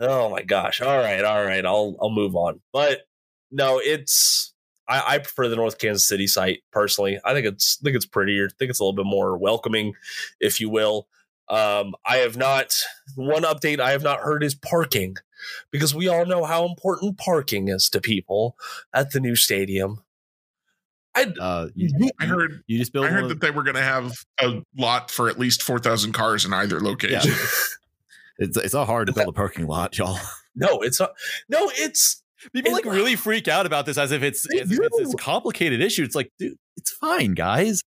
Oh 0.00 0.30
my 0.30 0.42
gosh! 0.42 0.80
All 0.80 0.96
right, 0.96 1.24
all 1.24 1.44
right. 1.44 1.64
I'll 1.66 1.96
I'll 2.00 2.10
move 2.10 2.34
on. 2.34 2.60
But 2.72 3.02
no, 3.50 3.80
it's 3.82 4.54
I, 4.88 5.14
I, 5.14 5.18
prefer 5.18 5.48
the 5.48 5.56
North 5.56 5.78
Kansas 5.78 6.06
City 6.06 6.26
site 6.26 6.60
personally. 6.72 7.18
I 7.24 7.34
think 7.34 7.46
it's 7.46 7.78
I 7.80 7.84
think 7.84 7.96
it's 7.96 8.06
prettier. 8.06 8.46
I 8.46 8.54
think 8.58 8.70
it's 8.70 8.80
a 8.80 8.84
little 8.84 8.96
bit 8.96 9.06
more 9.06 9.36
welcoming, 9.36 9.94
if 10.40 10.60
you 10.60 10.70
will. 10.70 11.08
Um, 11.48 11.94
I 12.04 12.18
have 12.18 12.36
not 12.36 12.74
one 13.14 13.42
update 13.42 13.80
I 13.80 13.92
have 13.92 14.02
not 14.02 14.20
heard 14.20 14.42
is 14.42 14.54
parking, 14.54 15.16
because 15.70 15.94
we 15.94 16.08
all 16.08 16.26
know 16.26 16.44
how 16.44 16.66
important 16.66 17.18
parking 17.18 17.68
is 17.68 17.88
to 17.90 18.00
people 18.00 18.56
at 18.92 19.12
the 19.12 19.20
new 19.20 19.36
stadium. 19.36 20.02
I, 21.14 21.32
uh, 21.40 21.68
you, 21.74 22.10
I 22.20 22.26
heard 22.26 22.62
you 22.66 22.78
just 22.78 22.92
built. 22.92 23.06
I 23.06 23.08
heard 23.08 23.28
that 23.28 23.40
they 23.40 23.50
were 23.50 23.62
going 23.62 23.76
to 23.76 23.82
have 23.82 24.12
a 24.40 24.62
lot 24.76 25.10
for 25.10 25.28
at 25.28 25.38
least 25.38 25.62
four 25.62 25.78
thousand 25.78 26.12
cars 26.12 26.44
in 26.44 26.52
either 26.52 26.80
location. 26.80 27.32
Yeah. 27.32 27.46
it's 28.38 28.56
it's 28.56 28.74
not 28.74 28.86
hard 28.86 29.08
to 29.08 29.12
build 29.12 29.28
a 29.28 29.32
parking 29.32 29.66
lot, 29.66 29.96
y'all. 29.98 30.18
No, 30.60 30.80
it's 30.80 30.98
not. 30.98 31.12
No, 31.48 31.70
it's 31.72 32.20
People 32.52 32.72
like 32.72 32.84
really 32.84 33.16
freak 33.16 33.48
out 33.48 33.66
about 33.66 33.86
this 33.86 33.98
as 33.98 34.12
if 34.12 34.22
it's 34.22 34.46
as 34.54 34.70
if 34.70 34.78
it's 34.80 34.98
this 34.98 35.14
complicated 35.16 35.80
issue. 35.80 36.04
It's 36.04 36.14
like, 36.14 36.30
dude, 36.38 36.56
it's 36.76 36.92
fine, 36.92 37.34
guys. 37.34 37.82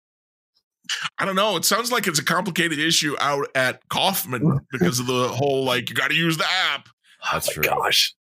I 1.19 1.27
don't 1.27 1.37
know. 1.37 1.57
It 1.57 1.65
sounds 1.65 1.93
like 1.93 2.07
it's 2.07 2.19
a 2.19 2.25
complicated 2.25 2.79
issue 2.79 3.15
out 3.21 3.49
at 3.55 3.87
Kauffman 3.91 4.61
because 4.73 5.01
of 5.01 5.07
the 5.07 5.29
whole 5.29 5.65
like 5.65 5.91
you 5.91 5.95
got 5.95 6.11
to 6.11 6.17
use 6.17 6.37
the 6.39 6.47
app. 6.73 6.89
Oh 7.25 7.29
That's 7.33 7.49
oh 7.51 7.53
true. 7.53 7.63
Gosh, 7.63 8.15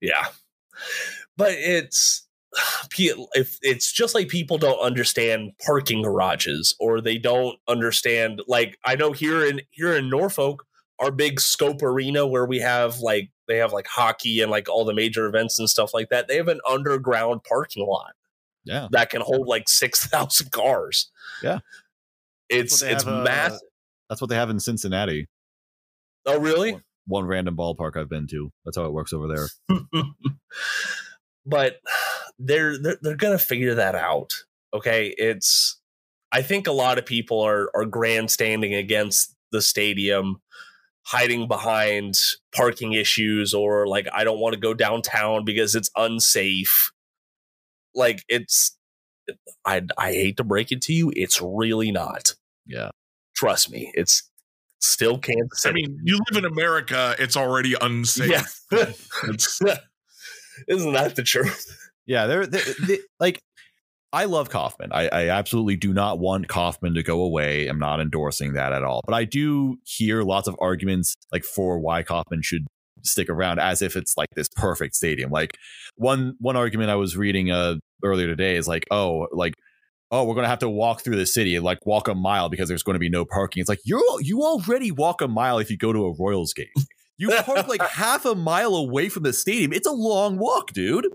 yeah, 0.00 0.26
but 1.36 1.52
it's 1.52 2.26
if 2.98 3.58
it's 3.62 3.92
just 3.92 4.14
like 4.14 4.28
people 4.28 4.58
don't 4.58 4.80
understand 4.80 5.52
parking 5.64 6.02
garages 6.02 6.74
or 6.78 7.00
they 7.00 7.16
don't 7.16 7.58
understand 7.68 8.42
like 8.46 8.78
I 8.84 8.96
know 8.96 9.12
here 9.12 9.46
in 9.46 9.62
here 9.70 9.96
in 9.96 10.10
Norfolk 10.10 10.64
our 11.00 11.10
big 11.10 11.40
scope 11.40 11.82
arena 11.82 12.26
where 12.26 12.44
we 12.44 12.58
have 12.58 12.98
like 12.98 13.30
they 13.50 13.58
have 13.58 13.72
like 13.72 13.86
hockey 13.86 14.40
and 14.40 14.50
like 14.50 14.68
all 14.68 14.84
the 14.84 14.94
major 14.94 15.26
events 15.26 15.58
and 15.58 15.68
stuff 15.68 15.92
like 15.92 16.08
that 16.08 16.28
they 16.28 16.36
have 16.36 16.48
an 16.48 16.60
underground 16.68 17.42
parking 17.44 17.86
lot 17.86 18.12
yeah. 18.64 18.88
that 18.92 19.10
can 19.10 19.20
hold 19.20 19.46
like 19.46 19.68
6000 19.68 20.50
cars. 20.52 21.10
Yeah. 21.42 21.58
It's 22.48 22.82
it's 22.82 23.04
have, 23.04 23.24
massive 23.24 23.56
uh, 23.56 23.66
that's 24.08 24.20
what 24.20 24.28
they 24.28 24.36
have 24.36 24.50
in 24.50 24.58
Cincinnati. 24.58 25.28
Oh 26.26 26.38
really? 26.38 26.72
One, 26.72 26.82
one 27.06 27.24
random 27.26 27.56
ballpark 27.56 27.96
I've 27.96 28.08
been 28.08 28.26
to. 28.28 28.50
That's 28.64 28.76
how 28.76 28.84
it 28.84 28.92
works 28.92 29.12
over 29.12 29.28
there. 29.28 29.78
But 31.46 31.76
they're 32.38 32.76
they're, 32.80 32.98
they're 33.00 33.16
going 33.16 33.36
to 33.36 33.42
figure 33.42 33.74
that 33.74 33.94
out 33.94 34.30
okay? 34.74 35.14
It's 35.18 35.76
i 36.32 36.42
think 36.42 36.66
a 36.68 36.72
lot 36.72 36.98
of 36.98 37.06
people 37.06 37.40
are 37.40 37.70
are 37.74 37.84
grandstanding 37.84 38.74
against 38.74 39.34
the 39.50 39.60
stadium 39.60 40.40
hiding 41.04 41.48
behind 41.48 42.14
parking 42.54 42.92
issues 42.92 43.54
or 43.54 43.86
like 43.86 44.06
I 44.12 44.24
don't 44.24 44.38
want 44.38 44.54
to 44.54 44.60
go 44.60 44.74
downtown 44.74 45.44
because 45.44 45.74
it's 45.74 45.90
unsafe. 45.96 46.92
Like 47.94 48.24
it's 48.28 48.76
I 49.64 49.82
I 49.98 50.12
hate 50.12 50.36
to 50.38 50.44
break 50.44 50.72
it 50.72 50.82
to 50.82 50.92
you, 50.92 51.12
it's 51.14 51.40
really 51.40 51.90
not. 51.90 52.34
Yeah. 52.66 52.90
Trust 53.34 53.70
me, 53.70 53.90
it's 53.94 54.28
still 54.80 55.18
Kansas 55.18 55.62
City. 55.62 55.84
I 55.84 55.88
mean, 55.88 56.00
you 56.04 56.20
live 56.30 56.44
in 56.44 56.50
America, 56.50 57.14
it's 57.18 57.36
already 57.36 57.74
unsafe. 57.80 58.60
Yeah. 58.70 58.92
Isn't 60.68 60.92
that 60.92 61.16
the 61.16 61.22
truth? 61.22 61.76
Yeah, 62.06 62.26
they're, 62.26 62.46
they're 62.46 62.74
they, 62.86 62.98
like 63.18 63.40
I 64.12 64.24
love 64.24 64.50
Kauffman. 64.50 64.90
I, 64.92 65.08
I, 65.08 65.28
absolutely 65.28 65.76
do 65.76 65.92
not 65.92 66.18
want 66.18 66.48
Kauffman 66.48 66.94
to 66.94 67.02
go 67.02 67.22
away. 67.22 67.68
I'm 67.68 67.78
not 67.78 68.00
endorsing 68.00 68.54
that 68.54 68.72
at 68.72 68.82
all. 68.82 69.02
But 69.06 69.14
I 69.14 69.24
do 69.24 69.78
hear 69.84 70.24
lots 70.24 70.48
of 70.48 70.56
arguments 70.58 71.14
like 71.30 71.44
for 71.44 71.78
why 71.78 72.02
Kauffman 72.02 72.42
should 72.42 72.66
stick 73.02 73.28
around 73.28 73.60
as 73.60 73.82
if 73.82 73.96
it's 73.96 74.16
like 74.16 74.28
this 74.34 74.48
perfect 74.48 74.96
stadium. 74.96 75.30
Like 75.30 75.56
one 75.94 76.34
one 76.40 76.56
argument 76.56 76.90
I 76.90 76.96
was 76.96 77.16
reading 77.16 77.52
uh 77.52 77.76
earlier 78.02 78.26
today 78.26 78.56
is 78.56 78.66
like, 78.66 78.86
oh, 78.90 79.28
like 79.32 79.54
oh, 80.10 80.24
we're 80.24 80.34
gonna 80.34 80.48
have 80.48 80.58
to 80.60 80.68
walk 80.68 81.02
through 81.02 81.16
the 81.16 81.26
city, 81.26 81.54
and 81.54 81.64
like 81.64 81.78
walk 81.86 82.08
a 82.08 82.14
mile 82.14 82.48
because 82.48 82.68
there's 82.68 82.82
going 82.82 82.94
to 82.94 83.00
be 83.00 83.08
no 83.08 83.24
parking. 83.24 83.60
It's 83.60 83.68
like 83.68 83.80
you 83.84 84.02
you 84.22 84.42
already 84.42 84.90
walk 84.90 85.22
a 85.22 85.28
mile 85.28 85.58
if 85.58 85.70
you 85.70 85.76
go 85.76 85.92
to 85.92 86.06
a 86.06 86.14
Royals 86.18 86.52
game. 86.52 86.66
You 87.16 87.30
park 87.44 87.68
like 87.68 87.82
half 87.90 88.24
a 88.24 88.34
mile 88.34 88.74
away 88.74 89.08
from 89.08 89.22
the 89.22 89.32
stadium. 89.32 89.72
It's 89.72 89.86
a 89.86 89.92
long 89.92 90.38
walk, 90.38 90.72
dude. 90.72 91.06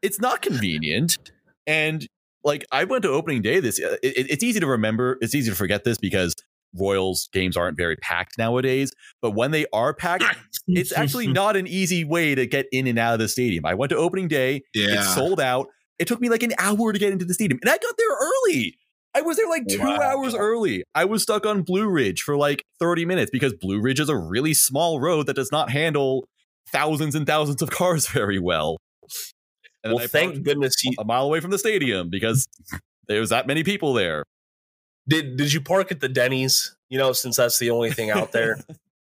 It's 0.00 0.20
not 0.20 0.40
convenient. 0.40 1.18
And 1.66 2.06
like 2.44 2.64
I 2.72 2.84
went 2.84 3.02
to 3.02 3.10
opening 3.10 3.42
day 3.42 3.60
this. 3.60 3.80
Uh, 3.80 3.96
it, 4.02 4.30
it's 4.30 4.42
easy 4.42 4.60
to 4.60 4.66
remember. 4.66 5.18
It's 5.20 5.34
easy 5.34 5.50
to 5.50 5.56
forget 5.56 5.84
this 5.84 5.98
because 5.98 6.34
Royals 6.74 7.28
games 7.32 7.56
aren't 7.56 7.76
very 7.76 7.96
packed 7.96 8.38
nowadays. 8.38 8.92
But 9.20 9.32
when 9.32 9.50
they 9.50 9.66
are 9.72 9.94
packed, 9.94 10.24
it's 10.66 10.92
actually 10.92 11.26
not 11.26 11.56
an 11.56 11.66
easy 11.66 12.04
way 12.04 12.34
to 12.34 12.46
get 12.46 12.66
in 12.72 12.86
and 12.86 12.98
out 12.98 13.14
of 13.14 13.18
the 13.20 13.28
stadium. 13.28 13.66
I 13.66 13.74
went 13.74 13.90
to 13.90 13.96
opening 13.96 14.28
day. 14.28 14.62
Yeah. 14.74 15.00
It 15.00 15.04
sold 15.04 15.40
out. 15.40 15.68
It 15.98 16.08
took 16.08 16.20
me 16.20 16.28
like 16.28 16.42
an 16.42 16.54
hour 16.58 16.92
to 16.92 16.98
get 16.98 17.12
into 17.12 17.24
the 17.24 17.34
stadium, 17.34 17.60
and 17.62 17.70
I 17.70 17.76
got 17.78 17.94
there 17.96 18.08
early. 18.08 18.76
I 19.14 19.20
was 19.20 19.36
there 19.36 19.48
like 19.48 19.66
two 19.68 19.78
wow. 19.78 20.00
hours 20.00 20.34
early. 20.34 20.84
I 20.94 21.04
was 21.04 21.22
stuck 21.22 21.44
on 21.44 21.62
Blue 21.62 21.86
Ridge 21.86 22.22
for 22.22 22.36
like 22.36 22.64
30 22.80 23.04
minutes 23.04 23.30
because 23.30 23.52
Blue 23.52 23.80
Ridge 23.80 24.00
is 24.00 24.08
a 24.08 24.16
really 24.16 24.54
small 24.54 25.00
road 25.00 25.26
that 25.26 25.36
does 25.36 25.52
not 25.52 25.70
handle 25.70 26.26
thousands 26.68 27.14
and 27.14 27.26
thousands 27.26 27.60
of 27.60 27.70
cars 27.70 28.08
very 28.08 28.38
well. 28.38 28.78
And 29.84 29.94
well, 29.94 30.06
thank 30.06 30.42
goodness 30.44 30.80
he 30.80 30.94
a 30.98 31.04
mile 31.04 31.24
away 31.24 31.40
from 31.40 31.50
the 31.50 31.58
stadium 31.58 32.08
because 32.08 32.46
there 33.08 33.20
was 33.20 33.30
that 33.30 33.46
many 33.46 33.64
people 33.64 33.92
there. 33.92 34.24
Did 35.08 35.36
Did 35.36 35.52
you 35.52 35.60
park 35.60 35.90
at 35.90 36.00
the 36.00 36.08
Denny's? 36.08 36.76
You 36.88 36.98
know, 36.98 37.12
since 37.12 37.36
that's 37.36 37.58
the 37.58 37.70
only 37.70 37.90
thing 37.90 38.10
out 38.10 38.32
there. 38.32 38.58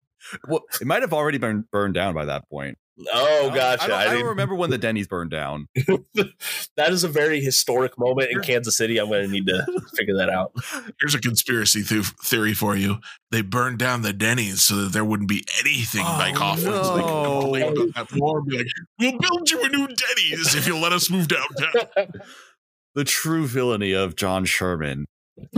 well, 0.48 0.64
it 0.80 0.86
might 0.86 1.02
have 1.02 1.12
already 1.12 1.38
been 1.38 1.66
burned 1.70 1.94
down 1.94 2.14
by 2.14 2.24
that 2.24 2.48
point. 2.48 2.78
Oh, 3.12 3.50
gotcha. 3.52 3.84
I 3.84 3.86
don't, 3.88 3.98
I 3.98 4.04
don't, 4.04 4.16
I 4.24 4.28
remember 4.28 4.54
when 4.54 4.70
the 4.70 4.78
Denny's 4.78 5.08
burned 5.08 5.32
down. 5.32 5.66
that 5.74 6.90
is 6.90 7.02
a 7.02 7.08
very 7.08 7.40
historic 7.40 7.98
moment 7.98 8.30
in 8.30 8.40
Kansas 8.40 8.76
City. 8.76 8.98
I'm 8.98 9.08
going 9.08 9.24
to 9.24 9.30
need 9.30 9.46
to 9.48 9.66
figure 9.96 10.16
that 10.16 10.30
out. 10.30 10.52
Here's 11.00 11.14
a 11.14 11.20
conspiracy 11.20 11.82
th- 11.82 12.06
theory 12.22 12.54
for 12.54 12.76
you. 12.76 12.98
They 13.32 13.42
burned 13.42 13.78
down 13.78 14.02
the 14.02 14.12
Denny's 14.12 14.62
so 14.62 14.76
that 14.76 14.92
there 14.92 15.04
wouldn't 15.04 15.28
be 15.28 15.44
anything 15.58 16.02
oh, 16.06 16.16
like 16.18 16.36
Kauffman's. 16.36 16.88
No. 16.88 17.40
Like, 17.40 17.64
like, 17.96 18.12
we'll 18.12 19.18
build 19.18 19.50
you 19.50 19.62
a 19.62 19.68
new 19.68 19.88
Denny's 19.88 20.54
if 20.54 20.66
you'll 20.66 20.80
let 20.80 20.92
us 20.92 21.10
move 21.10 21.26
downtown. 21.26 22.12
the 22.94 23.04
true 23.04 23.48
villainy 23.48 23.92
of 23.92 24.14
John 24.14 24.44
Sherman. 24.44 25.06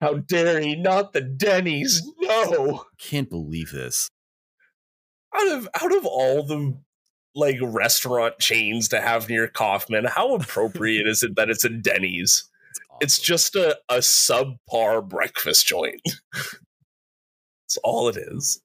How 0.00 0.14
dare 0.14 0.60
he? 0.60 0.76
Not 0.76 1.14
the 1.14 1.22
Denny's. 1.22 2.02
No. 2.20 2.84
Can't 2.98 3.30
believe 3.30 3.72
this 3.72 4.10
out 5.34 5.48
of 5.48 5.68
out 5.80 5.94
of 5.94 6.06
all 6.06 6.42
the 6.42 6.78
like 7.34 7.58
restaurant 7.62 8.38
chains 8.38 8.88
to 8.88 9.00
have 9.00 9.28
near 9.28 9.48
Kauffman, 9.48 10.04
how 10.04 10.34
appropriate 10.34 11.06
is 11.06 11.22
it 11.22 11.36
that 11.36 11.50
it's 11.50 11.64
a 11.64 11.68
Denny's? 11.68 12.48
It's, 12.70 12.80
awesome. 12.90 12.98
it's 13.00 13.18
just 13.18 13.56
a, 13.56 13.78
a 13.88 13.98
subpar 13.98 15.08
breakfast 15.08 15.66
joint. 15.66 16.02
That's 16.34 17.78
all 17.84 18.08
it 18.08 18.16
is. 18.16 18.60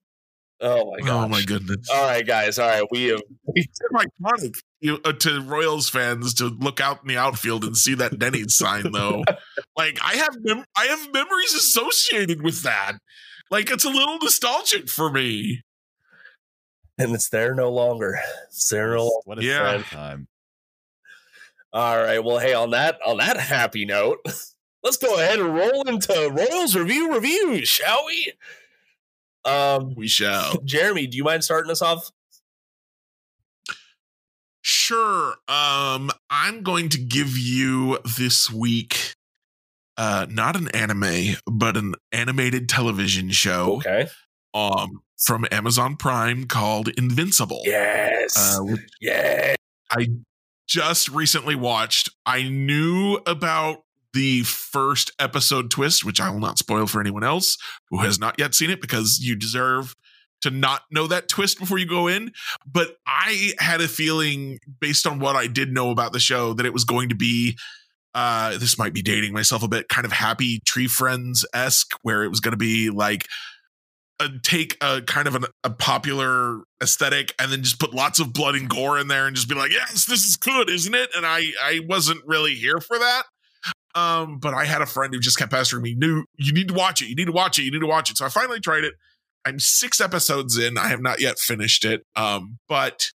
Oh 0.61 0.91
my 0.91 1.05
god! 1.05 1.25
Oh 1.25 1.27
my 1.27 1.41
goodness! 1.41 1.89
All 1.91 2.05
right, 2.05 2.25
guys. 2.25 2.57
All 2.57 2.69
right, 2.69 2.85
we 2.89 3.07
have. 3.07 3.21
It's 3.47 3.79
iconic 3.93 4.53
you, 4.79 4.97
uh, 5.03 5.11
to 5.11 5.41
Royals 5.41 5.89
fans 5.89 6.33
to 6.35 6.45
look 6.45 6.79
out 6.79 7.01
in 7.01 7.09
the 7.09 7.17
outfield 7.17 7.65
and 7.65 7.75
see 7.75 7.95
that 7.95 8.17
Denny's 8.17 8.55
sign, 8.55 8.93
though. 8.93 9.23
like 9.77 9.99
I 10.01 10.15
have, 10.15 10.37
mem- 10.39 10.63
I 10.77 10.85
have 10.85 11.11
memories 11.13 11.53
associated 11.53 12.43
with 12.43 12.63
that. 12.63 12.93
Like 13.51 13.71
it's 13.71 13.83
a 13.83 13.89
little 13.89 14.19
nostalgic 14.19 14.89
for 14.89 15.11
me 15.11 15.63
and 16.97 17.13
it's 17.13 17.29
there 17.29 17.55
no 17.55 17.71
longer. 17.71 18.19
It's 18.47 18.69
there 18.69 18.95
no 18.95 19.21
What 19.25 19.39
a 19.39 19.43
yeah. 19.43 19.81
time. 19.89 20.27
All 21.71 21.97
right. 21.97 22.23
Well, 22.23 22.37
hey, 22.37 22.53
on 22.53 22.71
that 22.71 22.99
on 23.05 23.17
that 23.17 23.37
happy 23.37 23.85
note, 23.85 24.19
let's 24.83 24.97
go 24.97 25.15
ahead 25.15 25.39
and 25.39 25.55
roll 25.55 25.87
into 25.87 26.29
Royals 26.31 26.75
review 26.75 27.13
reviews, 27.13 27.67
shall 27.67 28.05
we? 28.05 28.33
Um, 29.45 29.95
we 29.95 30.07
shall. 30.07 30.61
Jeremy, 30.65 31.07
do 31.07 31.17
you 31.17 31.23
mind 31.23 31.43
starting 31.43 31.71
us 31.71 31.81
off? 31.81 32.11
Sure. 34.61 35.35
Um, 35.47 36.09
I'm 36.29 36.61
going 36.61 36.89
to 36.89 36.99
give 36.99 37.37
you 37.37 37.99
this 38.17 38.49
week 38.51 39.15
uh 39.97 40.25
not 40.29 40.55
an 40.55 40.69
anime, 40.69 41.35
but 41.45 41.75
an 41.75 41.95
animated 42.11 42.69
television 42.69 43.29
show. 43.31 43.77
Okay. 43.77 44.07
Um 44.53 45.01
from 45.23 45.45
Amazon 45.51 45.95
Prime 45.95 46.45
called 46.45 46.89
Invincible. 46.89 47.61
Yes. 47.63 48.35
Uh, 48.37 48.75
yeah. 48.99 49.55
I 49.89 50.07
just 50.67 51.09
recently 51.09 51.55
watched. 51.55 52.09
I 52.25 52.43
knew 52.43 53.19
about 53.25 53.83
the 54.13 54.43
first 54.43 55.11
episode 55.19 55.71
twist, 55.71 56.05
which 56.05 56.21
I 56.21 56.29
will 56.29 56.39
not 56.39 56.59
spoil 56.59 56.87
for 56.87 56.99
anyone 56.99 57.23
else 57.23 57.57
who 57.89 57.99
has 57.99 58.19
not 58.19 58.35
yet 58.37 58.53
seen 58.53 58.69
it 58.69 58.81
because 58.81 59.19
you 59.21 59.35
deserve 59.35 59.95
to 60.41 60.51
not 60.51 60.81
know 60.91 61.07
that 61.07 61.29
twist 61.29 61.57
before 61.57 61.77
you 61.77 61.87
go 61.87 62.07
in. 62.07 62.31
But 62.65 62.97
I 63.07 63.53
had 63.59 63.81
a 63.81 63.87
feeling, 63.87 64.59
based 64.79 65.07
on 65.07 65.19
what 65.19 65.35
I 65.35 65.47
did 65.47 65.73
know 65.73 65.89
about 65.89 66.11
the 66.11 66.19
show, 66.19 66.53
that 66.53 66.65
it 66.65 66.73
was 66.73 66.83
going 66.83 67.09
to 67.09 67.15
be. 67.15 67.57
Uh, 68.15 68.59
this 68.59 68.77
might 68.77 68.93
be 68.93 69.01
dating 69.01 69.33
myself 69.33 69.63
a 69.63 69.67
bit, 69.67 69.89
kind 69.89 70.05
of 70.05 70.11
happy 70.11 70.59
tree 70.67 70.87
friends 70.87 71.43
esque, 71.51 71.95
where 72.03 72.23
it 72.23 72.29
was 72.29 72.39
going 72.39 72.51
to 72.51 72.57
be 72.57 72.91
like 72.91 73.27
uh, 74.23 74.29
take 74.43 74.77
a 74.81 75.01
kind 75.01 75.27
of 75.27 75.35
an, 75.35 75.45
a 75.63 75.69
popular 75.69 76.61
aesthetic 76.81 77.33
and 77.39 77.51
then 77.51 77.63
just 77.63 77.79
put 77.79 77.93
lots 77.93 78.19
of 78.19 78.33
blood 78.33 78.55
and 78.55 78.69
gore 78.69 78.99
in 78.99 79.07
there 79.07 79.27
and 79.27 79.35
just 79.35 79.49
be 79.49 79.55
like, 79.55 79.71
yes, 79.71 80.05
this 80.05 80.25
is 80.25 80.37
good, 80.37 80.69
isn't 80.69 80.93
it? 80.93 81.09
And 81.15 81.25
I 81.25 81.43
I 81.61 81.81
wasn't 81.87 82.21
really 82.25 82.55
here 82.55 82.79
for 82.79 82.97
that. 82.97 83.23
Um, 83.95 84.39
but 84.39 84.53
I 84.53 84.65
had 84.65 84.81
a 84.81 84.87
friend 84.87 85.13
who 85.13 85.19
just 85.19 85.37
kept 85.37 85.51
pestering 85.51 85.83
me, 85.83 85.93
"New, 85.95 86.25
you 86.35 86.51
need 86.51 86.69
to 86.69 86.73
watch 86.73 87.01
it. 87.01 87.09
You 87.09 87.15
need 87.15 87.27
to 87.27 87.31
watch 87.31 87.59
it. 87.59 87.63
You 87.63 87.71
need 87.71 87.81
to 87.81 87.87
watch 87.87 88.09
it." 88.09 88.17
So 88.17 88.25
I 88.25 88.29
finally 88.29 88.59
tried 88.59 88.83
it. 88.83 88.95
I'm 89.45 89.59
six 89.59 90.01
episodes 90.01 90.57
in. 90.57 90.77
I 90.77 90.87
have 90.87 91.01
not 91.01 91.19
yet 91.19 91.37
finished 91.37 91.85
it. 91.85 92.03
Um, 92.15 92.57
but 92.67 93.11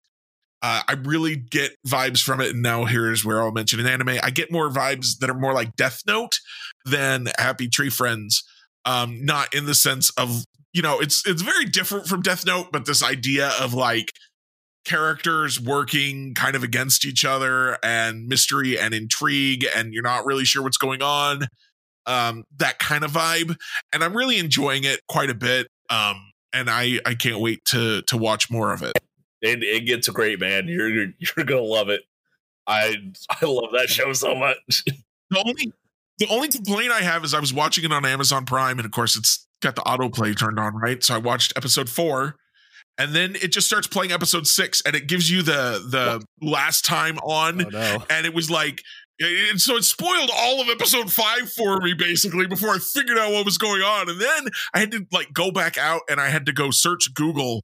uh, 0.62 0.82
I 0.88 0.94
really 0.94 1.36
get 1.36 1.76
vibes 1.88 2.22
from 2.22 2.42
it. 2.42 2.52
And 2.52 2.62
now 2.62 2.86
here's 2.86 3.24
where 3.24 3.42
I'll 3.42 3.52
mention 3.52 3.80
an 3.80 3.88
anime. 3.88 4.20
I 4.22 4.30
get 4.30 4.52
more 4.52 4.70
vibes 4.70 5.20
that 5.20 5.30
are 5.30 5.38
more 5.38 5.54
like 5.54 5.76
Death 5.76 6.02
Note 6.06 6.40
than 6.86 7.28
Happy 7.38 7.70
Tree 7.70 7.90
Friends. 7.90 8.44
Um, 8.86 9.26
not 9.26 9.54
in 9.54 9.66
the 9.66 9.76
sense 9.76 10.12
of 10.12 10.46
you 10.78 10.84
know, 10.84 11.00
it's 11.00 11.26
it's 11.26 11.42
very 11.42 11.66
different 11.66 12.06
from 12.06 12.22
Death 12.22 12.46
Note, 12.46 12.68
but 12.72 12.86
this 12.86 13.04
idea 13.04 13.52
of 13.60 13.74
like 13.74 14.14
characters 14.86 15.60
working 15.60 16.36
kind 16.36 16.56
of 16.56 16.64
against 16.64 17.04
each 17.04 17.26
other 17.26 17.78
and 17.84 18.28
mystery 18.28 18.80
and 18.80 18.94
intrigue 18.94 19.66
and 19.76 19.94
you're 19.94 20.04
not 20.04 20.26
really 20.26 20.46
sure 20.46 20.64
what's 20.64 20.78
going 20.78 21.02
on 21.02 21.46
um 22.06 22.46
that 22.56 22.80
kind 22.80 23.04
of 23.04 23.12
vibe. 23.12 23.54
And 23.92 24.02
i'm 24.02 24.16
really 24.16 24.38
enjoying 24.38 24.86
it 24.86 25.02
quite 25.10 25.30
a 25.30 25.34
bit 25.34 25.68
um 25.90 26.32
and 26.54 26.70
i 26.70 27.02
i 27.06 27.16
can't 27.16 27.42
wait 27.42 27.66
to 27.66 28.02
to 28.04 28.16
watch 28.16 28.50
more 28.50 28.72
of 28.72 28.82
it. 28.82 28.94
It, 29.42 29.62
it 29.62 29.82
gets 29.82 30.08
great 30.08 30.40
man. 30.40 30.70
You're 30.70 30.90
you're 30.90 31.46
gonna 31.46 31.60
love 31.60 31.90
it. 31.90 32.04
I 32.66 32.96
i 33.30 33.46
love 33.46 33.72
that 33.74 33.90
show 33.90 34.14
so 34.14 34.36
much. 34.36 34.84
The 35.30 35.44
only 35.46 35.74
the 36.20 36.28
only 36.30 36.48
complaint 36.48 36.90
i 36.90 37.02
have 37.02 37.26
is 37.26 37.34
i 37.34 37.40
was 37.42 37.54
watching 37.54 37.84
it 37.84 37.92
on 37.92 38.06
amazon 38.06 38.46
prime 38.46 38.80
and 38.80 38.86
of 38.86 38.92
course 38.94 39.18
it's 39.18 39.47
got 39.62 39.76
the 39.76 39.82
autoplay 39.82 40.38
turned 40.38 40.60
on 40.60 40.76
right 40.76 41.04
so 41.04 41.16
i 41.16 41.18
watched 41.18 41.54
episode 41.56 41.90
four 41.90 42.36
and 42.98 43.14
then 43.14 43.36
it 43.36 43.52
just 43.52 43.68
starts 43.68 43.88
playing 43.88 44.12
episode 44.12 44.48
six 44.48 44.82
and 44.86 44.96
it 44.96 45.08
gives 45.08 45.30
you 45.30 45.42
the 45.42 45.86
the 45.90 46.24
what? 46.40 46.52
last 46.52 46.86
time 46.86 47.18
on 47.20 47.66
oh, 47.66 47.70
no. 47.70 48.04
and 48.10 48.26
it 48.26 48.34
was 48.34 48.50
like 48.50 48.82
and 49.20 49.60
so 49.60 49.76
it 49.76 49.84
spoiled 49.84 50.30
all 50.34 50.62
of 50.62 50.70
episode 50.70 51.12
five 51.12 51.52
for 51.52 51.80
me 51.80 51.94
basically 51.94 52.48
before 52.48 52.70
i 52.70 52.78
figured 52.78 53.18
out 53.18 53.32
what 53.32 53.46
was 53.46 53.58
going 53.58 53.82
on 53.82 54.10
and 54.10 54.20
then 54.22 54.48
i 54.74 54.80
had 54.80 54.92
to 54.92 55.06
like 55.12 55.32
go 55.34 55.52
back 55.52 55.78
out 55.78 56.02
and 56.10 56.20
i 56.20 56.30
had 56.30 56.46
to 56.46 56.54
go 56.54 56.72
search 56.72 57.14
google 57.14 57.64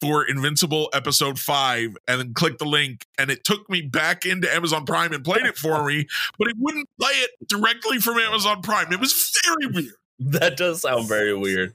for 0.00 0.24
invincible 0.24 0.88
episode 0.92 1.38
five 1.40 1.90
and 2.06 2.20
then 2.20 2.32
click 2.34 2.58
the 2.58 2.64
link 2.64 3.04
and 3.18 3.30
it 3.30 3.42
took 3.44 3.68
me 3.68 3.80
back 3.80 4.24
into 4.24 4.52
amazon 4.52 4.84
prime 4.84 5.12
and 5.12 5.24
played 5.24 5.44
it 5.44 5.56
for 5.56 5.84
me 5.86 6.06
but 6.38 6.48
it 6.48 6.56
wouldn't 6.58 6.88
play 7.00 7.12
it 7.12 7.30
directly 7.48 7.98
from 7.98 8.18
amazon 8.18 8.60
prime 8.62 8.92
it 8.92 9.00
was 9.00 9.32
very 9.44 9.72
weird 9.72 9.94
that 10.18 10.56
does 10.56 10.82
sound 10.82 11.08
very 11.08 11.34
weird 11.34 11.74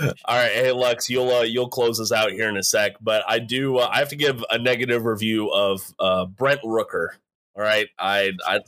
all 0.00 0.36
right, 0.36 0.52
hey 0.52 0.72
Lux, 0.72 1.08
you'll 1.10 1.30
uh, 1.30 1.42
you'll 1.42 1.68
close 1.68 2.00
us 2.00 2.12
out 2.12 2.30
here 2.32 2.48
in 2.48 2.56
a 2.56 2.62
sec, 2.62 2.96
but 3.00 3.22
I 3.28 3.38
do 3.38 3.78
uh, 3.78 3.88
I 3.90 3.98
have 3.98 4.08
to 4.10 4.16
give 4.16 4.44
a 4.50 4.58
negative 4.58 5.04
review 5.04 5.50
of 5.50 5.82
uh, 5.98 6.26
Brent 6.26 6.60
Rooker. 6.62 7.08
All 7.56 7.62
right, 7.62 7.88
I 7.98 8.32
I 8.46 8.60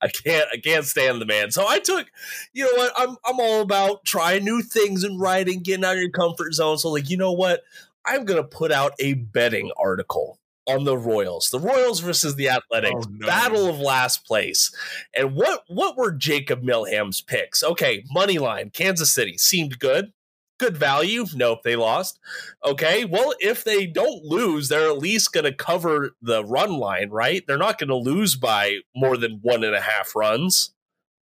I 0.00 0.08
can't 0.08 0.46
I 0.52 0.56
can't 0.62 0.84
stand 0.84 1.20
the 1.20 1.26
man. 1.26 1.50
So 1.50 1.66
I 1.66 1.78
took, 1.78 2.06
you 2.52 2.64
know 2.64 2.74
what? 2.76 2.92
I'm 2.96 3.16
I'm 3.24 3.40
all 3.40 3.60
about 3.60 4.04
trying 4.04 4.44
new 4.44 4.62
things 4.62 5.04
in 5.04 5.18
writing, 5.18 5.62
getting 5.62 5.84
out 5.84 5.96
of 5.96 6.02
your 6.02 6.10
comfort 6.10 6.54
zone. 6.54 6.78
So 6.78 6.90
like, 6.90 7.10
you 7.10 7.16
know 7.16 7.32
what? 7.32 7.62
I'm 8.06 8.24
gonna 8.24 8.44
put 8.44 8.70
out 8.70 8.92
a 9.00 9.14
betting 9.14 9.72
article 9.76 10.38
on 10.66 10.84
the 10.84 10.96
Royals. 10.96 11.50
The 11.50 11.60
Royals 11.60 12.00
versus 12.00 12.36
the 12.36 12.48
Athletics. 12.48 13.06
Oh, 13.06 13.10
no. 13.10 13.26
Battle 13.26 13.68
of 13.68 13.78
last 13.78 14.26
place. 14.26 14.74
And 15.14 15.34
what 15.34 15.64
what 15.68 15.96
were 15.96 16.12
Jacob 16.12 16.62
Milham's 16.62 17.20
picks? 17.20 17.62
Okay, 17.62 18.04
money 18.10 18.38
line, 18.38 18.70
Kansas 18.70 19.10
City 19.10 19.36
seemed 19.38 19.78
good. 19.78 20.12
Good 20.58 20.76
value. 20.76 21.26
Nope, 21.34 21.62
they 21.64 21.74
lost. 21.74 22.20
Okay, 22.64 23.04
well, 23.04 23.34
if 23.40 23.64
they 23.64 23.86
don't 23.86 24.24
lose, 24.24 24.68
they're 24.68 24.88
at 24.88 24.98
least 24.98 25.32
going 25.32 25.44
to 25.44 25.52
cover 25.52 26.12
the 26.22 26.44
run 26.44 26.74
line, 26.74 27.10
right? 27.10 27.44
They're 27.46 27.58
not 27.58 27.78
going 27.78 27.88
to 27.88 27.96
lose 27.96 28.36
by 28.36 28.78
more 28.94 29.16
than 29.16 29.40
one 29.42 29.64
and 29.64 29.74
a 29.74 29.80
half 29.80 30.14
runs, 30.14 30.72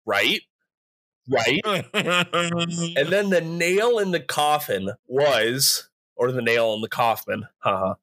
right? 0.04 0.42
Right. 1.28 1.60
and 1.64 3.08
then 3.08 3.30
the 3.30 3.40
nail 3.44 3.98
in 3.98 4.12
the 4.12 4.20
coffin 4.20 4.90
was, 5.08 5.88
or 6.14 6.30
the 6.30 6.40
nail 6.40 6.72
in 6.74 6.80
the 6.80 6.88
coffin, 6.88 7.46
haha, 7.58 7.94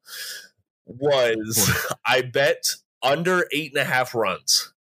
was 0.86 1.86
I 2.06 2.22
bet 2.22 2.76
under 3.02 3.48
eight 3.52 3.72
and 3.74 3.82
a 3.82 3.86
half 3.86 4.16
runs. 4.16 4.74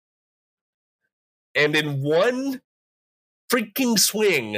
And 1.55 1.75
in 1.75 2.01
one 2.01 2.61
freaking 3.51 3.99
swing, 3.99 4.57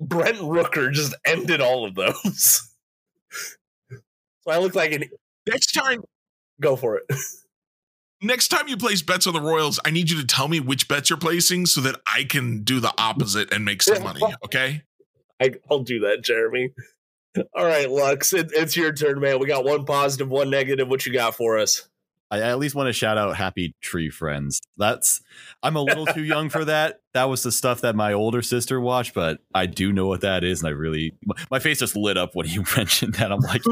Brent 0.00 0.38
Rooker 0.38 0.92
just 0.92 1.14
ended 1.24 1.60
all 1.60 1.86
of 1.86 1.94
those. 1.94 2.68
so 3.90 4.50
I 4.50 4.58
look 4.58 4.74
like 4.74 4.92
an 4.92 5.04
next 5.46 5.72
time. 5.72 6.02
Go 6.60 6.76
for 6.76 6.98
it. 6.98 7.04
Next 8.20 8.48
time 8.48 8.66
you 8.66 8.76
place 8.76 9.00
bets 9.00 9.28
on 9.28 9.32
the 9.32 9.40
Royals, 9.40 9.78
I 9.84 9.90
need 9.90 10.10
you 10.10 10.20
to 10.20 10.26
tell 10.26 10.48
me 10.48 10.58
which 10.58 10.88
bets 10.88 11.08
you're 11.08 11.20
placing 11.20 11.66
so 11.66 11.80
that 11.82 12.00
I 12.04 12.24
can 12.24 12.64
do 12.64 12.80
the 12.80 12.92
opposite 12.98 13.52
and 13.52 13.64
make 13.64 13.80
some 13.80 14.02
money. 14.02 14.20
Okay. 14.44 14.82
I, 15.40 15.52
will 15.70 15.84
do 15.84 16.00
that, 16.00 16.24
Jeremy. 16.24 16.72
All 17.54 17.64
right, 17.64 17.90
Lux, 17.90 18.32
it, 18.32 18.50
it's 18.54 18.76
your 18.76 18.92
turn, 18.92 19.20
man. 19.20 19.38
We 19.38 19.46
got 19.46 19.64
one 19.64 19.84
positive, 19.84 20.28
one 20.28 20.50
negative. 20.50 20.88
What 20.88 21.06
you 21.06 21.12
got 21.12 21.34
for 21.34 21.58
us? 21.58 21.88
I 22.30 22.40
at 22.40 22.58
least 22.58 22.74
want 22.74 22.88
to 22.88 22.92
shout 22.92 23.16
out 23.16 23.36
Happy 23.36 23.74
Tree 23.80 24.10
Friends. 24.10 24.60
That's 24.76 25.22
I'm 25.62 25.76
a 25.76 25.82
little 25.82 26.04
too 26.04 26.22
young 26.22 26.50
for 26.50 26.64
that. 26.66 27.00
That 27.14 27.24
was 27.24 27.42
the 27.42 27.50
stuff 27.50 27.80
that 27.80 27.96
my 27.96 28.12
older 28.12 28.42
sister 28.42 28.80
watched, 28.80 29.14
but 29.14 29.38
I 29.54 29.66
do 29.66 29.92
know 29.92 30.06
what 30.06 30.20
that 30.20 30.44
is, 30.44 30.60
and 30.60 30.68
I 30.68 30.72
really 30.72 31.14
my 31.50 31.58
face 31.58 31.78
just 31.78 31.96
lit 31.96 32.18
up 32.18 32.34
when 32.34 32.46
you 32.46 32.64
mentioned 32.76 33.14
that. 33.14 33.32
I'm 33.32 33.40
like, 33.40 33.62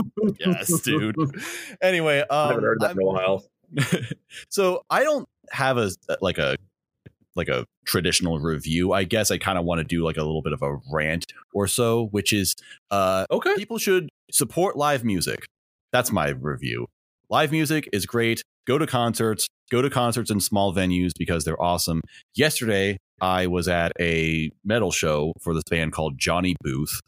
yes, 0.41 0.81
dude. 0.81 1.17
Anyway, 1.83 2.21
um, 2.21 2.27
I 2.31 2.47
haven't 2.49 2.65
heard 2.65 2.81
that 2.81 2.91
I'm, 2.91 2.99
in 2.99 3.03
a 3.03 3.07
while. 3.07 3.45
so 4.49 4.85
I 4.89 5.05
don't 5.05 5.29
have 5.51 5.77
a 5.77 5.91
like 6.23 6.39
a 6.39 6.57
like 7.37 7.49
a 7.49 7.67
traditional 7.85 8.39
review. 8.39 8.93
I 8.93 9.05
guess 9.05 9.31
I 9.31 9.39
kind 9.39 9.59
of 9.59 9.65
want 9.65 9.79
to 9.79 9.85
do 9.85 10.05
like 10.05 10.17
a 10.17 10.23
little 10.23 10.43
bit 10.43 10.53
of 10.53 10.63
a 10.63 10.79
rant 10.93 11.27
or 11.55 11.67
so, 11.67 12.07
which 12.11 12.33
is 12.33 12.55
uh 12.91 13.27
okay. 13.31 13.55
People 13.57 13.79
should 13.79 14.09
support 14.31 14.77
live 14.77 15.05
music. 15.05 15.47
That's 15.93 16.11
my 16.13 16.29
review. 16.29 16.87
Live 17.29 17.53
music 17.53 17.89
is 17.93 18.07
great. 18.07 18.43
Go 18.67 18.79
to 18.79 18.87
concerts, 18.87 19.47
go 19.71 19.83
to 19.83 19.91
concerts 19.91 20.31
in 20.31 20.41
small 20.41 20.75
venues 20.75 21.13
because 21.19 21.45
they're 21.45 21.61
awesome. 21.63 22.01
Yesterday, 22.35 22.99
I 23.21 23.47
was 23.47 23.69
at 23.69 23.93
a 24.01 24.51
metal 24.65 24.91
show 24.91 25.33
for 25.41 25.55
this 25.55 25.65
band 25.71 25.93
called 25.93 26.19
Johnny 26.19 26.57
Booth. 26.63 27.01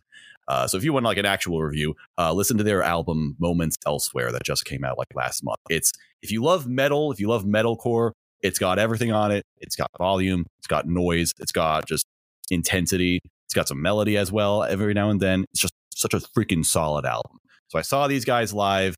Uh, 0.49 0.67
so 0.67 0.79
if 0.79 0.85
you 0.85 0.93
want 0.93 1.05
like 1.05 1.19
an 1.19 1.27
actual 1.27 1.63
review, 1.63 1.95
uh, 2.17 2.33
listen 2.33 2.57
to 2.57 2.65
their 2.65 2.83
album 2.83 3.37
Moments 3.39 3.77
Elsewhere 3.87 4.33
that 4.33 4.43
just 4.45 4.65
came 4.65 4.83
out 4.83 4.97
like 4.97 5.09
last 5.15 5.45
month. 5.45 5.59
It's 5.69 5.93
if 6.23 6.33
you 6.33 6.43
love 6.43 6.67
metal, 6.67 7.13
if 7.13 7.21
you 7.21 7.29
love 7.29 7.45
metalcore, 7.45 8.13
it's 8.43 8.59
got 8.59 8.79
everything 8.79 9.13
on 9.13 9.31
it. 9.33 9.45
It's 9.59 9.77
got 9.77 9.91
volume, 9.99 10.47
it's 10.59 10.67
got 10.67 10.87
noise, 10.87 11.33
it's 11.39 11.53
got 11.53 11.87
just 11.87 12.07
intensity, 12.51 13.21
it's 13.47 13.55
got 13.55 13.69
some 13.69 13.83
melody 13.83 14.17
as 14.17 14.31
well 14.31 14.65
every 14.65 14.95
now 14.95 15.11
and 15.11 15.21
then. 15.21 15.45
It's 15.53 15.61
just 15.61 15.75
such 15.95 16.15
a 16.15 16.19
freaking 16.19 16.65
solid 16.65 17.05
album. 17.05 17.39
So 17.69 17.79
I 17.79 17.83
saw 17.83 18.07
these 18.07 18.25
guys 18.25 18.53
live 18.53 18.95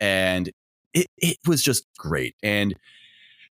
and 0.00 0.50
it, 0.92 1.06
it 1.18 1.36
was 1.46 1.62
just 1.62 1.84
great. 1.98 2.34
And 2.42 2.74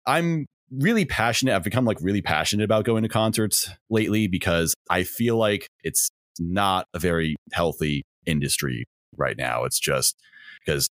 I'm 0.05 0.45
really 0.71 1.05
passionate. 1.05 1.55
I've 1.55 1.63
become 1.63 1.85
like 1.85 1.97
really 2.01 2.21
passionate 2.21 2.63
about 2.63 2.85
going 2.85 3.03
to 3.03 3.09
concerts 3.09 3.69
lately 3.89 4.27
because 4.27 4.73
I 4.89 5.03
feel 5.03 5.37
like 5.37 5.67
it's 5.83 6.09
not 6.39 6.87
a 6.93 6.99
very 6.99 7.35
healthy 7.51 8.03
industry 8.25 8.85
right 9.17 9.37
now. 9.37 9.63
It's 9.65 9.79
just 9.79 10.15
because 10.65 10.89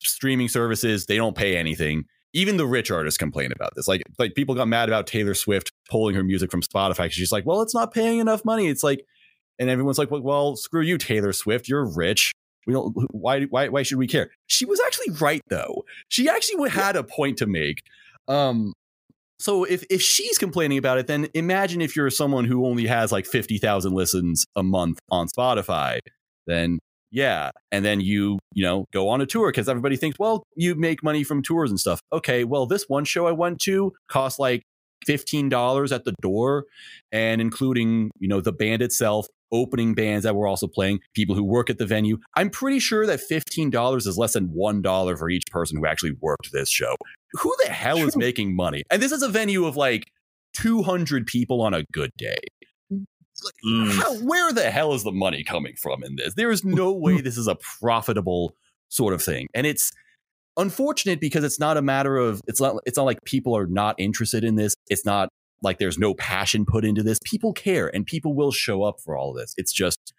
streaming 0.00 0.48
services, 0.48 1.06
they 1.06 1.16
don't 1.16 1.36
pay 1.36 1.56
anything 1.56 2.04
even 2.32 2.56
the 2.56 2.66
rich 2.66 2.90
artists 2.90 3.18
complain 3.18 3.52
about 3.52 3.74
this. 3.74 3.86
Like, 3.86 4.02
like 4.18 4.34
people 4.34 4.54
got 4.54 4.68
mad 4.68 4.88
about 4.88 5.06
Taylor 5.06 5.34
Swift 5.34 5.72
pulling 5.90 6.14
her 6.14 6.22
music 6.22 6.50
from 6.50 6.62
Spotify 6.62 7.10
she's 7.10 7.32
like, 7.32 7.44
well, 7.44 7.62
it's 7.62 7.74
not 7.74 7.92
paying 7.92 8.18
enough 8.18 8.44
money. 8.44 8.68
It's 8.68 8.82
like, 8.82 9.04
and 9.58 9.68
everyone's 9.68 9.98
like, 9.98 10.10
well, 10.10 10.22
well, 10.22 10.56
screw 10.56 10.82
you, 10.82 10.98
Taylor 10.98 11.32
Swift. 11.32 11.68
You're 11.68 11.84
rich. 11.84 12.32
We 12.66 12.72
don't. 12.72 12.94
Why? 13.10 13.42
Why? 13.44 13.68
Why 13.68 13.82
should 13.82 13.98
we 13.98 14.06
care? 14.06 14.30
She 14.46 14.64
was 14.64 14.80
actually 14.80 15.10
right 15.20 15.42
though. 15.48 15.84
She 16.08 16.28
actually 16.28 16.70
had 16.70 16.96
a 16.96 17.02
point 17.02 17.38
to 17.38 17.46
make. 17.46 17.82
Um. 18.28 18.72
So 19.40 19.64
if 19.64 19.84
if 19.90 20.00
she's 20.00 20.38
complaining 20.38 20.78
about 20.78 20.98
it, 20.98 21.08
then 21.08 21.26
imagine 21.34 21.80
if 21.80 21.96
you're 21.96 22.10
someone 22.10 22.44
who 22.44 22.64
only 22.64 22.86
has 22.86 23.10
like 23.10 23.26
fifty 23.26 23.58
thousand 23.58 23.94
listens 23.94 24.46
a 24.54 24.62
month 24.62 25.00
on 25.10 25.26
Spotify. 25.26 25.98
Then 26.46 26.78
yeah 27.12 27.50
and 27.70 27.84
then 27.84 28.00
you 28.00 28.38
you 28.52 28.64
know 28.64 28.86
go 28.92 29.08
on 29.08 29.20
a 29.20 29.26
tour 29.26 29.50
because 29.50 29.68
everybody 29.68 29.96
thinks 29.96 30.18
well 30.18 30.42
you 30.56 30.74
make 30.74 31.02
money 31.04 31.22
from 31.22 31.42
tours 31.42 31.70
and 31.70 31.78
stuff. 31.78 32.00
Okay 32.12 32.42
well 32.44 32.66
this 32.66 32.88
one 32.88 33.04
show 33.04 33.26
i 33.26 33.32
went 33.32 33.60
to 33.60 33.92
cost 34.08 34.38
like 34.38 34.62
$15 35.06 35.92
at 35.92 36.04
the 36.04 36.14
door 36.22 36.64
and 37.10 37.40
including 37.40 38.10
you 38.18 38.28
know 38.28 38.40
the 38.40 38.52
band 38.52 38.82
itself 38.82 39.26
opening 39.52 39.94
bands 39.94 40.24
that 40.24 40.34
were 40.34 40.46
also 40.46 40.66
playing 40.66 41.00
people 41.14 41.34
who 41.34 41.44
work 41.44 41.68
at 41.68 41.78
the 41.78 41.86
venue. 41.86 42.18
I'm 42.34 42.48
pretty 42.48 42.78
sure 42.78 43.06
that 43.06 43.20
$15 43.20 44.06
is 44.06 44.16
less 44.16 44.32
than 44.32 44.48
$1 44.48 45.18
for 45.18 45.28
each 45.28 45.44
person 45.50 45.76
who 45.76 45.86
actually 45.86 46.16
worked 46.20 46.50
this 46.52 46.70
show. 46.70 46.96
Who 47.34 47.54
the 47.62 47.70
hell 47.70 47.98
is 47.98 48.16
making 48.16 48.56
money? 48.56 48.82
And 48.90 49.02
this 49.02 49.12
is 49.12 49.22
a 49.22 49.28
venue 49.28 49.66
of 49.66 49.76
like 49.76 50.06
200 50.54 51.26
people 51.26 51.60
on 51.60 51.74
a 51.74 51.84
good 51.92 52.10
day 52.16 52.38
like, 53.44 53.54
mm. 53.64 53.96
how, 53.96 54.14
where 54.26 54.52
the 54.52 54.70
hell 54.70 54.94
is 54.94 55.04
the 55.04 55.12
money 55.12 55.44
coming 55.44 55.74
from 55.80 56.02
in 56.02 56.16
this? 56.16 56.34
There 56.34 56.50
is 56.50 56.64
no 56.64 56.92
way 56.92 57.20
this 57.20 57.38
is 57.38 57.48
a 57.48 57.56
profitable 57.80 58.54
sort 58.88 59.14
of 59.14 59.22
thing. 59.22 59.48
And 59.54 59.66
it's 59.66 59.92
unfortunate 60.56 61.20
because 61.20 61.44
it's 61.44 61.58
not 61.58 61.76
a 61.76 61.82
matter 61.82 62.16
of 62.16 62.42
it's 62.46 62.60
not 62.60 62.76
it's 62.84 62.96
not 62.96 63.04
like 63.04 63.22
people 63.24 63.56
are 63.56 63.66
not 63.66 63.94
interested 63.98 64.44
in 64.44 64.56
this. 64.56 64.74
It's 64.88 65.04
not 65.04 65.28
like 65.62 65.78
there's 65.78 65.98
no 65.98 66.14
passion 66.14 66.64
put 66.66 66.84
into 66.84 67.02
this. 67.02 67.18
People 67.24 67.52
care 67.52 67.94
and 67.94 68.04
people 68.04 68.34
will 68.34 68.52
show 68.52 68.82
up 68.82 68.96
for 69.00 69.16
all 69.16 69.30
of 69.30 69.36
this. 69.36 69.54
It's 69.56 69.72
just 69.72 70.12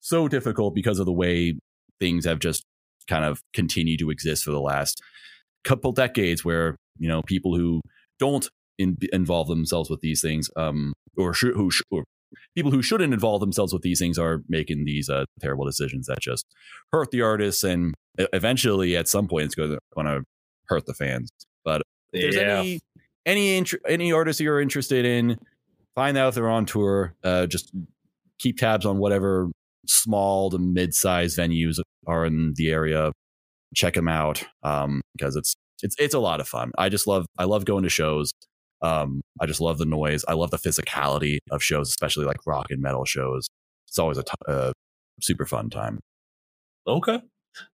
so 0.00 0.28
difficult 0.28 0.74
because 0.74 0.98
of 0.98 1.06
the 1.06 1.12
way 1.12 1.58
things 1.98 2.24
have 2.24 2.38
just 2.38 2.64
kind 3.08 3.24
of 3.24 3.40
continued 3.52 3.98
to 3.98 4.10
exist 4.10 4.44
for 4.44 4.50
the 4.50 4.60
last 4.60 5.00
couple 5.64 5.92
decades 5.92 6.44
where, 6.44 6.76
you 6.98 7.08
know, 7.08 7.22
people 7.22 7.56
who 7.56 7.80
don't 8.18 8.48
in, 8.78 8.96
involve 9.12 9.48
themselves 9.48 9.90
with 9.90 10.00
these 10.00 10.20
things 10.20 10.48
um 10.56 10.92
or 11.16 11.34
sh- 11.34 11.54
who 11.54 11.70
sh- 11.70 11.82
or 11.90 12.04
people 12.54 12.70
who 12.70 12.82
shouldn't 12.82 13.12
involve 13.12 13.40
themselves 13.40 13.72
with 13.72 13.82
these 13.82 13.98
things 13.98 14.18
are 14.18 14.42
making 14.48 14.84
these 14.84 15.08
uh, 15.08 15.24
terrible 15.40 15.64
decisions 15.64 16.06
that 16.06 16.20
just 16.20 16.46
hurt 16.92 17.10
the 17.10 17.22
artists 17.22 17.64
and 17.64 17.94
eventually 18.32 18.96
at 18.96 19.08
some 19.08 19.28
point 19.28 19.46
it's 19.46 19.54
going 19.54 19.78
to 19.96 20.22
hurt 20.66 20.86
the 20.86 20.94
fans. 20.94 21.30
But 21.64 21.82
if 22.12 22.22
there's 22.22 22.36
yeah. 22.36 22.58
any 22.58 22.80
any 23.26 23.58
int- 23.58 23.74
any 23.86 24.12
artists 24.12 24.40
you're 24.40 24.60
interested 24.60 25.04
in, 25.04 25.38
find 25.94 26.16
out 26.16 26.28
if 26.28 26.34
they're 26.34 26.48
on 26.48 26.66
tour. 26.66 27.14
Uh, 27.22 27.46
just 27.46 27.72
keep 28.38 28.58
tabs 28.58 28.86
on 28.86 28.98
whatever 28.98 29.50
small 29.86 30.50
to 30.50 30.58
mid-sized 30.58 31.38
venues 31.38 31.78
are 32.06 32.24
in 32.24 32.54
the 32.56 32.70
area. 32.70 33.12
Check 33.74 33.94
them 33.94 34.08
out 34.08 34.44
um, 34.62 35.00
because 35.16 35.36
it's 35.36 35.54
it's 35.82 35.94
it's 35.98 36.14
a 36.14 36.18
lot 36.18 36.40
of 36.40 36.48
fun. 36.48 36.72
I 36.78 36.88
just 36.88 37.06
love 37.06 37.26
I 37.38 37.44
love 37.44 37.64
going 37.64 37.84
to 37.84 37.88
shows. 37.88 38.32
Um, 38.82 39.20
I 39.40 39.46
just 39.46 39.60
love 39.60 39.78
the 39.78 39.84
noise. 39.84 40.24
I 40.26 40.34
love 40.34 40.50
the 40.50 40.58
physicality 40.58 41.38
of 41.50 41.62
shows, 41.62 41.88
especially 41.88 42.24
like 42.24 42.46
rock 42.46 42.66
and 42.70 42.80
metal 42.80 43.04
shows. 43.04 43.48
It's 43.88 43.98
always 43.98 44.18
a, 44.18 44.22
t- 44.22 44.32
a 44.46 44.72
super 45.20 45.46
fun 45.46 45.70
time. 45.70 46.00
Okay. 46.86 47.20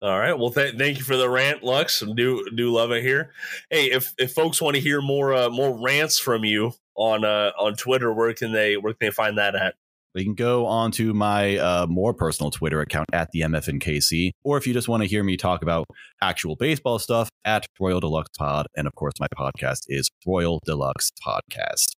All 0.01 0.19
right. 0.19 0.37
Well, 0.37 0.51
th- 0.51 0.75
thank 0.77 0.97
you 0.97 1.03
for 1.03 1.15
the 1.17 1.29
rant, 1.29 1.63
Lux. 1.63 2.01
Do 2.01 2.45
do 2.55 2.71
love 2.71 2.91
it 2.91 3.03
here. 3.03 3.31
Hey, 3.69 3.91
if 3.91 4.13
if 4.17 4.33
folks 4.33 4.61
want 4.61 4.75
to 4.75 4.81
hear 4.81 5.01
more 5.01 5.33
uh, 5.33 5.49
more 5.49 5.77
rants 5.81 6.19
from 6.19 6.43
you 6.43 6.73
on 6.95 7.23
uh, 7.23 7.51
on 7.57 7.75
Twitter, 7.75 8.11
where 8.13 8.33
can 8.33 8.51
they 8.51 8.77
where 8.77 8.93
can 8.93 9.07
they 9.07 9.11
find 9.11 9.37
that 9.37 9.55
at? 9.55 9.75
They 10.13 10.23
can 10.23 10.35
go 10.35 10.65
onto 10.65 11.13
my 11.13 11.57
uh, 11.57 11.85
more 11.87 12.13
personal 12.13 12.51
Twitter 12.51 12.81
account 12.81 13.09
at 13.13 13.29
the 13.31 13.41
MFNKC, 13.41 14.31
or 14.43 14.57
if 14.57 14.67
you 14.67 14.73
just 14.73 14.87
want 14.87 15.03
to 15.03 15.09
hear 15.09 15.23
me 15.23 15.37
talk 15.37 15.61
about 15.61 15.85
actual 16.21 16.55
baseball 16.55 16.99
stuff, 16.99 17.29
at 17.45 17.65
Royal 17.79 17.99
de 17.99 18.07
Lux 18.07 18.29
Pod. 18.37 18.67
And 18.75 18.87
of 18.87 18.95
course, 18.95 19.13
my 19.19 19.27
podcast 19.35 19.81
is 19.87 20.09
Royal 20.25 20.59
de 20.65 20.75
Lux 20.75 21.11
Podcast. 21.25 21.95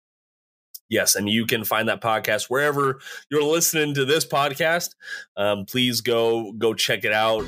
Yes, 0.92 1.16
and 1.16 1.30
you 1.30 1.46
can 1.46 1.64
find 1.64 1.88
that 1.88 2.02
podcast 2.02 2.50
wherever 2.50 3.00
you're 3.30 3.42
listening 3.42 3.94
to 3.94 4.04
this 4.04 4.26
podcast. 4.26 4.94
Um, 5.38 5.66
please 5.66 6.02
go 6.02 6.52
go 6.52 6.74
check 6.74 7.06
it 7.06 7.14
out. 7.14 7.46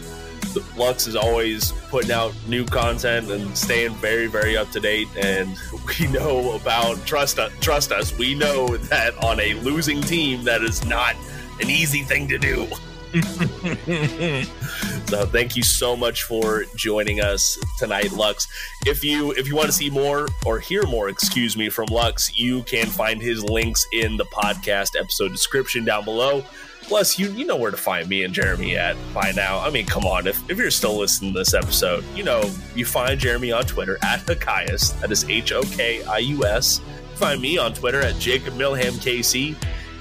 Lux 0.78 1.08
is 1.08 1.16
always 1.18 1.74
putting 1.89 2.12
out 2.12 2.34
new 2.48 2.64
content 2.64 3.30
and 3.30 3.56
staying 3.58 3.96
very 3.96 4.28
very 4.28 4.56
up 4.56 4.72
to 4.72 4.80
date. 4.80 5.10
And 5.18 5.58
we 6.00 6.08
know 6.08 6.54
about 6.54 7.06
trust 7.06 7.38
us, 7.38 7.52
trust 7.60 7.91
us. 7.91 8.18
We 8.18 8.34
know 8.34 8.78
that 8.78 9.22
on 9.22 9.41
a 9.41 9.56
losing 9.56 10.02
team, 10.02 10.46
that 10.46 10.64
is 10.64 10.86
not 10.86 11.16
an 11.62 11.70
easy 11.70 12.04
thing 12.04 12.30
to 12.30 12.38
do. 12.38 12.66
so 15.05 15.26
thank 15.28 15.55
you 15.55 15.61
so 15.61 15.95
much 15.95 16.24
for 16.24 16.64
joining 16.76 17.22
us 17.22 17.59
tonight, 17.78 18.11
Lux. 18.11 18.47
If 18.88 19.03
you 19.03 19.32
if 19.34 19.47
you 19.47 19.55
want 19.55 19.68
to 19.68 19.72
see 19.72 19.91
more 19.91 20.28
or 20.47 20.59
hear 20.59 20.82
more, 20.88 21.09
excuse 21.09 21.55
me, 21.55 21.70
from 21.70 21.86
Lux, 21.91 22.36
you 22.39 22.64
can 22.64 22.88
find 22.88 23.22
his 23.22 23.43
links 23.43 23.86
in 23.93 24.18
the 24.18 24.26
podcast 24.26 24.99
episode 24.99 25.32
description 25.32 25.86
down 25.86 26.05
below. 26.05 26.43
Plus, 26.82 27.20
you 27.20 27.32
you 27.34 27.45
know 27.45 27.55
where 27.55 27.70
to 27.70 27.78
find 27.78 28.09
me 28.09 28.24
and 28.24 28.34
Jeremy 28.34 28.76
at 28.78 28.97
by 29.14 29.32
now. 29.32 29.59
I 29.59 29.70
mean, 29.70 29.86
come 29.86 30.05
on, 30.05 30.26
if, 30.26 30.49
if 30.49 30.57
you're 30.57 30.72
still 30.72 30.97
listening 30.97 31.34
to 31.34 31.39
this 31.39 31.53
episode, 31.53 32.03
you 32.16 32.24
know 32.24 32.49
you 32.74 32.84
find 32.84 33.20
Jeremy 33.20 33.51
on 33.51 33.66
Twitter 33.66 33.99
at 34.01 34.22
Hokius. 34.22 34.99
That 35.01 35.11
is 35.11 35.24
H 35.30 35.51
O 35.51 35.61
K 35.61 36.03
I 36.03 36.18
U 36.18 36.45
S. 36.45 36.82
Find 37.14 37.39
me 37.39 37.59
on 37.59 37.74
Twitter 37.74 38.01
at 38.01 38.18
Jacob 38.18 38.55
Milham 38.55 38.93
KC. 38.93 39.55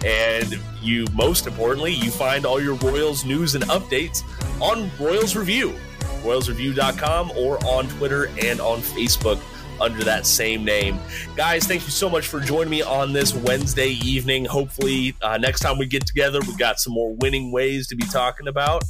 And 0.05 0.59
you, 0.81 1.07
most 1.13 1.47
importantly, 1.47 1.93
you 1.93 2.11
find 2.11 2.45
all 2.45 2.61
your 2.61 2.75
Royals 2.77 3.25
news 3.25 3.55
and 3.55 3.65
updates 3.65 4.23
on 4.61 4.91
Royals 4.99 5.37
Review, 5.37 5.75
royalsreview.com, 6.23 7.33
or 7.37 7.65
on 7.65 7.89
Twitter 7.89 8.27
and 8.43 8.61
on 8.61 8.81
Facebook 8.81 9.41
under 9.81 10.05
that 10.05 10.27
same 10.27 10.65
name. 10.65 10.99
Guys, 11.37 11.67
thank 11.67 11.85
you 11.85 11.91
so 11.91 12.09
much 12.09 12.29
for 12.29 12.41
joining 12.41 12.71
me 12.71 12.83
on 12.83 13.13
this 13.13 13.35
Wednesday 13.35 13.91
evening. 14.05 14.45
Hopefully, 14.45 15.15
uh, 15.23 15.39
next 15.39 15.61
time 15.61 15.79
we 15.79 15.87
get 15.87 16.07
together, 16.07 16.41
we've 16.41 16.59
got 16.59 16.79
some 16.79 16.93
more 16.93 17.15
winning 17.17 17.53
ways 17.53 17.89
to 17.89 17.97
be 17.97 18.05
talking 18.07 18.49
about. 18.49 18.85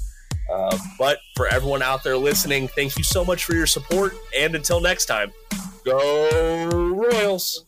Uh, 0.53 0.77
but 0.99 1.19
for 1.37 1.47
everyone 1.49 1.83
out 1.83 2.03
there 2.05 2.17
listening, 2.17 2.69
thank 2.69 2.97
you 2.99 3.05
so 3.05 3.25
much 3.25 3.45
for 3.45 3.55
your 3.55 3.67
support. 3.67 4.15
And 4.37 4.55
until 4.55 4.81
next 4.81 5.07
time, 5.07 5.33
go 5.85 6.69
Royals. 6.69 7.67